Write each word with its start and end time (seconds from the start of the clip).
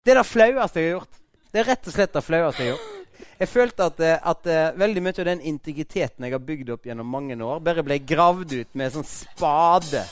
Det 0.00 0.14
er 0.14 0.16
det 0.16 0.28
flaueste 0.30 0.80
jeg 0.80 0.86
har 0.86 0.94
gjort. 0.94 1.18
Det 1.52 1.60
er 1.60 1.66
rett 1.68 1.88
og 1.90 1.92
slett 1.92 2.14
det 2.14 2.20
flaueste 2.24 2.64
jeg 2.64 2.70
har 2.70 2.78
gjort. 2.78 3.26
Jeg 3.40 3.48
følte 3.52 3.88
at, 3.90 3.98
eh, 4.00 4.30
at 4.32 4.46
eh, 4.48 4.78
veldig 4.80 5.02
mye 5.04 5.12
av 5.20 5.26
den 5.28 5.42
integriteten 5.44 6.24
jeg 6.24 6.32
har 6.32 6.40
bygd 6.40 6.70
opp 6.72 6.88
gjennom 6.88 7.04
mange 7.04 7.36
år, 7.36 7.60
bare 7.60 7.84
ble 7.84 7.98
gravd 8.00 8.54
ut 8.62 8.78
med 8.80 8.94
sånn 8.94 9.04
spade. 9.04 10.06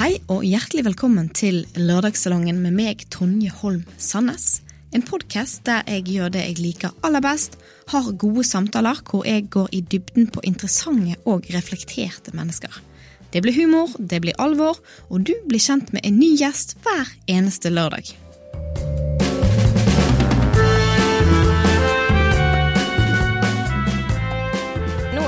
Hei 0.00 0.14
og 0.32 0.40
hjertelig 0.40 0.88
velkommen 0.88 1.28
til 1.36 1.66
Lørdagssalongen 1.76 2.64
med 2.64 2.80
meg, 2.80 3.04
Tonje 3.12 3.52
Holm 3.60 3.84
Sandnes. 4.00 4.63
En 4.94 5.02
podkast 5.02 5.64
der 5.66 5.82
jeg 5.90 6.04
gjør 6.06 6.28
det 6.36 6.42
jeg 6.44 6.60
liker 6.62 6.92
aller 7.02 7.22
best, 7.24 7.56
har 7.90 8.12
gode 8.14 8.44
samtaler 8.46 9.00
hvor 9.08 9.24
jeg 9.26 9.48
går 9.50 9.72
i 9.74 9.80
dybden 9.82 10.28
på 10.30 10.44
interessante 10.46 11.16
og 11.26 11.48
reflekterte 11.50 12.34
mennesker. 12.38 12.70
Det 13.34 13.42
blir 13.42 13.56
humor, 13.58 13.90
det 13.98 14.22
blir 14.22 14.38
alvor, 14.38 14.78
og 15.10 15.26
du 15.26 15.34
blir 15.48 15.58
kjent 15.58 15.90
med 15.90 16.06
en 16.06 16.20
ny 16.20 16.36
gjest 16.38 16.76
hver 16.86 17.10
eneste 17.26 17.74
lørdag. 17.74 18.14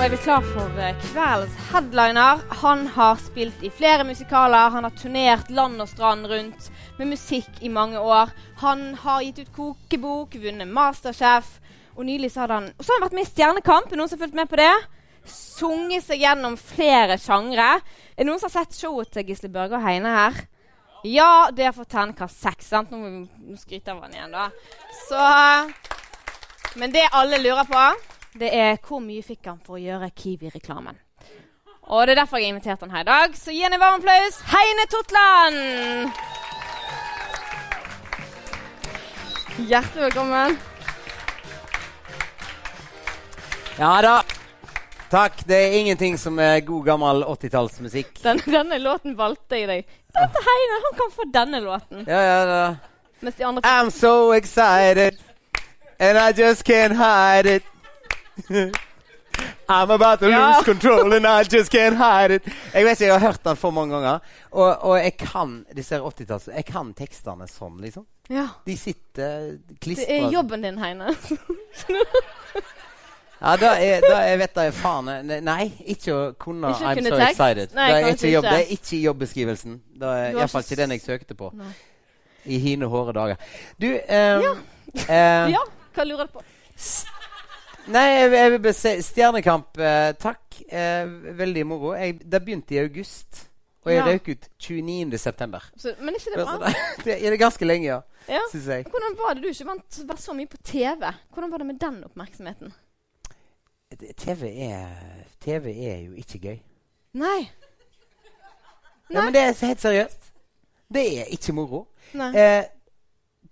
Er 0.06 0.10
vi 0.10 0.22
klar 0.22 0.44
for 0.54 0.76
eh, 0.78 0.98
kveldens 1.02 1.54
headliner. 1.72 2.42
Han 2.60 2.84
har 2.94 3.16
spilt 3.18 3.62
i 3.66 3.70
flere 3.74 4.04
musikaler. 4.06 4.70
Han 4.70 4.86
har 4.86 4.94
turnert 4.94 5.50
land 5.50 5.82
og 5.82 5.88
strand 5.90 6.28
rundt 6.30 6.68
med 7.00 7.10
musikk 7.10 7.58
i 7.66 7.70
mange 7.74 7.98
år. 7.98 8.30
Han 8.60 8.92
har 9.02 9.24
gitt 9.24 9.40
ut 9.42 9.50
kokebok, 9.56 10.36
vunnet 10.38 10.70
Masterchef. 10.70 11.48
Og 11.96 12.06
nylig 12.06 12.30
så 12.30 12.44
hadde 12.44 12.60
han, 12.60 12.70
og 12.78 12.84
så 12.86 12.92
har 12.92 13.00
han 13.00 13.06
vært 13.08 13.18
med 13.18 13.26
i 13.26 13.32
Stjernekamp. 13.32 13.90
Er 13.90 13.98
noen 13.98 14.12
som 14.12 14.20
har 14.20 14.28
fulgt 14.28 14.38
med 14.38 14.54
på 14.54 14.62
det? 14.62 14.72
Sunget 15.26 16.06
seg 16.06 16.22
gjennom 16.22 16.54
flere 16.60 17.18
sjangre. 17.18 17.70
Er 18.14 18.22
det 18.22 18.30
noen 18.30 18.38
som 18.38 18.52
har 18.52 18.60
sett 18.60 18.78
showet 18.78 19.10
til 19.10 19.26
Gisle 19.26 19.50
Børge 19.50 19.80
og 19.80 19.86
Heine 19.90 20.16
her? 20.20 20.42
Ja, 21.02 21.48
det 21.50 21.72
har 21.72 21.74
fått 21.74 21.96
terningkast 21.98 22.46
seks. 22.46 22.76
Nå 22.76 23.00
må 23.00 23.16
vi 23.16 23.58
skryte 23.58 23.96
av 23.96 24.06
han 24.06 24.14
igjen, 24.14 24.38
da. 24.38 24.52
Så 25.08 26.78
Men 26.78 26.94
det 26.94 27.08
alle 27.10 27.42
lurer 27.42 27.66
på 27.66 27.88
det 28.38 28.52
er 28.52 28.76
hvor 28.84 29.00
mye 29.00 29.24
fikk 29.24 29.48
han 29.48 29.58
for 29.64 29.78
å 29.78 29.82
gjøre 29.82 30.10
Kiwi-reklamen. 30.16 30.98
Og 31.86 32.06
det 32.06 32.16
er 32.16 32.20
derfor 32.20 32.40
jeg 32.40 32.48
har 32.48 32.56
invitert 32.56 32.80
han 32.82 32.94
her 32.94 33.04
i 33.04 33.08
dag. 33.08 33.36
Så 33.38 33.54
gi 33.54 33.62
han 33.62 33.74
en 33.76 33.80
varm 33.80 34.00
applaus. 34.00 34.40
Heine 34.50 34.86
Totland! 34.90 36.24
Hjertelig 39.56 40.02
velkommen. 40.08 40.56
Ja 43.78 43.92
da. 44.02 44.16
Takk. 45.12 45.44
Det 45.46 45.56
er 45.56 45.78
ingenting 45.78 46.18
som 46.18 46.40
er 46.42 46.58
god, 46.66 46.84
gammel 46.90 47.22
80-tallsmusikk. 47.24 48.18
Den, 48.24 48.42
denne 48.50 48.80
låten 48.82 49.14
valgte 49.16 49.62
jeg 49.62 49.70
deg. 49.70 49.94
Dette 50.16 50.42
Heine, 50.48 50.82
han 50.82 50.98
kan 50.98 51.14
få 51.14 51.28
denne 51.32 51.62
låten. 51.62 52.04
Ja, 52.08 52.20
ja, 52.26 52.42
da. 52.50 52.60
Mens 53.20 53.38
de 53.38 53.46
andre 53.48 53.62
I'm 53.64 53.90
so 53.90 54.32
excited, 54.36 55.16
and 55.98 56.18
I 56.18 56.32
just 56.36 56.66
can't 56.66 56.96
hide 56.98 57.46
it. 57.46 57.75
I'm 59.68 59.90
about 59.90 60.20
to 60.20 60.28
lose 60.28 60.64
control, 60.64 61.12
and 61.12 61.26
I 61.26 61.42
just 61.42 61.70
can't 61.70 61.96
hide 61.96 62.34
it. 62.34 62.42
Jeg 62.72 62.84
vet 62.84 63.00
ikke, 63.00 63.04
jeg 63.04 63.12
har 63.12 63.26
hørt 63.26 63.44
den 63.44 63.56
for 63.56 63.70
mange 63.70 63.94
ganger. 63.94 64.18
Og, 64.50 64.82
og 64.82 64.98
jeg 64.98 65.16
kan 65.18 65.64
disse 65.76 65.98
80-tallene. 65.98 66.54
Jeg 66.56 66.64
kan 66.64 66.92
tekstene 66.96 67.48
sånn, 67.50 67.80
liksom. 67.82 68.06
Ja. 68.30 68.48
De 68.66 68.76
sitter 68.78 69.58
Det 69.82 70.06
er 70.08 70.30
jobben 70.32 70.62
din, 70.62 70.78
Heine. 70.82 71.12
Ja, 73.36 73.52
da 73.60 73.74
er, 73.76 74.00
da 74.00 74.22
er, 74.24 74.38
vet 74.40 74.56
jeg 74.56 74.72
faen 74.72 75.10
Nei, 75.44 75.66
ikke 75.92 76.14
å 76.14 76.20
kunne 76.40 76.70
Ikke 76.72 76.86
I'm 76.88 77.02
so 77.04 77.18
tekst? 77.18 77.34
excited. 77.34 77.74
Nei, 77.76 77.90
er 77.92 78.06
ikke 78.14 78.30
jobb, 78.30 78.46
ikke. 78.46 78.54
det 78.54 78.62
er 78.62 78.72
ikke 78.78 79.00
jobbeskrivelsen. 79.02 79.74
Det 80.00 80.12
er 80.22 80.38
iallfall 80.38 80.64
ikke 80.64 80.78
den 80.80 80.94
jeg 80.96 81.04
søkte 81.04 81.36
på. 81.36 81.50
Nei. 81.58 81.68
I 82.46 82.62
hine 82.62 82.88
hårde 82.88 83.12
dager. 83.12 83.52
Du 83.76 83.90
um, 83.92 84.00
ja. 84.08 84.54
um, 84.56 85.52
Ja, 85.52 85.62
hva 85.92 86.08
lurer 86.08 86.30
du 86.30 86.38
på? 86.38 86.46
Nei, 87.86 88.06
jeg, 88.18 88.30
vil- 88.50 88.62
bare 88.64 88.72
si 88.74 88.94
Stjernekamp, 89.02 89.78
eh, 89.78 90.12
takk. 90.18 90.62
Eh, 90.68 91.06
veldig 91.38 91.66
moro. 91.66 91.92
Jeg, 91.94 92.18
det 92.30 92.40
begynte 92.44 92.74
i 92.74 92.80
august, 92.82 93.44
og 93.84 93.92
jeg 93.92 93.98
Ja. 94.00 94.06
røk 94.08 94.28
ut 94.32 94.48
29. 94.58 95.18
september. 95.18 95.62
Så, 95.76 95.94
men 96.00 96.14
ikke 96.14 96.32
det 96.34 96.44
bra? 96.46 96.56
det, 96.66 97.04
det 97.04 97.18
er 97.26 97.36
ganske 97.46 97.64
lenge, 97.68 97.86
ja. 97.86 98.00
Ja. 98.28 98.40
Syns 98.50 98.66
jeg. 98.66 98.84
Hvordan 98.90 99.16
var 99.20 99.34
det 99.34 99.42
du 99.44 99.48
ikke 99.52 99.66
vant 99.68 100.00
var 100.08 100.16
så 100.18 100.34
mye 100.34 100.46
på 100.50 100.56
TV? 100.64 101.12
Hvordan 101.32 101.50
var 101.52 101.58
det 101.62 101.66
med 101.66 101.78
den 101.78 102.00
oppmerksomheten? 102.04 102.72
TV 104.18 104.48
er, 104.66 104.88
TV 105.40 105.70
er 105.86 106.00
jo 106.08 106.16
ikke 106.18 106.38
gøy. 106.42 106.56
Nei. 107.14 107.50
Ja, 109.14 109.22
men 109.22 109.32
det 109.32 109.40
er 109.44 109.52
helt 109.66 109.80
seriøst. 109.80 110.32
Det 110.92 111.04
er 111.20 111.30
ikke 111.30 111.52
moro. 111.54 111.84
Eh, 112.14 112.64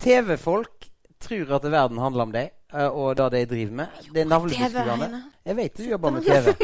TV-folk 0.03 0.89
tror 1.23 1.55
at 1.55 1.63
verden 1.71 1.99
handler 2.03 2.27
om 2.27 2.33
deg 2.35 2.51
og 2.75 3.17
det 3.17 3.31
de 3.33 3.47
driver 3.47 3.73
med. 3.73 3.87
Det 4.15 4.21
er 4.21 4.25
navlebeskuende. 4.27 5.23
Jeg 5.47 5.57
vet 5.57 5.77
du 5.79 5.83
jobber 5.89 6.11
med 6.11 6.23
TV. 6.27 6.55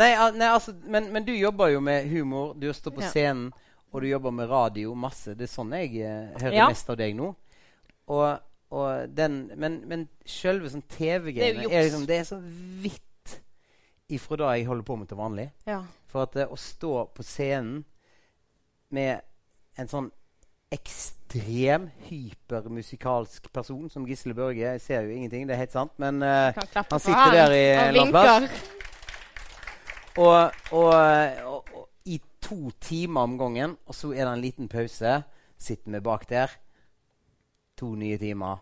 nei, 0.00 0.10
nei, 0.36 0.48
altså, 0.48 0.74
men, 0.84 1.12
men 1.12 1.24
du 1.24 1.32
jobber 1.32 1.72
jo 1.72 1.80
med 1.80 2.08
humor. 2.10 2.54
Du 2.54 2.72
står 2.72 2.90
på 2.90 3.02
Ja. 3.02 3.08
scenen, 3.08 3.52
og 3.92 4.02
du 4.02 4.08
jobber 4.08 4.30
med 4.30 4.50
radio 4.50 4.94
masse. 4.94 5.34
Det 5.34 5.48
er 5.48 5.52
sånn 5.52 5.72
jeg 5.76 5.96
uh, 6.00 6.32
hører 6.40 6.56
Ja. 6.56 6.68
mest 6.68 6.90
av 6.90 6.96
deg 7.00 7.16
nå. 7.16 7.32
Og, 8.12 8.28
og 8.70 9.16
den, 9.16 9.46
men, 9.56 9.80
men 9.88 10.08
sjølve 10.26 10.70
sånn 10.72 10.84
TV-greiene 10.88 11.64
er, 11.64 11.72
er, 11.72 11.88
liksom, 11.88 12.06
det 12.08 12.20
er 12.20 12.28
så 12.28 12.40
vidt 12.42 13.38
ifra 14.12 14.36
det 14.36 14.48
jeg 14.58 14.66
holder 14.68 14.84
på 14.84 14.96
med 15.00 15.08
til 15.08 15.20
vanlig. 15.20 15.48
Ja. 15.68 15.82
For 16.12 16.26
at 16.26 16.36
uh, 16.36 16.50
å 16.52 16.58
stå 16.60 17.06
på 17.16 17.24
scenen 17.24 17.84
med 18.92 19.22
en 19.80 19.88
sånn 19.88 20.10
ekstrem 20.72 21.88
hypermusikalsk 22.08 23.50
person 23.52 23.88
som 23.92 24.06
Gisle 24.08 24.34
Børge 24.36 24.64
Jeg 24.64 24.80
ser 24.80 25.06
jo 25.06 25.12
ingenting, 25.14 25.46
det 25.48 25.54
er 25.54 25.62
helt 25.64 25.74
sant, 25.74 25.92
men 26.00 26.22
uh, 26.22 26.52
Han 26.56 27.00
sitter 27.00 27.32
der 27.36 27.54
i 27.56 27.62
en 27.72 27.86
eller 27.88 28.10
plass. 28.10 28.42
vinker. 28.42 28.80
og, 30.16 30.52
og, 30.72 30.92
og, 31.46 31.72
og 31.76 31.88
i 32.04 32.18
to 32.42 32.70
timer 32.80 33.20
om 33.28 33.38
gangen, 33.38 33.76
og 33.86 33.94
så 33.94 34.12
er 34.12 34.24
det 34.26 34.32
en 34.32 34.44
liten 34.44 34.68
pause. 34.68 35.22
Sitter 35.58 35.92
vi 35.94 36.00
bak 36.04 36.28
der. 36.28 36.52
To 37.78 37.94
nye 37.94 38.18
timer. 38.18 38.60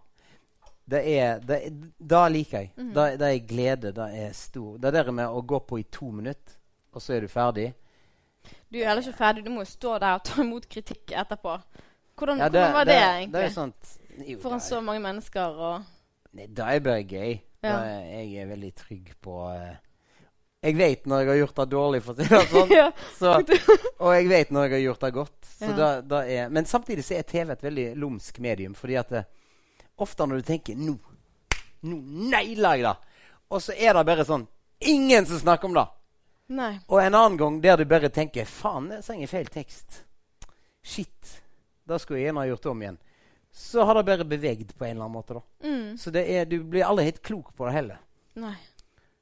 Det 0.90 1.00
er, 1.18 1.38
det, 1.38 1.58
Da 1.98 2.28
liker 2.28 2.58
jeg. 2.58 2.72
Mm. 2.76 2.92
Da, 2.94 3.16
det 3.16 3.28
er 3.28 3.46
glede. 3.46 3.92
Det 3.96 4.08
er 4.24 4.32
stor. 4.36 4.76
Det 4.78 4.90
er 4.90 5.02
det 5.06 5.14
med 5.14 5.26
å 5.30 5.42
gå 5.42 5.58
på 5.66 5.78
i 5.80 5.86
to 5.90 6.10
minutter, 6.10 6.58
og 6.92 7.02
så 7.02 7.14
er 7.16 7.24
du 7.24 7.28
ferdig. 7.30 7.70
Du 8.70 8.78
er 8.80 8.88
heller 8.88 9.02
ikke 9.02 9.18
ferdig. 9.18 9.44
Du 9.46 9.50
må 9.54 9.64
jo 9.64 9.70
stå 9.70 9.98
der 10.02 10.18
og 10.18 10.24
ta 10.26 10.42
imot 10.42 10.68
kritikk 10.70 11.14
etterpå. 11.16 11.56
Hvordan, 12.20 12.38
Ja, 12.42 12.48
hvordan 12.52 12.72
var 12.76 12.84
det, 12.88 12.94
Det 12.94 13.04
egentlig? 13.18 13.44
er 13.48 13.54
sånt 13.54 13.96
jo, 14.28 14.38
Foran 14.42 14.60
så 14.60 14.80
mange 14.84 15.00
mennesker 15.00 15.60
og 15.70 15.82
Da 16.54 16.66
er 16.70 16.78
det 16.78 16.82
bare 16.84 17.04
gøy. 17.08 17.38
Ja. 17.62 17.74
er 17.84 18.04
jeg 18.24 18.36
er 18.42 18.46
veldig 18.50 18.70
trygg 18.76 19.08
på 19.24 19.34
eh, 19.52 19.76
Jeg 20.62 20.76
vet 20.76 21.06
når 21.08 21.20
jeg 21.24 21.28
har 21.28 21.36
gjort 21.40 21.56
det 21.56 21.66
dårlig, 21.72 22.02
for 22.04 22.12
å 22.12 22.16
si 22.20 22.28
det 22.28 22.40
sånn. 22.54 22.70
ja. 22.76 22.86
Så, 23.18 23.32
og 24.04 24.14
jeg 24.14 24.28
vet 24.28 24.50
når 24.52 24.66
jeg 24.68 24.72
har 24.76 24.82
gjort 24.84 25.00
det 25.06 25.12
godt. 25.16 25.38
Da, 25.76 25.88
da 26.04 26.20
er, 26.28 26.48
men 26.52 26.68
samtidig 26.68 27.04
så 27.04 27.14
er 27.18 27.22
TV 27.28 27.52
et 27.52 27.62
veldig 27.64 27.86
lumsk 27.96 28.38
medium. 28.44 28.74
Fordi 28.76 28.96
at 29.00 29.08
det, 29.16 29.24
ofte 30.00 30.26
når 30.26 30.36
du 30.42 30.42
tenker 30.52 30.74
'Nå 30.76 30.98
nå 31.82 31.96
nailer 32.30 32.74
jeg 32.76 32.84
det', 32.84 32.96
og 33.50 33.62
så 33.62 33.72
er 33.72 33.94
det 33.96 34.06
bare 34.06 34.24
sånn 34.28 34.46
Ingen 34.80 35.26
som 35.26 35.38
snakker 35.38 35.68
om 35.68 35.74
det. 35.74 35.86
Nei. 36.48 36.78
Og 36.88 37.00
en 37.02 37.14
annen 37.14 37.36
gang 37.38 37.60
der 37.62 37.76
du 37.76 37.84
bare 37.84 38.08
tenker 38.08 38.44
'Faen, 38.44 38.90
jeg 38.92 39.04
trenger 39.04 39.26
feil 39.28 39.46
tekst'. 39.48 40.02
Shit. 40.82 41.40
Da 41.90 41.98
skulle 41.98 42.20
jeg 42.22 42.30
gjerne 42.30 42.44
ha 42.44 42.50
gjort 42.52 42.68
om 42.70 42.82
igjen. 42.84 42.98
Så 43.50 43.82
har 43.84 43.98
det 43.98 44.06
bare 44.06 44.24
bevegd 44.30 44.76
på 44.78 44.86
en 44.86 44.92
eller 44.94 45.08
annen 45.08 45.16
måte. 45.18 45.34
da. 45.40 45.42
Mm. 45.66 45.96
Så 45.98 46.12
det 46.14 46.22
er, 46.30 46.44
du 46.46 46.60
blir 46.62 46.86
aldri 46.86 47.08
helt 47.08 47.22
klok 47.26 47.50
på 47.58 47.66
det 47.66 47.74
heller. 47.74 47.98
Nei. 48.38 48.54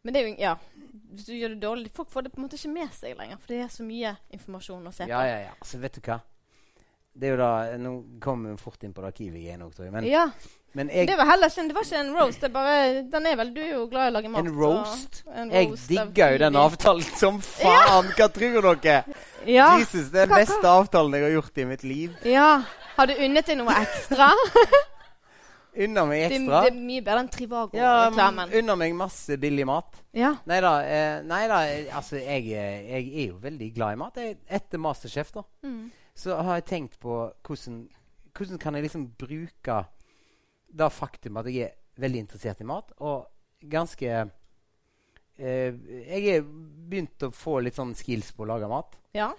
Men 0.04 0.14
det 0.14 0.20
er 0.20 0.28
jo 0.28 0.34
Ja. 0.38 0.56
Hvis 1.08 1.24
du 1.24 1.32
gjør 1.32 1.54
det 1.54 1.62
dårlig 1.62 1.90
Folk 1.90 2.10
får 2.12 2.26
det 2.26 2.30
på 2.34 2.38
en 2.38 2.44
måte 2.44 2.58
ikke 2.58 2.70
med 2.74 2.90
seg 2.92 3.16
lenger, 3.16 3.38
for 3.40 3.48
det 3.48 3.62
er 3.64 3.70
så 3.72 3.84
mye 3.84 4.10
informasjon 4.36 4.86
å 4.86 4.92
se 4.92 5.06
på. 5.06 5.08
Ja, 5.10 5.22
ja, 5.24 5.38
ja. 5.46 5.54
Altså, 5.58 5.80
vet 5.80 5.96
du 5.96 6.00
hva? 6.04 6.18
Det 7.18 7.26
er 7.26 7.32
jo 7.32 7.38
da, 7.40 7.50
Nå 7.80 7.92
kommer 8.22 8.52
vi 8.52 8.60
fort 8.62 8.84
inn 8.84 8.92
på 8.94 9.02
det 9.02 9.10
arkivet 9.14 9.40
igjen 9.40 9.64
òg, 9.64 9.72
tror 9.74 9.88
jeg. 9.88 9.94
Men, 9.96 10.04
Ja. 10.06 10.26
Men 10.74 10.90
jeg, 10.92 11.08
Det 11.08 11.16
var 11.18 11.24
heller 11.30 11.48
ikke 11.48 11.64
det 11.68 11.74
var 11.74 11.86
ikke 11.86 12.00
en 12.00 12.10
roast. 12.16 12.40
Det 12.40 12.50
bare, 12.52 13.02
den 13.12 13.26
er 13.26 13.36
vel, 13.40 13.54
Du 13.54 13.60
er 13.60 13.70
jo 13.72 13.86
glad 13.88 14.06
i 14.06 14.10
å 14.10 14.14
lage 14.18 14.28
mat. 14.28 14.44
En 14.44 14.52
roast? 14.54 15.22
en 15.34 15.50
roast 15.50 15.90
jeg 15.90 16.06
digger 16.12 16.34
jo 16.34 16.38
den 16.44 16.56
avtalen 16.56 17.02
som 17.22 17.40
faen! 17.40 18.12
Hva 18.18 18.28
tror 18.34 18.68
dere? 18.82 19.02
Ja. 19.46 19.70
Jesus, 19.78 20.10
det 20.12 20.26
er 20.26 20.26
den 20.30 20.36
beste 20.44 20.68
avtalen 20.68 21.14
jeg 21.16 21.22
har 21.28 21.34
gjort 21.38 21.58
i 21.58 21.64
mitt 21.64 21.84
liv. 21.84 22.14
ja. 22.24 22.62
Har 22.98 23.06
du 23.06 23.12
unnet 23.14 23.46
deg 23.46 23.54
noe 23.60 23.70
ekstra? 23.78 24.32
Unna 25.78 26.02
meg 26.08 26.24
ekstra. 26.26 26.62
det 26.64 26.70
er 26.72 26.78
mye 26.80 27.02
bedre 27.06 27.20
enn 27.22 27.28
Trivago-reklamen. 27.30 28.50
unna 28.58 28.74
meg 28.80 28.94
masse 28.98 29.36
billig 29.38 29.66
mat. 29.68 30.00
Ja. 30.16 30.32
Nei 30.50 30.58
da, 30.64 30.72
eh, 30.82 31.20
eh, 31.22 31.94
altså 31.94 32.16
jeg, 32.18 32.48
eh, 32.50 32.88
jeg 32.88 33.12
er 33.12 33.28
jo 33.28 33.36
veldig 33.38 33.68
glad 33.76 33.92
i 33.94 34.00
mat. 34.00 34.16
Jeg, 34.18 34.38
etter 34.50 34.78
Masterchef 34.82 35.30
da, 35.32 35.44
Mm. 35.62 35.90
så 36.16 36.40
har 36.42 36.54
jeg 36.58 36.64
tenkt 36.66 36.98
på 36.98 37.30
hvordan, 37.46 37.88
hvordan 38.34 38.58
kan 38.58 38.74
jeg 38.74 38.82
liksom 38.88 39.06
bruke 39.18 39.84
det 40.68 40.90
faktum 40.92 41.36
at 41.40 41.46
jeg 41.50 41.68
er 41.68 41.76
veldig 41.98 42.20
interessert 42.24 42.60
i 42.60 42.64
mat, 42.68 42.92
og 43.00 43.26
ganske 43.70 44.08
eh, 45.38 45.74
Jeg 46.08 46.26
er 46.36 46.42
begynt 46.88 47.22
å 47.26 47.30
få 47.34 47.60
litt 47.64 47.74
sånn 47.78 47.94
skills 47.98 48.32
på 48.32 48.44
å 48.44 48.50
lage 48.52 48.68
mat. 48.70 48.98
Ja. 49.16 49.32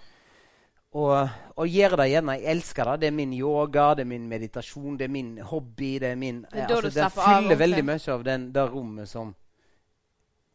Og, 0.90 1.28
og 1.54 1.68
gjøre 1.70 2.00
det 2.00 2.08
gjerne. 2.10 2.34
Jeg 2.40 2.50
elsker 2.56 2.88
det. 2.90 2.96
Det 3.00 3.08
er 3.10 3.14
min 3.14 3.32
yoga, 3.36 3.94
det 3.94 4.02
er 4.02 4.10
min 4.10 4.24
meditasjon, 4.28 4.96
det 4.98 5.06
er 5.06 5.12
min 5.14 5.36
hobby. 5.38 5.98
Det 6.02 6.08
er 6.12 6.16
min 6.18 6.44
eh, 6.50 6.66
altså, 6.66 6.90
Det 6.90 7.10
fyller 7.14 7.60
veldig 7.60 7.84
mye 7.86 8.14
av 8.14 8.24
den, 8.26 8.48
det 8.52 8.64
rommet 8.72 9.08
som 9.08 9.34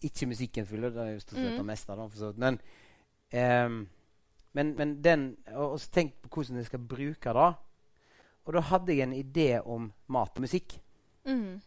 ikke 0.05 0.27
musikken 0.27 0.67
fyller. 0.67 0.91
Det 0.91 1.05
er 1.05 1.13
jo 1.13 1.19
stort 1.23 1.39
sett 1.39 1.51
Mm. 1.53 1.57
det 1.57 1.65
meste, 1.65 1.95
da. 1.95 2.31
Men, 2.37 2.59
eh, 3.31 3.69
men, 4.55 4.75
men 4.77 5.01
den 5.01 5.37
Og 5.55 5.71
og 5.71 5.79
så 5.79 5.89
tenk 5.91 6.13
på 6.21 6.29
hvordan 6.29 6.57
jeg 6.57 6.65
skal 6.65 6.79
bruke 6.79 7.33
det. 7.33 7.49
Og 8.45 8.53
da 8.53 8.61
hadde 8.61 8.93
jeg 8.93 9.07
en 9.07 9.13
idé 9.17 9.59
om 9.65 9.87
mat 10.07 10.35
og 10.37 10.41
musikk. 10.45 10.77
Mm. 11.25 11.61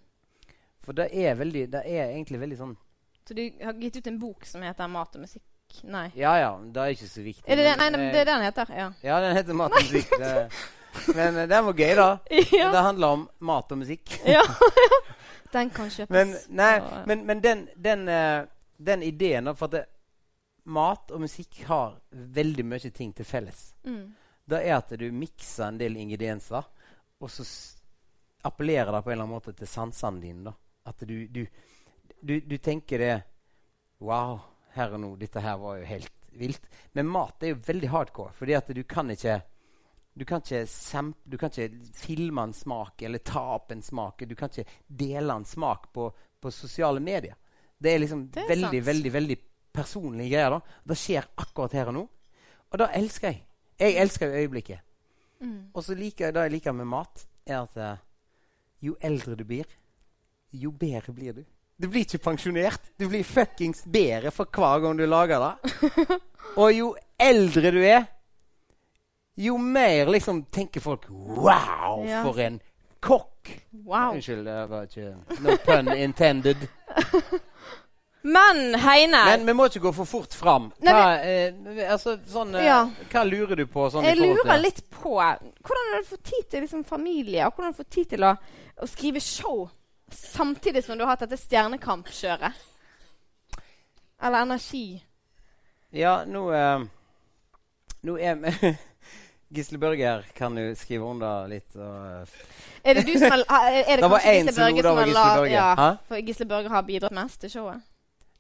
For 0.84 0.92
det 0.96 1.08
er, 1.12 1.34
veldig, 1.34 1.64
det 1.72 1.82
er 1.84 2.12
egentlig 2.14 2.38
veldig 2.40 2.56
sånn 2.58 2.76
Så 3.26 3.34
du 3.34 3.42
har 3.60 3.75
gitt 3.82 3.96
ut 3.98 4.06
en 4.06 4.19
bok 4.19 4.46
som 4.46 4.62
heter 4.62 4.86
'Mat 4.88 5.16
og 5.16 5.20
musikk'? 5.26 5.82
Nei. 5.84 6.06
Ja 6.16 6.36
ja, 6.40 6.52
det 6.64 6.80
er 6.80 6.94
ikke 6.94 7.08
så 7.10 7.22
viktig. 7.22 7.44
Er 7.44 7.56
det 7.56 7.64
den, 7.66 7.78
men, 7.78 7.92
nei, 7.92 8.06
eh, 8.06 8.12
det 8.12 8.20
er 8.20 8.25
den 8.25 8.42
heter? 8.46 8.70
Ja. 8.72 8.86
Ja, 9.02 9.19
den 9.20 9.36
heter 9.36 9.52
Mat 9.54 9.72
og 9.72 9.82
musikk. 9.82 10.14
Men 11.14 11.36
eh, 11.36 11.48
den 11.48 11.64
var 11.66 11.72
gøy, 11.76 11.94
da. 11.98 12.06
ja. 12.60 12.70
Det 12.72 12.82
handler 12.82 13.06
om 13.06 13.28
mat 13.40 13.72
og 13.72 13.78
musikk. 13.78 14.14
ja. 14.36 14.42
den 15.52 15.70
kan 15.70 15.90
kjøpes. 15.90 16.10
Men, 16.10 16.32
nei, 16.48 16.78
på- 16.81 17.02
men, 17.06 17.26
men 17.26 17.42
den, 17.44 17.69
den, 17.76 18.08
eh, 18.08 18.46
den 18.78 19.02
ideen 19.02 19.44
da, 19.44 19.52
For 19.52 19.66
at 19.69 19.72
det, 19.76 19.84
mat 20.64 21.10
og 21.10 21.20
musikk 21.20 21.62
har 21.69 21.98
veldig 22.12 22.64
mye 22.64 22.90
ting 22.90 23.12
til 23.16 23.24
felles. 23.24 23.74
mm. 23.84 24.14
Det 24.48 24.60
er 24.64 24.76
at 24.78 24.92
du 25.00 25.06
mikser 25.12 25.66
en 25.68 25.80
del 25.80 25.98
ingredienser, 26.00 26.68
og 27.20 27.30
så 27.30 27.44
appellerer 28.48 28.92
det 28.94 29.02
på 29.04 29.10
en 29.10 29.16
eller 29.16 29.26
annen 29.26 29.34
måte 29.36 29.52
til 29.58 29.68
sansene 29.68 30.22
dine. 30.22 30.44
da. 30.48 30.54
At 30.88 31.02
du, 31.04 31.16
du, 31.28 31.42
du, 32.22 32.38
du 32.40 32.56
tenker 32.58 33.02
det 33.02 33.16
Wow, 33.98 34.36
her 34.76 34.92
og 34.94 35.00
nå, 35.02 35.08
dette 35.18 35.42
her 35.42 35.56
var 35.58 35.80
jo 35.80 35.86
helt 35.88 36.28
vilt. 36.38 36.68
Men 36.94 37.08
mat 37.10 37.42
er 37.42 37.50
jo 37.50 37.62
veldig 37.66 37.88
hardcore, 37.90 38.30
fordi 38.36 38.54
at 38.54 38.68
du 38.76 38.84
kan 38.86 39.10
ikke 39.10 39.40
du 40.18 40.24
kan, 40.26 40.42
ikke 40.42 40.64
semp, 40.66 41.18
du 41.30 41.36
kan 41.38 41.50
ikke 41.52 41.90
filme 41.94 42.42
en 42.42 42.54
smak 42.54 43.02
eller 43.06 43.22
ta 43.22 43.42
opp 43.54 43.70
en 43.70 43.82
smak. 43.82 44.24
Du 44.26 44.34
kan 44.38 44.50
ikke 44.50 44.64
dele 44.86 45.34
en 45.38 45.44
smak 45.46 45.92
på, 45.94 46.08
på 46.42 46.50
sosiale 46.50 46.98
medier. 47.02 47.36
Det 47.78 47.92
er 47.92 48.00
liksom 48.02 48.24
Det 48.34 48.42
er 48.42 48.48
veldig, 48.50 48.80
sant. 48.80 48.86
veldig 48.88 49.12
veldig 49.14 49.36
personlige 49.78 50.32
greier. 50.32 50.56
da. 50.56 50.80
Det 50.90 50.96
skjer 50.98 51.28
akkurat 51.38 51.76
her 51.78 51.92
og 51.92 51.94
nå. 52.00 52.02
Og 52.70 52.82
det 52.82 52.88
elsker 52.98 53.30
jeg. 53.30 53.44
Jeg 53.78 53.94
elsker 54.02 54.26
jo 54.26 54.32
øyeblikket. 54.42 54.80
Mm. 55.40 55.58
Og 55.75 55.84
så 55.84 55.94
liker 55.94 56.25
jeg 56.26 56.34
det 56.34 56.42
jeg 56.48 56.52
liker 56.56 56.72
med 56.75 56.88
mat, 56.90 57.26
er 57.46 57.60
at 57.62 57.76
uh, 57.76 57.98
jo 58.82 58.96
eldre 59.00 59.36
du 59.38 59.44
blir, 59.46 59.64
jo 60.52 60.70
bedre 60.70 61.12
blir 61.14 61.32
du. 61.36 61.44
Du 61.78 61.86
blir 61.88 62.02
ikke 62.02 62.19
pensjonert. 62.19 62.80
Du 62.98 63.06
blir 63.08 63.22
fuckings 63.25 63.84
bedre 63.86 64.32
for 64.34 64.50
hver 64.50 64.80
gang 64.82 64.98
du 64.98 65.04
lager 65.06 65.38
det. 65.44 65.72
Og 66.60 66.72
jo 66.75 66.88
eldre 67.20 67.70
du 67.70 67.78
er, 67.86 68.08
jo 69.38 69.54
mer 69.62 70.10
liksom 70.10 70.42
tenker 70.50 70.82
folk 70.82 71.06
Wow, 71.10 72.02
Ja. 72.06 72.24
for 72.26 72.40
en 72.42 72.58
kokk! 73.00 73.52
Wow. 73.84 74.16
Unnskyld, 74.16 74.42
det 74.44 74.56
var 74.70 74.88
ikke 74.88 75.14
No 75.44 75.54
pun 75.64 75.92
intended. 75.94 76.66
Men 78.23 78.75
Heine, 78.75 79.25
Men 79.25 79.47
vi 79.47 79.53
må 79.55 79.69
ikke 79.69 79.81
gå 79.87 79.93
for 79.94 80.09
fort 80.09 80.35
fram. 80.35 80.73
Nei, 80.82 80.93
Hva, 80.93 81.03
eh, 81.23 81.91
altså, 81.93 82.17
sånn, 82.26 82.55
eh, 82.59 82.65
Ja. 82.67 82.91
hva 83.11 83.23
lurer 83.25 83.56
du 83.56 83.67
på? 83.67 83.91
Sånn, 83.91 84.05
jeg 84.05 84.19
lurer 84.19 84.59
litt 84.61 84.82
på 84.91 85.15
hvordan 85.15 85.93
har 85.93 86.03
du 86.03 86.09
fått 86.09 86.25
tid 86.25 86.49
til 86.50 86.61
liksom, 86.67 86.85
familie, 86.85 87.47
og 87.47 87.55
hvordan 87.55 87.70
har 87.70 87.73
du 87.73 87.85
fått 87.85 87.94
tid 87.94 88.09
til 88.11 88.26
å, 88.26 88.37
å 88.82 88.88
skrive 88.88 89.20
show 89.20 89.69
samtidig 90.11 90.85
som 90.85 90.99
du 90.99 91.05
har 91.05 91.15
hatt 91.15 91.29
dette 91.29 91.38
stjernekampkjøret? 91.38 92.53
Eller 94.23 94.43
energi? 94.43 95.03
Ja, 95.94 96.25
nå 96.26 96.50
eh, 96.53 96.85
Nå 98.03 98.15
er 98.19 98.35
vi 98.35 98.76
Gisle 99.55 99.79
Børger 99.79 100.26
kan 100.37 100.59
jo 100.59 100.75
skrive 100.76 101.06
under 101.09 101.47
litt. 101.49 101.70
Og, 101.76 102.29
Er 102.85 102.99
det 102.99 103.06
du 103.06 103.15
som 103.19 103.31
har, 103.32 103.44
er 103.49 103.97
det, 103.97 104.03
Det 104.05 104.11
var 104.11 104.26
én 104.29 104.50
som 104.53 104.59
da 104.59 104.67
har 104.67 104.75
Gisle 104.76 105.23
Børger. 105.23 105.55
Ja, 105.55 105.94
for 106.09 106.17
Gisle 106.20 106.47
Børger 106.47 106.69
har 106.69 106.82
bidratt 106.82 107.17
mest 107.17 107.41
til 107.41 107.50
showet. 107.50 107.88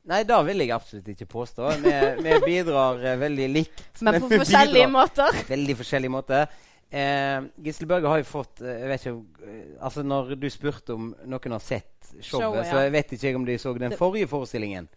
Nei, 0.08 0.22
det 0.24 0.36
vil 0.46 0.62
jeg 0.64 0.70
absolutt 0.72 1.08
ikke 1.12 1.26
påstå. 1.28 1.66
Vi, 1.84 1.92
vi 2.24 2.38
bidrar 2.46 3.02
eh, 3.04 3.18
veldig 3.20 3.48
likt. 3.52 3.82
Men 4.00 4.20
på 4.22 4.30
vi 4.30 4.38
forskjellige 4.40 4.88
måter. 4.88 5.36
Veldig 5.50 5.76
forskjellige 5.82 6.12
måter. 6.14 6.46
Eh, 6.88 7.42
Gisle 7.66 7.86
Børge 7.90 8.08
har 8.08 8.22
jo 8.22 8.24
fått 8.24 8.62
eh, 8.64 8.78
Jeg 8.80 8.88
vet 8.88 9.02
ikke 9.04 9.44
eh, 9.44 9.64
Altså, 9.84 10.00
når 10.08 10.30
du 10.40 10.46
spurte 10.48 10.94
om 10.94 11.10
noen 11.28 11.52
har 11.52 11.60
sett 11.60 12.08
showet, 12.24 12.30
Showet, 12.30 12.62
ja. 12.62 12.70
så 12.70 12.84
jeg 12.86 12.94
vet 12.94 13.12
ikke 13.18 13.32
om 13.36 13.44
de 13.44 13.56
så 13.60 13.74
den 13.76 13.92
Det- 13.92 13.98
forrige 14.00 14.30
forestillingen. 14.30 14.88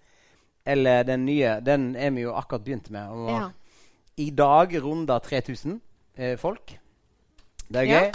Eller 0.65 1.03
den 1.03 1.25
nye. 1.25 1.57
Den 1.65 1.89
er 1.99 2.11
vi 2.15 2.23
jo 2.23 2.31
akkurat 2.37 2.63
begynt 2.63 2.87
med. 2.95 3.09
Og 3.11 3.29
Ja. 3.33 3.49
I 4.23 4.29
dag 4.29 4.75
runder 4.83 5.19
3000 5.19 5.81
eh, 6.17 6.37
folk. 6.37 6.77
Det 7.67 7.81
er 7.81 7.83
Ja. 7.91 8.11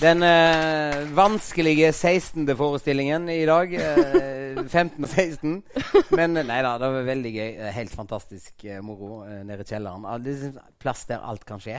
Den 0.00 0.22
eh, 0.22 1.08
vanskelige 1.14 1.92
16. 1.92 2.56
forestillingen 2.56 3.28
i 3.28 3.44
dag. 3.46 3.74
Eh, 3.74 4.64
15 4.68 5.04
og 5.04 5.08
16. 5.10 5.52
Men 6.10 6.36
eh, 6.36 6.46
nei 6.46 6.60
da, 6.66 6.74
det 6.82 6.90
var 6.96 7.06
veldig 7.06 7.32
gøy. 7.36 7.50
Eh, 7.54 7.70
Helt 7.76 7.94
fantastisk 7.94 8.64
eh, 8.66 8.80
moro 8.84 9.22
eh, 9.24 9.44
nede 9.46 9.62
i 9.62 9.68
kjelleren. 9.70 10.04
Det 10.24 10.34
er 10.34 10.40
liksom 10.42 10.74
plass 10.82 11.04
der 11.10 11.22
alt 11.22 11.46
kan 11.48 11.62
skje. 11.62 11.78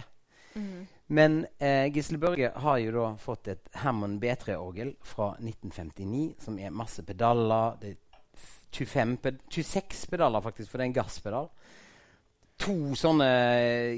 Mm. 0.56 0.86
Men 1.20 1.38
eh, 1.60 1.90
Gisle 1.94 2.18
Børge 2.22 2.54
har 2.64 2.80
jo 2.82 2.96
da 2.96 3.10
fått 3.22 3.52
et 3.52 3.70
Hammond 3.84 4.22
B3-orgel 4.24 4.96
fra 5.06 5.34
1959 5.36 6.40
som 6.48 6.58
er 6.58 6.74
masse 6.74 7.04
pedaler. 7.06 7.76
Det 7.84 7.94
er 7.94 8.02
25 8.76 9.18
ped 9.24 9.44
26 9.52 10.08
pedaler, 10.12 10.44
faktisk, 10.44 10.72
for 10.72 10.80
det 10.80 10.88
er 10.88 10.94
en 10.94 10.98
gasspedal. 11.02 11.52
To 12.64 12.96
sånne 12.96 13.28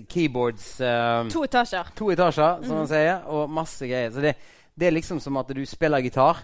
keyboards 0.09 0.79
uh, 0.81 1.27
To 1.29 1.43
etasjer. 1.45 1.91
To 1.95 2.09
etasjer, 2.09 2.63
som 2.63 2.73
mm. 2.73 2.79
man 2.79 2.89
sier, 2.89 3.19
og 3.29 3.51
masse 3.53 3.85
greier. 3.89 4.09
Så 4.13 4.23
det, 4.23 4.33
det 4.73 4.89
er 4.89 4.95
liksom 4.95 5.21
som 5.21 5.37
at 5.37 5.53
du 5.53 5.61
spiller 5.69 6.01
gitar, 6.01 6.41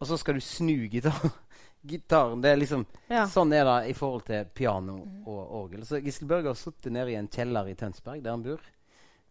og 0.00 0.10
så 0.10 0.18
skal 0.18 0.40
du 0.40 0.44
snu 0.44 0.88
gitar. 0.90 1.20
gitaren. 1.84 2.40
Det 2.40 2.50
er 2.50 2.56
liksom 2.56 2.86
Ja. 3.08 3.26
Sånn 3.28 3.52
er 3.52 3.64
det 3.64 3.90
i 3.92 3.94
forhold 3.96 4.24
til 4.26 4.46
piano 4.54 4.96
og 5.26 5.40
orgel. 5.60 5.84
Så 5.86 6.00
Gisle 6.00 6.28
Børge 6.28 6.52
har 6.52 6.58
sittet 6.58 6.92
nede 6.92 7.12
i 7.12 7.18
en 7.18 7.28
kjeller 7.28 7.68
i 7.68 7.74
Tønsberg, 7.74 8.22
der 8.24 8.30
han 8.30 8.42
bor, 8.42 8.60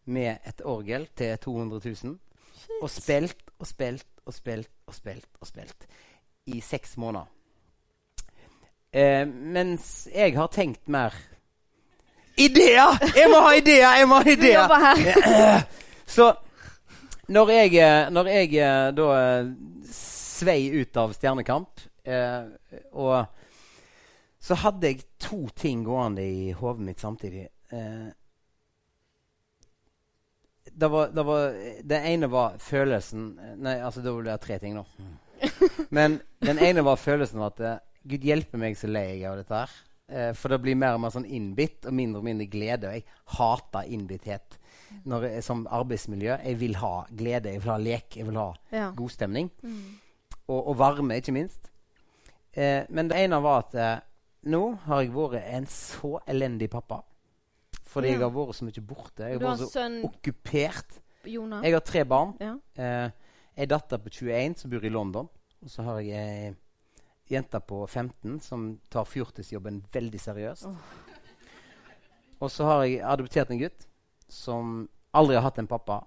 med 0.05 0.37
et 0.45 0.61
orgel 0.65 1.07
til 1.15 1.37
200 1.37 1.81
000, 2.03 2.17
og 2.81 2.89
spilt 2.91 3.53
og 3.59 3.67
spilt 3.67 4.07
og 4.25 4.33
spilt 4.33 4.69
og 4.87 4.95
spilt 4.95 5.29
og 5.41 5.47
spilt 5.47 5.87
i 6.45 6.59
seks 6.61 6.97
måneder. 6.97 7.27
Eh, 8.93 9.25
mens 9.27 10.07
jeg 10.13 10.35
har 10.37 10.51
tenkt 10.53 10.87
mer 10.87 11.15
Ideer! 12.37 12.97
Jeg 13.15 13.29
må 13.29 13.41
ha 13.45 13.53
ideer! 13.57 13.99
Jeg 13.99 14.09
må 14.09 14.19
ha 14.23 14.31
ideer! 14.33 15.67
Så 16.15 16.31
når 17.33 17.51
jeg, 17.53 17.75
eh, 17.79 18.09
når 18.11 18.29
jeg 18.31 18.49
eh, 18.57 18.89
da 18.97 19.05
eh, 19.17 19.51
svei 19.93 20.65
ut 20.73 20.97
av 20.99 21.13
Stjernekamp 21.15 21.83
eh, 22.03 22.49
Og 22.99 23.15
så 24.43 24.57
hadde 24.59 24.89
jeg 24.89 25.05
to 25.23 25.45
ting 25.55 25.85
gående 25.87 26.25
i 26.27 26.49
hodet 26.51 26.83
mitt 26.83 26.99
samtidig. 26.99 27.45
Eh, 27.71 28.09
det, 30.67 30.89
var, 30.91 31.13
det, 31.15 31.23
var, 31.23 31.55
det 31.93 32.01
ene 32.09 32.27
var 32.27 32.57
følelsen 32.59 33.29
Nei, 33.63 33.77
altså 33.79 34.03
da 34.03 34.11
vil 34.11 34.25
det 34.25 34.33
være 34.33 34.43
tre 34.43 34.59
ting, 34.59 34.75
nå. 34.75 34.83
Men 35.95 36.19
den 36.43 36.59
ene 36.59 36.83
var 36.83 36.99
følelsen 36.99 37.39
av 37.39 37.53
at 37.53 37.87
Gud 38.03 38.27
hjelpe 38.27 38.59
meg 38.59 38.75
så 38.75 38.91
lei 38.91 39.05
jeg 39.13 39.23
er 39.23 39.31
av 39.31 39.39
dette 39.39 39.61
her. 39.61 39.79
Eh, 40.09 40.33
for 40.35 40.49
det 40.49 40.59
blir 40.61 40.75
mer 40.75 40.93
og 40.97 41.01
mer 41.01 41.13
sånn 41.13 41.25
innbitt 41.25 41.85
og 41.87 41.93
mindre 41.95 42.19
og 42.19 42.25
mindre 42.27 42.47
glede. 42.51 42.89
Og 42.89 42.93
jeg 42.93 43.05
hater 43.37 43.87
innbitthet 43.87 44.57
når 45.09 45.41
som 45.41 45.65
arbeidsmiljø. 45.71 46.37
Jeg 46.43 46.59
vil 46.59 46.75
ha 46.81 47.05
glede, 47.09 47.53
jeg 47.53 47.61
vil 47.63 47.71
ha 47.71 47.77
lek, 47.77 48.17
jeg 48.17 48.25
vil 48.27 48.35
ha 48.37 48.53
Ja. 48.71 48.91
god 48.91 49.09
stemning. 49.09 49.49
Mm. 49.63 49.99
Og, 50.47 50.67
og 50.67 50.77
varme, 50.77 51.15
ikke 51.21 51.31
minst. 51.33 51.71
Eh, 52.53 52.83
men 52.89 53.07
det 53.09 53.17
ene 53.17 53.39
var 53.41 53.63
at 53.63 53.75
eh, 53.75 53.99
nå 54.51 54.75
har 54.85 55.01
jeg 55.01 55.13
vært 55.15 55.47
en 55.55 55.65
så 55.65 56.19
elendig 56.27 56.69
pappa. 56.69 57.01
Fordi 57.85 58.07
Ja. 58.07 58.13
jeg 58.13 58.21
har 58.21 58.29
vært 58.35 58.55
så 58.55 58.65
mye 58.65 58.81
borte. 58.85 59.23
Jeg 59.23 59.39
har 59.39 59.47
vært 59.47 59.59
så 59.63 59.71
sønn, 59.71 60.03
okkupert. 60.03 60.99
Jonas. 61.25 61.63
Jeg 61.63 61.73
har 61.73 61.79
tre 61.79 62.03
barn. 62.05 62.33
Ja. 62.41 62.55
Eh, 62.75 63.09
ei 63.57 63.65
datter 63.65 63.97
på 63.97 64.09
21 64.11 64.57
som 64.59 64.69
bor 64.71 64.83
i 64.83 64.89
London. 64.89 65.29
Og 65.63 65.69
så 65.69 65.83
har 65.83 65.99
jeg 66.01 66.55
jente 67.29 67.59
på 67.59 67.87
15 67.87 68.39
som 68.43 68.65
tar 68.91 69.07
fjortisjobben 69.07 69.83
veldig 69.93 70.19
seriøst. 70.19 70.67
Og 72.43 72.51
så 72.51 72.67
har 72.67 72.83
jeg 72.83 73.03
adoptert 73.07 73.53
en 73.53 73.61
gutt 73.61 73.87
som 74.27 74.73
aldri 75.15 75.37
har 75.37 75.45
hatt 75.45 75.61
en 75.61 75.69
pappa. 75.69 76.01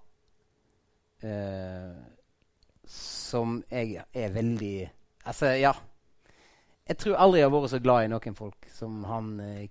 Eh, 1.24 1.96
som 2.86 3.62
jeg 3.70 4.02
er 4.14 4.34
veldig 4.34 4.92
Altså, 5.26 5.46
ja. 5.58 5.72
Jeg 6.86 6.98
tror 7.02 7.16
aldri 7.18 7.40
jeg 7.40 7.48
har 7.48 7.54
vært 7.56 7.72
så 7.72 7.80
glad 7.82 8.04
i 8.04 8.10
noen 8.12 8.36
folk 8.38 8.68
som 8.70 9.00
han 9.10 9.32
eh, 9.42 9.64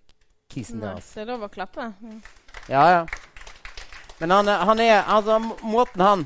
kisen 0.52 0.82
deres. 0.84 1.14
Det 1.16 1.22
er 1.24 1.30
lov 1.30 1.46
å 1.48 1.52
klappe. 1.54 1.86
Mm. 2.02 2.18
Ja, 2.68 2.84
ja. 2.92 3.06
Men 4.20 4.34
han, 4.36 4.48
han 4.48 4.82
er 4.84 5.04
Altså, 5.04 5.38
måten 5.64 6.04
han 6.04 6.26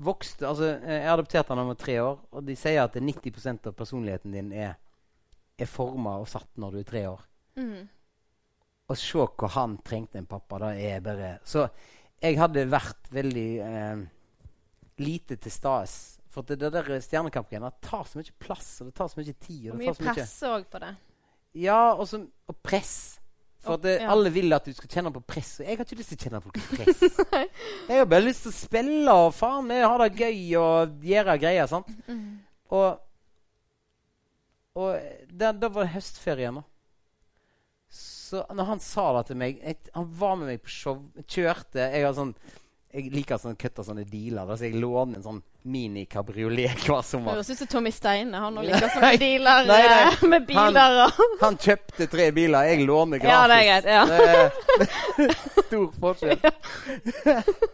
vokste 0.00 0.48
Altså, 0.48 0.72
jeg 0.80 1.08
adopterte 1.12 1.52
han 1.52 1.60
da 1.60 1.64
han 1.64 1.72
var 1.72 1.80
tre 1.80 1.96
år, 2.02 2.20
og 2.32 2.44
de 2.46 2.56
sier 2.58 2.82
at 2.82 2.96
90% 2.96 3.70
av 3.70 3.76
personligheten 3.76 4.34
din 4.34 4.52
er, 4.56 4.76
er 5.60 5.68
forma 5.68 6.16
og 6.20 6.28
satt 6.30 6.50
når 6.60 6.76
du 6.76 6.80
er 6.80 6.88
tre 6.88 7.02
år. 7.10 7.24
Mm. 7.60 7.88
Å 8.90 8.96
se 8.98 9.26
hvor 9.26 9.52
han 9.54 9.76
trengte 9.86 10.18
en 10.18 10.28
pappa, 10.30 10.58
da 10.64 10.70
er 10.74 11.02
bare 11.04 11.36
Så 11.46 11.66
jeg 12.20 12.38
hadde 12.40 12.66
vært 12.68 13.12
veldig 13.12 13.50
eh, 13.64 14.00
lite 15.00 15.36
til 15.40 15.52
stas. 15.52 15.94
For 16.30 16.46
det, 16.46 16.60
det 16.60 16.70
der 16.74 17.00
Stjernekamp-greiene 17.02 17.70
tar 17.82 18.04
så 18.06 18.20
mye 18.20 18.34
plass 18.38 18.68
og 18.82 18.90
det 18.90 18.96
tar 18.98 19.08
så 19.10 19.20
mye 19.20 19.34
tid. 19.34 19.70
Og 19.70 19.78
Og 19.78 19.80
mye 19.80 19.94
press 19.98 20.36
òg 20.46 20.66
på 20.70 20.82
det. 20.82 20.92
Ja, 21.58 21.94
og, 21.94 22.06
så, 22.08 22.22
og 22.46 22.58
press. 22.62 23.19
For 23.60 23.76
det, 23.80 23.98
ja. 24.00 24.08
alle 24.12 24.30
vil 24.32 24.56
at 24.56 24.64
du 24.64 24.72
skal 24.72 24.88
kjenne 24.88 25.12
på 25.12 25.20
press. 25.28 25.58
Og 25.60 25.66
jeg 25.68 25.76
har 25.76 25.84
ikke 25.84 25.98
lyst 25.98 26.14
til 26.14 26.20
å 26.20 26.24
kjenne 26.24 26.40
på 26.44 26.52
press. 26.78 27.02
jeg 27.90 27.98
har 28.00 28.08
bare 28.08 28.24
lyst 28.24 28.46
til 28.46 28.52
å 28.54 28.56
spille 28.56 29.16
og 29.26 29.34
faen 29.36 29.68
meg 29.68 29.84
ha 29.84 29.98
det 30.00 30.10
gøy 30.16 30.40
og 30.60 31.04
gjøre 31.04 31.36
greier. 31.42 31.68
sant? 31.68 31.90
Mm. 32.08 32.40
Og, 32.72 32.88
og 34.80 35.28
da, 35.28 35.52
da 35.52 35.68
var 35.68 35.84
det 35.84 35.94
høstferien, 35.98 36.62
da. 36.62 36.66
Så 38.30 38.44
når 38.54 38.68
han 38.68 38.80
sa 38.82 39.08
det 39.16 39.24
til 39.26 39.38
meg 39.40 39.56
jeg, 39.58 39.76
Han 39.96 40.04
var 40.20 40.36
med 40.38 40.52
meg 40.52 40.60
på 40.62 40.70
show. 40.70 41.00
Kjørte 41.26 41.82
Jeg 41.82 42.04
har 42.06 42.12
sånn 42.14 42.30
jeg 42.92 43.10
liker 43.14 43.38
sånn 43.38 43.54
kutte 43.60 43.84
sånne 43.86 44.02
dealer. 44.10 44.46
Da, 44.48 44.56
så 44.58 44.64
jeg 44.66 44.74
låner 44.82 45.20
en 45.20 45.22
sånn 45.22 45.42
mini-kabriolet 45.70 46.80
hver 46.86 47.02
sommer. 47.06 47.36
høres 47.36 47.50
ut 47.52 47.58
som 47.60 47.68
Tommy 47.70 47.92
Steine. 47.94 48.34
Han 48.42 48.54
liker 48.66 48.88
sånne 48.90 49.12
dealer 49.20 49.68
Nei, 49.68 49.80
nei. 49.86 50.00
eh, 50.08 50.24
med 50.32 50.46
biler 50.48 50.96
Han, 51.18 51.36
Han 51.44 51.58
kjøpte 51.62 52.08
tre 52.10 52.30
biler, 52.34 52.66
jeg 52.72 52.86
låner 52.88 53.22
gratis. 53.22 53.36
Ja, 53.36 53.46
det 53.46 53.56
er 53.58 53.64
greit, 53.68 53.86
ja. 53.86 54.02
Det 54.10 54.18
er 55.28 55.64
stor 55.68 55.86
forskjell. 56.00 56.40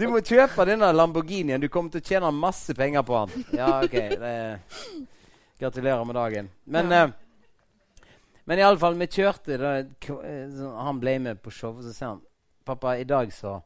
Du 0.00 0.06
må 0.08 0.20
kjøpe 0.24 0.64
denne 0.64 0.86
Lamborghinien. 0.96 1.60
Du 1.60 1.66
kommer 1.68 1.92
til 1.92 2.00
å 2.00 2.06
tjene 2.06 2.30
masse 2.32 2.72
penger 2.78 3.02
på 3.04 3.18
den. 3.28 3.42
Ja, 3.58 3.66
ok. 3.84 3.96
Det, 4.22 4.30
gratulerer 5.60 6.04
med 6.08 6.16
dagen. 6.16 6.46
Men, 6.64 6.90
Ja. 6.94 7.02
eh, 7.04 7.10
men 8.48 8.58
i 8.58 8.62
alle 8.64 8.78
fall, 8.80 8.94
vi 8.96 9.06
kjørte. 9.12 9.58
Da, 9.60 9.74
eh, 10.24 10.62
han 10.86 11.00
ble 11.02 11.18
med 11.20 11.42
på 11.42 11.52
show, 11.52 11.76
og 11.76 11.82
så 11.84 11.92
sier 11.92 12.08
han 12.14 12.22
Pappa, 12.64 12.94
i 12.96 13.04
dag 13.04 13.28
så, 13.32 13.58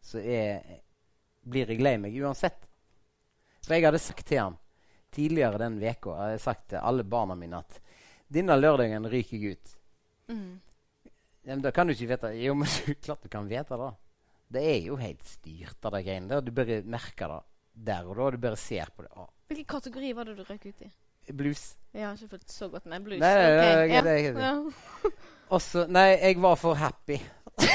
så 0.00 0.20
er, 0.20 0.62
blir 1.42 1.68
jeg 1.72 1.82
lei 1.82 1.96
meg 2.00 2.16
uansett. 2.22 2.66
For 3.64 3.74
jeg 3.76 3.84
hadde 3.88 4.00
sagt 4.02 4.26
til 4.28 4.40
han 4.42 4.56
tidligere 5.14 5.58
den 5.62 5.78
veka 5.80 6.12
har 6.18 6.34
jeg 6.34 6.42
sagt 6.44 6.66
til 6.72 6.82
alle 6.84 7.04
barna 7.08 7.34
mine 7.38 7.62
at 7.62 7.78
denne 8.28 8.56
lørdagen 8.60 9.06
ryker 9.08 9.36
jeg 9.40 9.56
ut. 9.56 9.76
mm. 10.32 10.60
Ja, 11.48 11.54
men 11.54 11.62
da 11.64 11.70
kan 11.72 11.86
du 11.88 11.94
ikke 11.94 12.10
vite 12.10 12.28
Jo, 12.36 12.52
men 12.58 12.68
klart 13.04 13.22
du 13.24 13.28
kan 13.32 13.46
vite 13.48 13.76
det. 13.80 13.90
Det 14.52 14.62
er 14.68 14.80
jo 14.84 14.96
helt 15.00 15.24
styrt 15.24 15.84
av 15.88 15.94
de 15.96 16.02
greiene 16.04 16.28
der. 16.28 16.42
Du 16.44 16.50
bare 16.52 16.82
merker 16.84 17.28
det 17.32 17.38
der 17.88 18.04
og 18.08 18.16
da. 18.18 18.30
Du 18.34 18.38
bare 18.42 18.56
ser 18.60 18.90
på 18.96 19.04
det. 19.06 19.12
Å, 19.16 19.24
Hvilken 19.48 19.68
kategori 19.70 20.12
var 20.16 20.28
det 20.28 20.34
du 20.36 20.44
røk 20.44 20.66
ut 20.68 20.82
i? 20.84 20.90
blues. 21.28 21.76
Jeg 21.92 22.06
har 22.06 22.14
ikke 22.16 22.28
fulgt 22.34 22.52
så 22.52 22.68
godt 22.72 22.86
med 22.88 23.04
blues. 23.04 23.20
Nei, 23.20 23.32
nei, 23.36 23.72
Ok, 23.84 24.04
nei, 24.04 24.20
ja. 24.40 24.52
Og 25.52 25.60
så 25.64 25.86
Nei, 25.88 26.06
jeg 26.20 26.38
var 26.40 26.56
for 26.60 26.76
happy. 26.76 27.18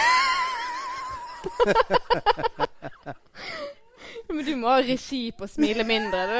Men 4.33 4.45
du 4.45 4.55
må 4.57 4.67
ha 4.71 4.79
regi 4.81 5.31
på 5.35 5.43
å 5.45 5.51
smile 5.51 5.83
mindre. 5.85 6.21
Du. 6.29 6.37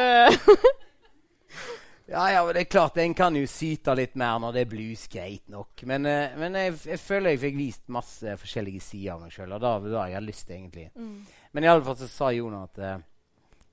Ja, 2.06 2.32
ja, 2.32 2.46
men 2.46 2.54
det 2.54 2.66
er 2.66 2.70
klart, 2.70 2.98
en 3.00 3.14
kan 3.16 3.36
jo 3.38 3.46
syte 3.48 3.94
litt 3.96 4.18
mer 4.20 4.36
når 4.44 4.54
det 4.54 4.64
er 4.66 4.72
blues, 4.74 5.06
greit 5.10 5.48
nok. 5.52 5.86
Men, 5.88 6.06
eh, 6.10 6.36
men 6.38 6.58
jeg, 6.60 6.76
jeg 6.92 7.00
føler 7.00 7.34
jeg 7.34 7.42
fikk 7.46 7.58
vist 7.58 7.86
masse 7.96 8.36
forskjellige 8.42 8.84
sider 8.84 9.16
av 9.16 9.24
meg 9.24 9.32
sjøl, 9.32 9.56
og 9.56 9.64
da 9.64 9.72
var 9.80 10.12
jeg 10.12 10.18
hadde 10.18 10.28
lyst 10.28 10.46
til, 10.50 10.60
egentlig. 10.60 10.90
Mm. 11.00 11.16
Men 11.56 11.70
fall 11.88 11.98
så 12.02 12.10
sa 12.12 12.32
Jonah 12.36 12.68
at 12.68 12.84
eh, 12.84 12.98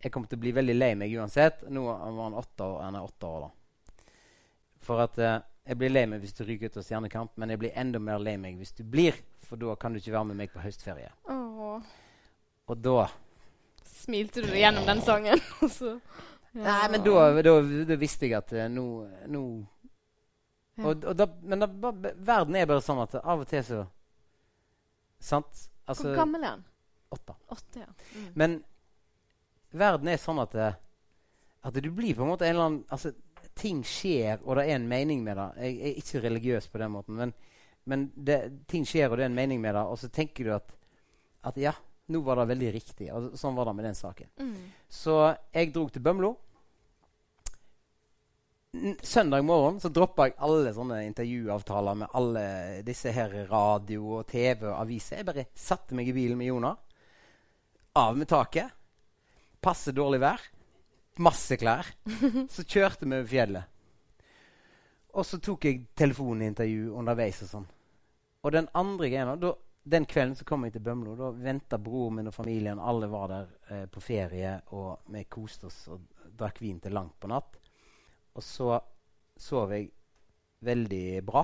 jeg 0.04 0.14
kommer 0.14 0.30
til 0.30 0.38
å 0.38 0.44
bli 0.46 0.54
veldig 0.56 0.78
lei 0.78 0.92
meg 0.96 1.16
uansett. 1.18 1.66
Nå 1.74 1.82
var 1.88 2.22
han 2.22 2.38
åtte 2.38 2.68
år, 2.68 2.78
han 2.86 3.00
er 3.00 3.10
åtte 3.10 3.34
år, 3.34 3.48
da. 3.48 4.06
For 4.86 5.04
at 5.04 5.20
eh, 5.20 5.36
jeg 5.66 5.78
blir 5.78 5.90
lei 5.92 6.06
meg 6.06 6.20
hvis 6.24 6.34
du 6.34 6.44
ryker 6.44 6.70
ut 6.70 6.76
av 6.80 6.84
Stjernekamp, 6.86 7.32
men 7.36 7.50
jeg 7.52 7.58
blir 7.60 7.74
enda 7.78 7.98
mer 8.02 8.18
lei 8.18 8.36
meg 8.40 8.56
hvis 8.58 8.72
du 8.78 8.82
blir, 8.84 9.14
for 9.46 9.56
da 9.60 9.74
kan 9.76 9.92
du 9.92 9.98
ikke 10.00 10.12
være 10.14 10.24
med 10.32 10.36
meg 10.40 10.52
på 10.52 10.62
høstferie. 10.62 11.10
Åh. 11.28 11.82
Og 12.70 12.78
da 12.84 13.08
Smilte 14.00 14.40
du 14.42 14.48
gjennom 14.56 14.86
den 14.88 15.00
sangen? 15.04 15.40
så- 15.78 15.98
ja. 16.52 16.64
Nei, 16.64 16.88
men 16.90 17.04
da, 17.04 17.26
da, 17.46 17.52
da 17.86 17.96
visste 18.00 18.26
jeg 18.26 18.34
at 18.40 18.52
eh, 18.58 18.66
nå, 18.72 18.84
nå 19.30 19.42
Ja. 20.80 20.86
og, 20.88 21.04
og 21.04 21.14
da, 21.18 21.26
Men 21.42 21.62
verden 22.24 22.56
er 22.56 22.66
bare 22.66 22.82
sånn 22.82 23.02
at 23.04 23.14
av 23.20 23.42
og 23.44 23.46
til 23.50 23.62
så 23.66 23.82
Sant? 25.20 25.66
Altså 25.86 26.08
Hvor 26.08 26.16
gammel 26.22 26.42
er 26.46 26.54
han? 26.56 26.64
åtte. 27.12 27.34
Åtte, 27.50 27.82
ja. 27.82 27.86
Mm. 28.16 28.26
Men 28.38 28.52
verden 29.74 30.08
er 30.08 30.18
sånn 30.22 30.38
at, 30.42 30.54
eh, 30.54 30.74
at 31.66 31.74
du 31.82 31.90
blir 31.90 32.14
på 32.16 32.22
en 32.24 32.30
måte 32.32 32.46
en 32.48 32.54
eller 32.54 32.66
annen 32.70 32.84
altså, 32.88 33.12
Ting 33.60 33.82
skjer, 33.84 34.40
og 34.46 34.56
det 34.56 34.66
er 34.66 34.78
en 34.78 34.88
mening 34.88 35.22
med 35.24 35.36
det. 35.36 35.48
Jeg 35.60 35.78
er 35.80 36.00
ikke 36.00 36.24
religiøs 36.24 36.68
på 36.72 36.80
den 36.80 36.94
måten, 36.94 37.18
men, 37.18 37.32
men 37.84 38.08
det, 38.16 38.40
ting 38.70 38.86
skjer, 38.88 39.10
og 39.10 39.20
det 39.20 39.26
er 39.26 39.32
en 39.32 39.36
mening 39.36 39.60
med 39.60 39.76
det. 39.76 39.84
Og 39.84 40.00
så 40.00 40.08
tenker 40.12 40.48
du 40.48 40.54
at, 40.56 40.76
at 41.50 41.58
ja, 41.60 41.74
nå 42.10 42.20
var 42.26 42.40
det 42.40 42.50
veldig 42.50 42.70
riktig. 42.74 43.10
Og 43.14 43.34
sånn 43.38 43.56
var 43.58 43.68
det 43.68 43.76
med 43.78 43.90
den 43.90 43.98
saken. 43.98 44.30
Mm. 44.40 44.54
Så 44.90 45.18
jeg 45.52 45.74
dro 45.74 45.86
til 45.92 46.04
Bømlo. 46.04 46.32
Søndag 49.02 49.42
morgen 49.42 49.80
så 49.82 49.90
droppa 49.90 50.28
jeg 50.28 50.36
alle 50.46 50.70
sånne 50.74 51.00
intervjuavtaler 51.08 51.96
med 52.04 52.12
alle 52.14 52.44
disse 52.86 53.10
her 53.10 53.32
radio 53.50 54.20
og 54.20 54.28
TV 54.30 54.68
og 54.68 54.76
aviser. 54.76 55.20
Jeg 55.20 55.26
bare 55.26 55.48
satte 55.58 55.96
meg 55.98 56.10
i 56.10 56.14
bilen 56.14 56.38
med 56.38 56.52
Jonah. 56.52 56.78
Av 57.98 58.14
med 58.18 58.30
taket. 58.30 58.70
Passe 59.60 59.92
dårlig 59.92 60.22
vær. 60.22 60.44
Masse 61.18 61.56
klær. 61.60 61.88
Så 62.54 62.64
kjørte 62.64 63.06
vi 63.06 63.16
over 63.16 63.28
fjellet. 63.28 63.76
Og 65.18 65.26
så 65.26 65.40
tok 65.42 65.64
jeg 65.66 65.88
telefonintervju 65.98 66.92
underveis 66.94 67.40
og 67.42 67.48
sånn. 67.50 67.66
Og 68.46 68.52
den 68.54 68.68
andre 68.78 69.08
greia 69.10 69.54
Den 69.82 70.04
kvelden 70.06 70.36
så 70.36 70.44
kom 70.44 70.64
jeg 70.64 70.74
til 70.74 70.84
Bømlo. 70.84 71.16
Da 71.16 71.30
venta 71.34 71.78
broren 71.78 72.20
min 72.20 72.28
og 72.28 72.34
familien. 72.34 72.78
Alle 72.78 73.08
var 73.10 73.28
der 73.28 73.48
eh, 73.70 73.86
på 73.90 74.00
ferie, 74.00 74.60
og 74.70 75.00
vi 75.10 75.24
koste 75.24 75.66
oss 75.66 75.88
og 75.88 76.04
drakk 76.36 76.60
vin 76.60 76.78
til 76.80 76.92
langt 76.92 77.16
på 77.18 77.30
natt. 77.32 77.56
Og 78.36 78.44
så 78.44 78.78
sov 79.40 79.72
jeg 79.72 79.88
veldig 80.62 81.24
bra. 81.26 81.42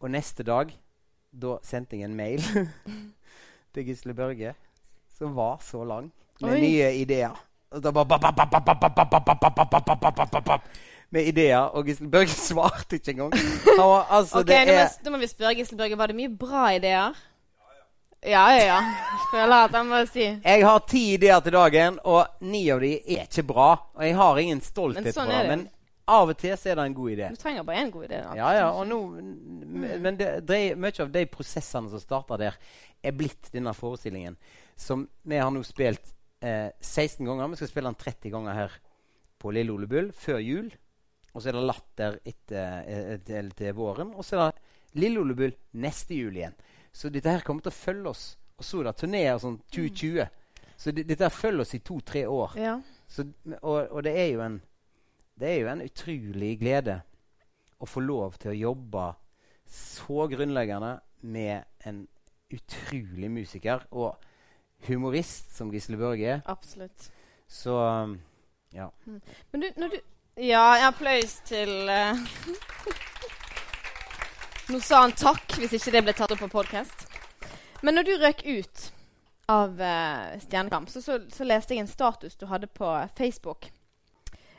Og 0.00 0.10
neste 0.10 0.46
dag, 0.46 0.70
da 1.30 1.58
sendte 1.66 1.98
jeg 1.98 2.06
en 2.08 2.16
mail 2.16 2.40
til 3.74 3.88
Gisle 3.88 4.14
Børge, 4.14 4.54
som 5.18 5.34
var 5.34 5.58
så 5.66 5.82
lang, 5.84 6.12
med 6.40 6.54
Oi. 6.54 6.60
nye 6.62 6.88
ideer. 7.02 7.34
Da 7.82 7.92
bare 7.92 8.08
Med 11.10 11.26
ideer. 11.26 11.58
Og 11.58 11.86
Gisle 11.86 12.10
Børge 12.10 12.28
svarte 12.28 12.96
ikke 12.96 13.10
engang. 13.10 13.32
Han 13.78 13.88
var, 13.88 14.06
altså, 14.10 14.40
okay, 14.40 14.50
det 14.50 14.66
nå, 14.66 14.72
er... 14.72 14.84
må, 14.84 15.04
da 15.04 15.10
må 15.10 15.22
vi 15.22 15.28
spørre 15.30 15.54
Gisle 15.54 15.78
Børge. 15.78 15.98
Var 15.98 16.06
det 16.06 16.16
mye 16.16 16.32
bra 16.38 16.64
ideer? 16.74 17.14
Ja, 18.24 18.44
ja, 18.56 18.64
ja. 18.64 18.78
Føler 19.30 19.66
at 19.66 19.74
jeg 19.76 19.86
må 19.86 20.00
si. 20.08 20.24
Jeg 20.24 20.64
har 20.64 20.84
ti 20.88 21.02
ideer 21.14 21.40
til 21.44 21.52
dagen, 21.52 21.98
og 22.08 22.40
ni 22.40 22.62
av 22.72 22.80
de 22.80 22.94
er 22.96 23.26
ikke 23.26 23.44
bra. 23.46 23.68
Og 23.94 24.04
jeg 24.06 24.16
har 24.16 24.40
ingen 24.40 24.62
stolthet 24.64 25.10
men 25.10 25.16
sånn 25.16 25.28
på 25.28 25.36
det. 25.36 25.50
Men 25.50 25.66
av 26.14 26.32
og 26.32 26.38
til 26.40 26.56
så 26.60 26.72
er 26.72 26.80
det 26.80 26.86
en 26.88 26.96
god 26.96 27.12
idé. 27.14 27.28
Du 27.32 27.40
trenger 27.40 27.66
bare 27.68 27.84
én 27.84 27.92
god 27.92 28.08
idé. 28.08 28.22
Ja, 28.38 28.50
ja, 28.56 28.66
og 28.72 28.88
nå, 28.88 29.00
Men 30.04 30.18
det, 30.20 30.30
det, 30.48 30.60
mye 30.80 31.04
av 31.04 31.12
de 31.12 31.24
prosessene 31.32 31.92
som 31.92 32.00
starter 32.00 32.40
der, 32.40 32.58
er 33.04 33.16
blitt 33.16 33.52
denne 33.52 33.72
forestillingen. 33.76 34.36
Som 34.76 35.06
vi 35.22 35.40
har 35.40 35.52
nå 35.52 35.62
spilt 35.64 36.14
eh, 36.44 36.70
16 36.80 37.24
ganger. 37.26 37.50
Vi 37.52 37.60
skal 37.60 37.70
spille 37.70 37.90
den 37.90 38.00
30 38.00 38.34
ganger 38.34 38.58
her 38.58 38.76
på 39.40 39.52
Lille 39.54 39.74
Ole 39.74 39.88
Bull 39.90 40.12
før 40.16 40.40
jul. 40.44 40.70
Og 41.34 41.42
så 41.42 41.50
er 41.50 41.56
det 41.56 41.64
Latter 41.66 42.20
etter, 42.22 42.88
etter, 43.16 43.50
til 43.58 43.74
våren. 43.76 44.12
Og 44.14 44.24
så 44.26 44.38
er 44.38 44.54
det 44.54 45.00
Lille 45.02 45.22
Ole 45.24 45.36
Bull 45.38 45.56
neste 45.82 46.16
jul 46.20 46.36
igjen. 46.38 46.54
Så 46.94 47.10
dette 47.10 47.32
her 47.32 47.42
kommer 47.46 47.64
til 47.64 47.74
å 47.74 47.78
følge 47.78 48.12
oss. 48.12 48.26
Og 48.54 48.66
så 48.66 48.80
er 48.80 48.88
det 48.88 48.98
turneer 49.00 49.40
sånn 49.42 49.58
2020. 49.74 50.28
Så 50.76 50.94
det, 50.94 51.06
dette 51.08 51.26
her 51.26 51.34
følger 51.34 51.64
oss 51.64 51.74
i 51.74 51.82
to-tre 51.82 52.22
år. 52.30 52.54
Ja. 52.60 52.76
Så, 53.10 53.26
og, 53.60 53.90
og 53.90 54.00
det 54.06 54.14
er 54.18 54.30
jo 54.32 54.44
en 54.44 54.62
Det 55.34 55.48
er 55.50 55.56
jo 55.64 55.68
en 55.72 55.82
utrolig 55.82 56.52
glede 56.60 57.00
å 57.82 57.86
få 57.90 58.00
lov 58.04 58.36
til 58.38 58.52
å 58.52 58.58
jobbe 58.70 59.06
så 59.66 60.28
grunnleggende 60.30 60.92
med 61.26 61.64
en 61.88 62.04
utrolig 62.54 63.30
musiker 63.32 63.82
og 63.90 64.14
humorist 64.88 65.56
som 65.56 65.70
Gisle 65.72 65.98
Børge 66.00 66.36
er. 66.36 66.40
Absolutt. 66.46 67.10
Så 67.48 67.76
um, 67.76 68.18
ja. 68.74 68.88
Men 69.52 69.60
du, 69.60 69.70
når 69.76 69.88
du 69.94 70.00
Ja, 70.36 70.72
jeg 70.74 70.86
applaus 70.88 71.36
til 71.46 71.70
uh, 71.86 72.18
Nå 74.72 74.80
sa 74.82 75.04
han 75.04 75.12
takk, 75.14 75.58
hvis 75.60 75.76
ikke 75.76 75.92
det 75.94 76.02
ble 76.06 76.14
tatt 76.16 76.32
opp 76.34 76.40
på 76.42 76.50
podkast. 76.56 77.04
Men 77.84 77.94
når 77.98 78.08
du 78.08 78.12
røk 78.18 78.42
ut 78.48 78.86
av 79.52 79.76
uh, 79.76 80.34
Stjernekamp, 80.40 80.88
så, 80.90 81.02
så, 81.04 81.20
så 81.30 81.46
leste 81.46 81.76
jeg 81.76 81.84
en 81.84 81.90
status 81.90 82.36
du 82.40 82.46
hadde 82.48 82.66
på 82.72 82.88
Facebook. 83.18 83.68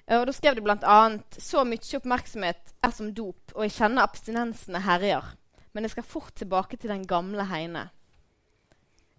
Eh, 0.05 0.19
og 0.19 0.27
Da 0.27 0.35
skrev 0.35 0.55
du 0.55 0.61
bl.a.: 0.65 0.99
Så 1.31 1.63
mye 1.65 1.97
oppmerksomhet 1.99 2.75
er 2.83 2.93
som 2.93 3.11
dop, 3.13 3.55
og 3.55 3.65
jeg 3.65 3.75
kjenner 3.79 4.05
abstinensene 4.05 4.83
herjer. 4.85 5.33
Men 5.73 5.83
jeg 5.83 5.95
skal 5.95 6.07
fort 6.07 6.35
tilbake 6.35 6.77
til 6.77 6.93
den 6.93 7.07
gamle 7.07 7.49
Heine. 7.49 7.89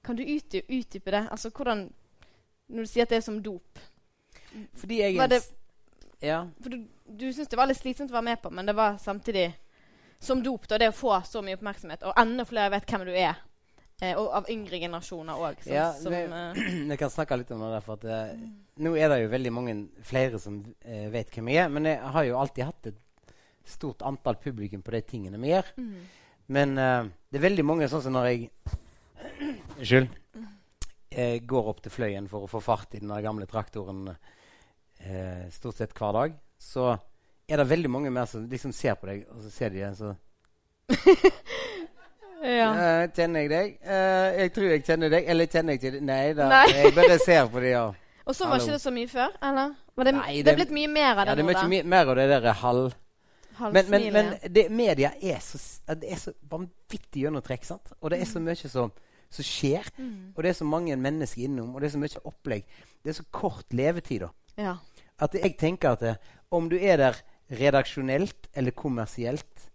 Kan 0.06 0.16
du 0.16 0.22
utdype 0.22 1.10
det? 1.10 1.24
Altså, 1.34 1.50
hvordan 1.50 1.88
Når 2.68 2.82
du 2.82 2.90
sier 2.90 3.02
at 3.06 3.10
det 3.12 3.18
er 3.20 3.22
som 3.26 3.36
dop. 3.42 3.78
Fordi 4.74 4.96
jeg 5.02 5.16
Var 5.18 5.28
det- 5.28 5.52
Ja. 6.22 6.46
For 6.62 6.70
du, 6.70 6.84
du 7.06 7.26
syns 7.32 7.48
det 7.48 7.56
var 7.58 7.66
litt 7.68 7.78
slitsomt 7.78 8.10
å 8.10 8.16
være 8.16 8.24
med 8.24 8.40
på, 8.42 8.50
men 8.50 8.66
det 8.66 8.74
var 8.74 8.96
samtidig 8.98 9.52
som 10.18 10.42
dop. 10.42 10.66
da, 10.68 10.78
Det 10.78 10.88
å 10.88 10.94
få 10.96 11.20
så 11.26 11.42
mye 11.44 11.54
oppmerksomhet, 11.58 12.02
og 12.02 12.14
enda 12.16 12.44
flere 12.44 12.70
vet 12.70 12.86
hvem 12.86 13.04
du 13.06 13.12
er. 13.12 13.36
Eh, 14.02 14.14
og 14.18 14.28
av 14.34 14.48
yngre 14.50 14.78
generasjoner 14.80 15.32
òg. 15.40 15.56
Ja, 15.66 15.92
som, 15.92 16.12
vi- 16.12 16.16
eh, 16.24 16.88
Jeg 16.88 16.98
kan 16.98 17.10
snakke 17.10 17.38
litt 17.38 17.50
om 17.50 17.60
det. 17.60 17.82
For 17.84 17.92
at, 17.94 18.04
eh, 18.04 18.36
nå 18.78 18.94
er 18.98 19.08
det 19.08 19.22
jo 19.22 19.28
veldig 19.28 19.52
mange 19.52 19.88
flere 20.02 20.38
som 20.40 20.58
eh, 20.84 21.08
vet 21.10 21.30
hvem 21.30 21.48
jeg 21.48 21.56
er. 21.64 21.68
Men 21.68 21.84
jeg 21.84 22.00
har 22.00 22.24
jo 22.24 22.38
alltid 22.38 22.64
hatt 22.64 22.86
et 22.86 22.98
stort 23.64 24.02
antall 24.02 24.36
publikum 24.36 24.82
på 24.82 24.90
de 24.92 25.00
tingene 25.02 25.38
vi 25.40 25.48
gjør. 25.54 25.64
mm. 25.76 25.94
Men 26.48 26.78
eh, 26.78 27.08
det 27.32 27.38
er 27.40 27.48
veldig 27.48 27.64
mange 27.64 27.88
sånn 27.88 28.02
som 28.02 28.12
når 28.12 28.26
jeg 28.30 28.50
Unnskyld. 29.78 30.08
Jeg 31.16 31.42
går 31.48 31.68
opp 31.70 31.80
til 31.84 31.92
Fløyen 31.94 32.26
for 32.28 32.44
å 32.44 32.50
få 32.50 32.60
fart 32.64 32.94
i 32.96 33.00
den 33.00 33.12
gamle 33.24 33.46
traktoren 33.48 34.08
eh, 34.10 35.46
stort 35.54 35.78
sett 35.78 35.94
hver 35.96 36.12
dag. 36.16 36.34
Så 36.60 36.88
er 37.48 37.60
det 37.62 37.68
veldig 37.70 37.90
mange 37.92 38.10
mer 38.12 38.26
som 38.28 38.46
liksom 38.50 38.72
ser 38.74 38.96
på 39.00 39.06
deg, 39.10 39.24
og 39.30 39.44
så 39.44 39.52
ser 39.54 39.70
de 39.74 39.84
en 39.86 39.96
så 39.96 40.14
ja. 42.46 42.68
Eh, 42.72 43.04
Kjenner 43.16 43.44
jeg 43.44 43.50
deg? 43.52 43.76
Eh, 43.82 44.40
jeg 44.42 44.52
tror 44.56 44.68
jeg 44.72 44.84
kjenner 44.86 45.12
deg. 45.16 45.28
Eller 45.32 45.48
kjenner 45.50 45.76
jeg 45.76 45.82
til 45.86 45.96
deg? 45.98 46.04
Nei 46.08 46.26
da. 46.36 46.48
Nei. 46.52 46.66
Jeg 46.74 46.92
bare 46.96 47.18
ser 47.22 47.48
på 47.52 47.62
dem. 47.64 47.70
ja. 47.74 47.86
Og 48.26 48.34
så 48.34 48.42
var 48.48 48.56
Hallo. 48.56 48.64
ikke 48.66 48.74
det 48.74 48.82
så 48.82 48.90
mye 48.90 49.08
før? 49.10 49.34
eller? 49.46 49.74
Var 49.96 50.08
det, 50.08 50.12
Nei, 50.16 50.30
det, 50.34 50.44
det- 50.44 50.52
er 50.52 50.56
blitt 50.58 50.72
mye 50.74 50.88
mer 50.90 51.12
av 51.12 51.20
det, 51.20 51.26
ja 51.30 51.34
det 51.38 51.42
er 51.46 51.46
nå, 51.62 51.68
mye 51.70 51.84
mer 51.94 52.08
av 52.10 52.16
det 52.18 52.24
der 52.32 52.48
halv... 52.62 52.94
Men, 53.72 53.86
men, 53.88 54.02
men 54.12 54.26
det, 54.52 54.64
media 54.68 55.12
er 55.24 55.38
så, 55.40 55.56
det 55.96 56.10
er 56.12 56.18
så 56.20 56.32
vanvittig 56.50 57.22
gjennomtrekk. 57.22 57.62
sant? 57.64 57.92
Og 58.02 58.10
det 58.12 58.18
er 58.20 58.28
så 58.28 58.42
mye 58.42 58.58
som, 58.68 58.90
som 59.36 59.46
skjer. 59.46 59.88
Mm. 59.98 60.32
Og 60.34 60.42
det 60.42 60.50
er 60.50 60.58
så 60.58 60.66
mange 60.68 60.96
mennesker 60.96 61.46
innom, 61.46 61.74
og 61.74 61.80
det 61.80 61.90
er 61.90 61.94
så 61.96 62.02
mye 62.02 62.24
opplegg. 62.32 62.64
Det 63.04 63.12
er 63.12 63.18
så 63.20 63.26
kort 63.32 63.72
levetid. 63.76 64.24
da. 64.26 64.30
Ja. 64.56 64.76
At 65.22 65.32
jeg 65.38 65.56
tenker 65.60 65.94
at 65.96 66.00
det, 66.04 66.16
om 66.52 66.68
du 66.72 66.76
er 66.78 66.96
der 67.00 67.16
redaksjonelt 67.50 68.48
eller 68.56 68.74
kommersielt, 68.76 69.66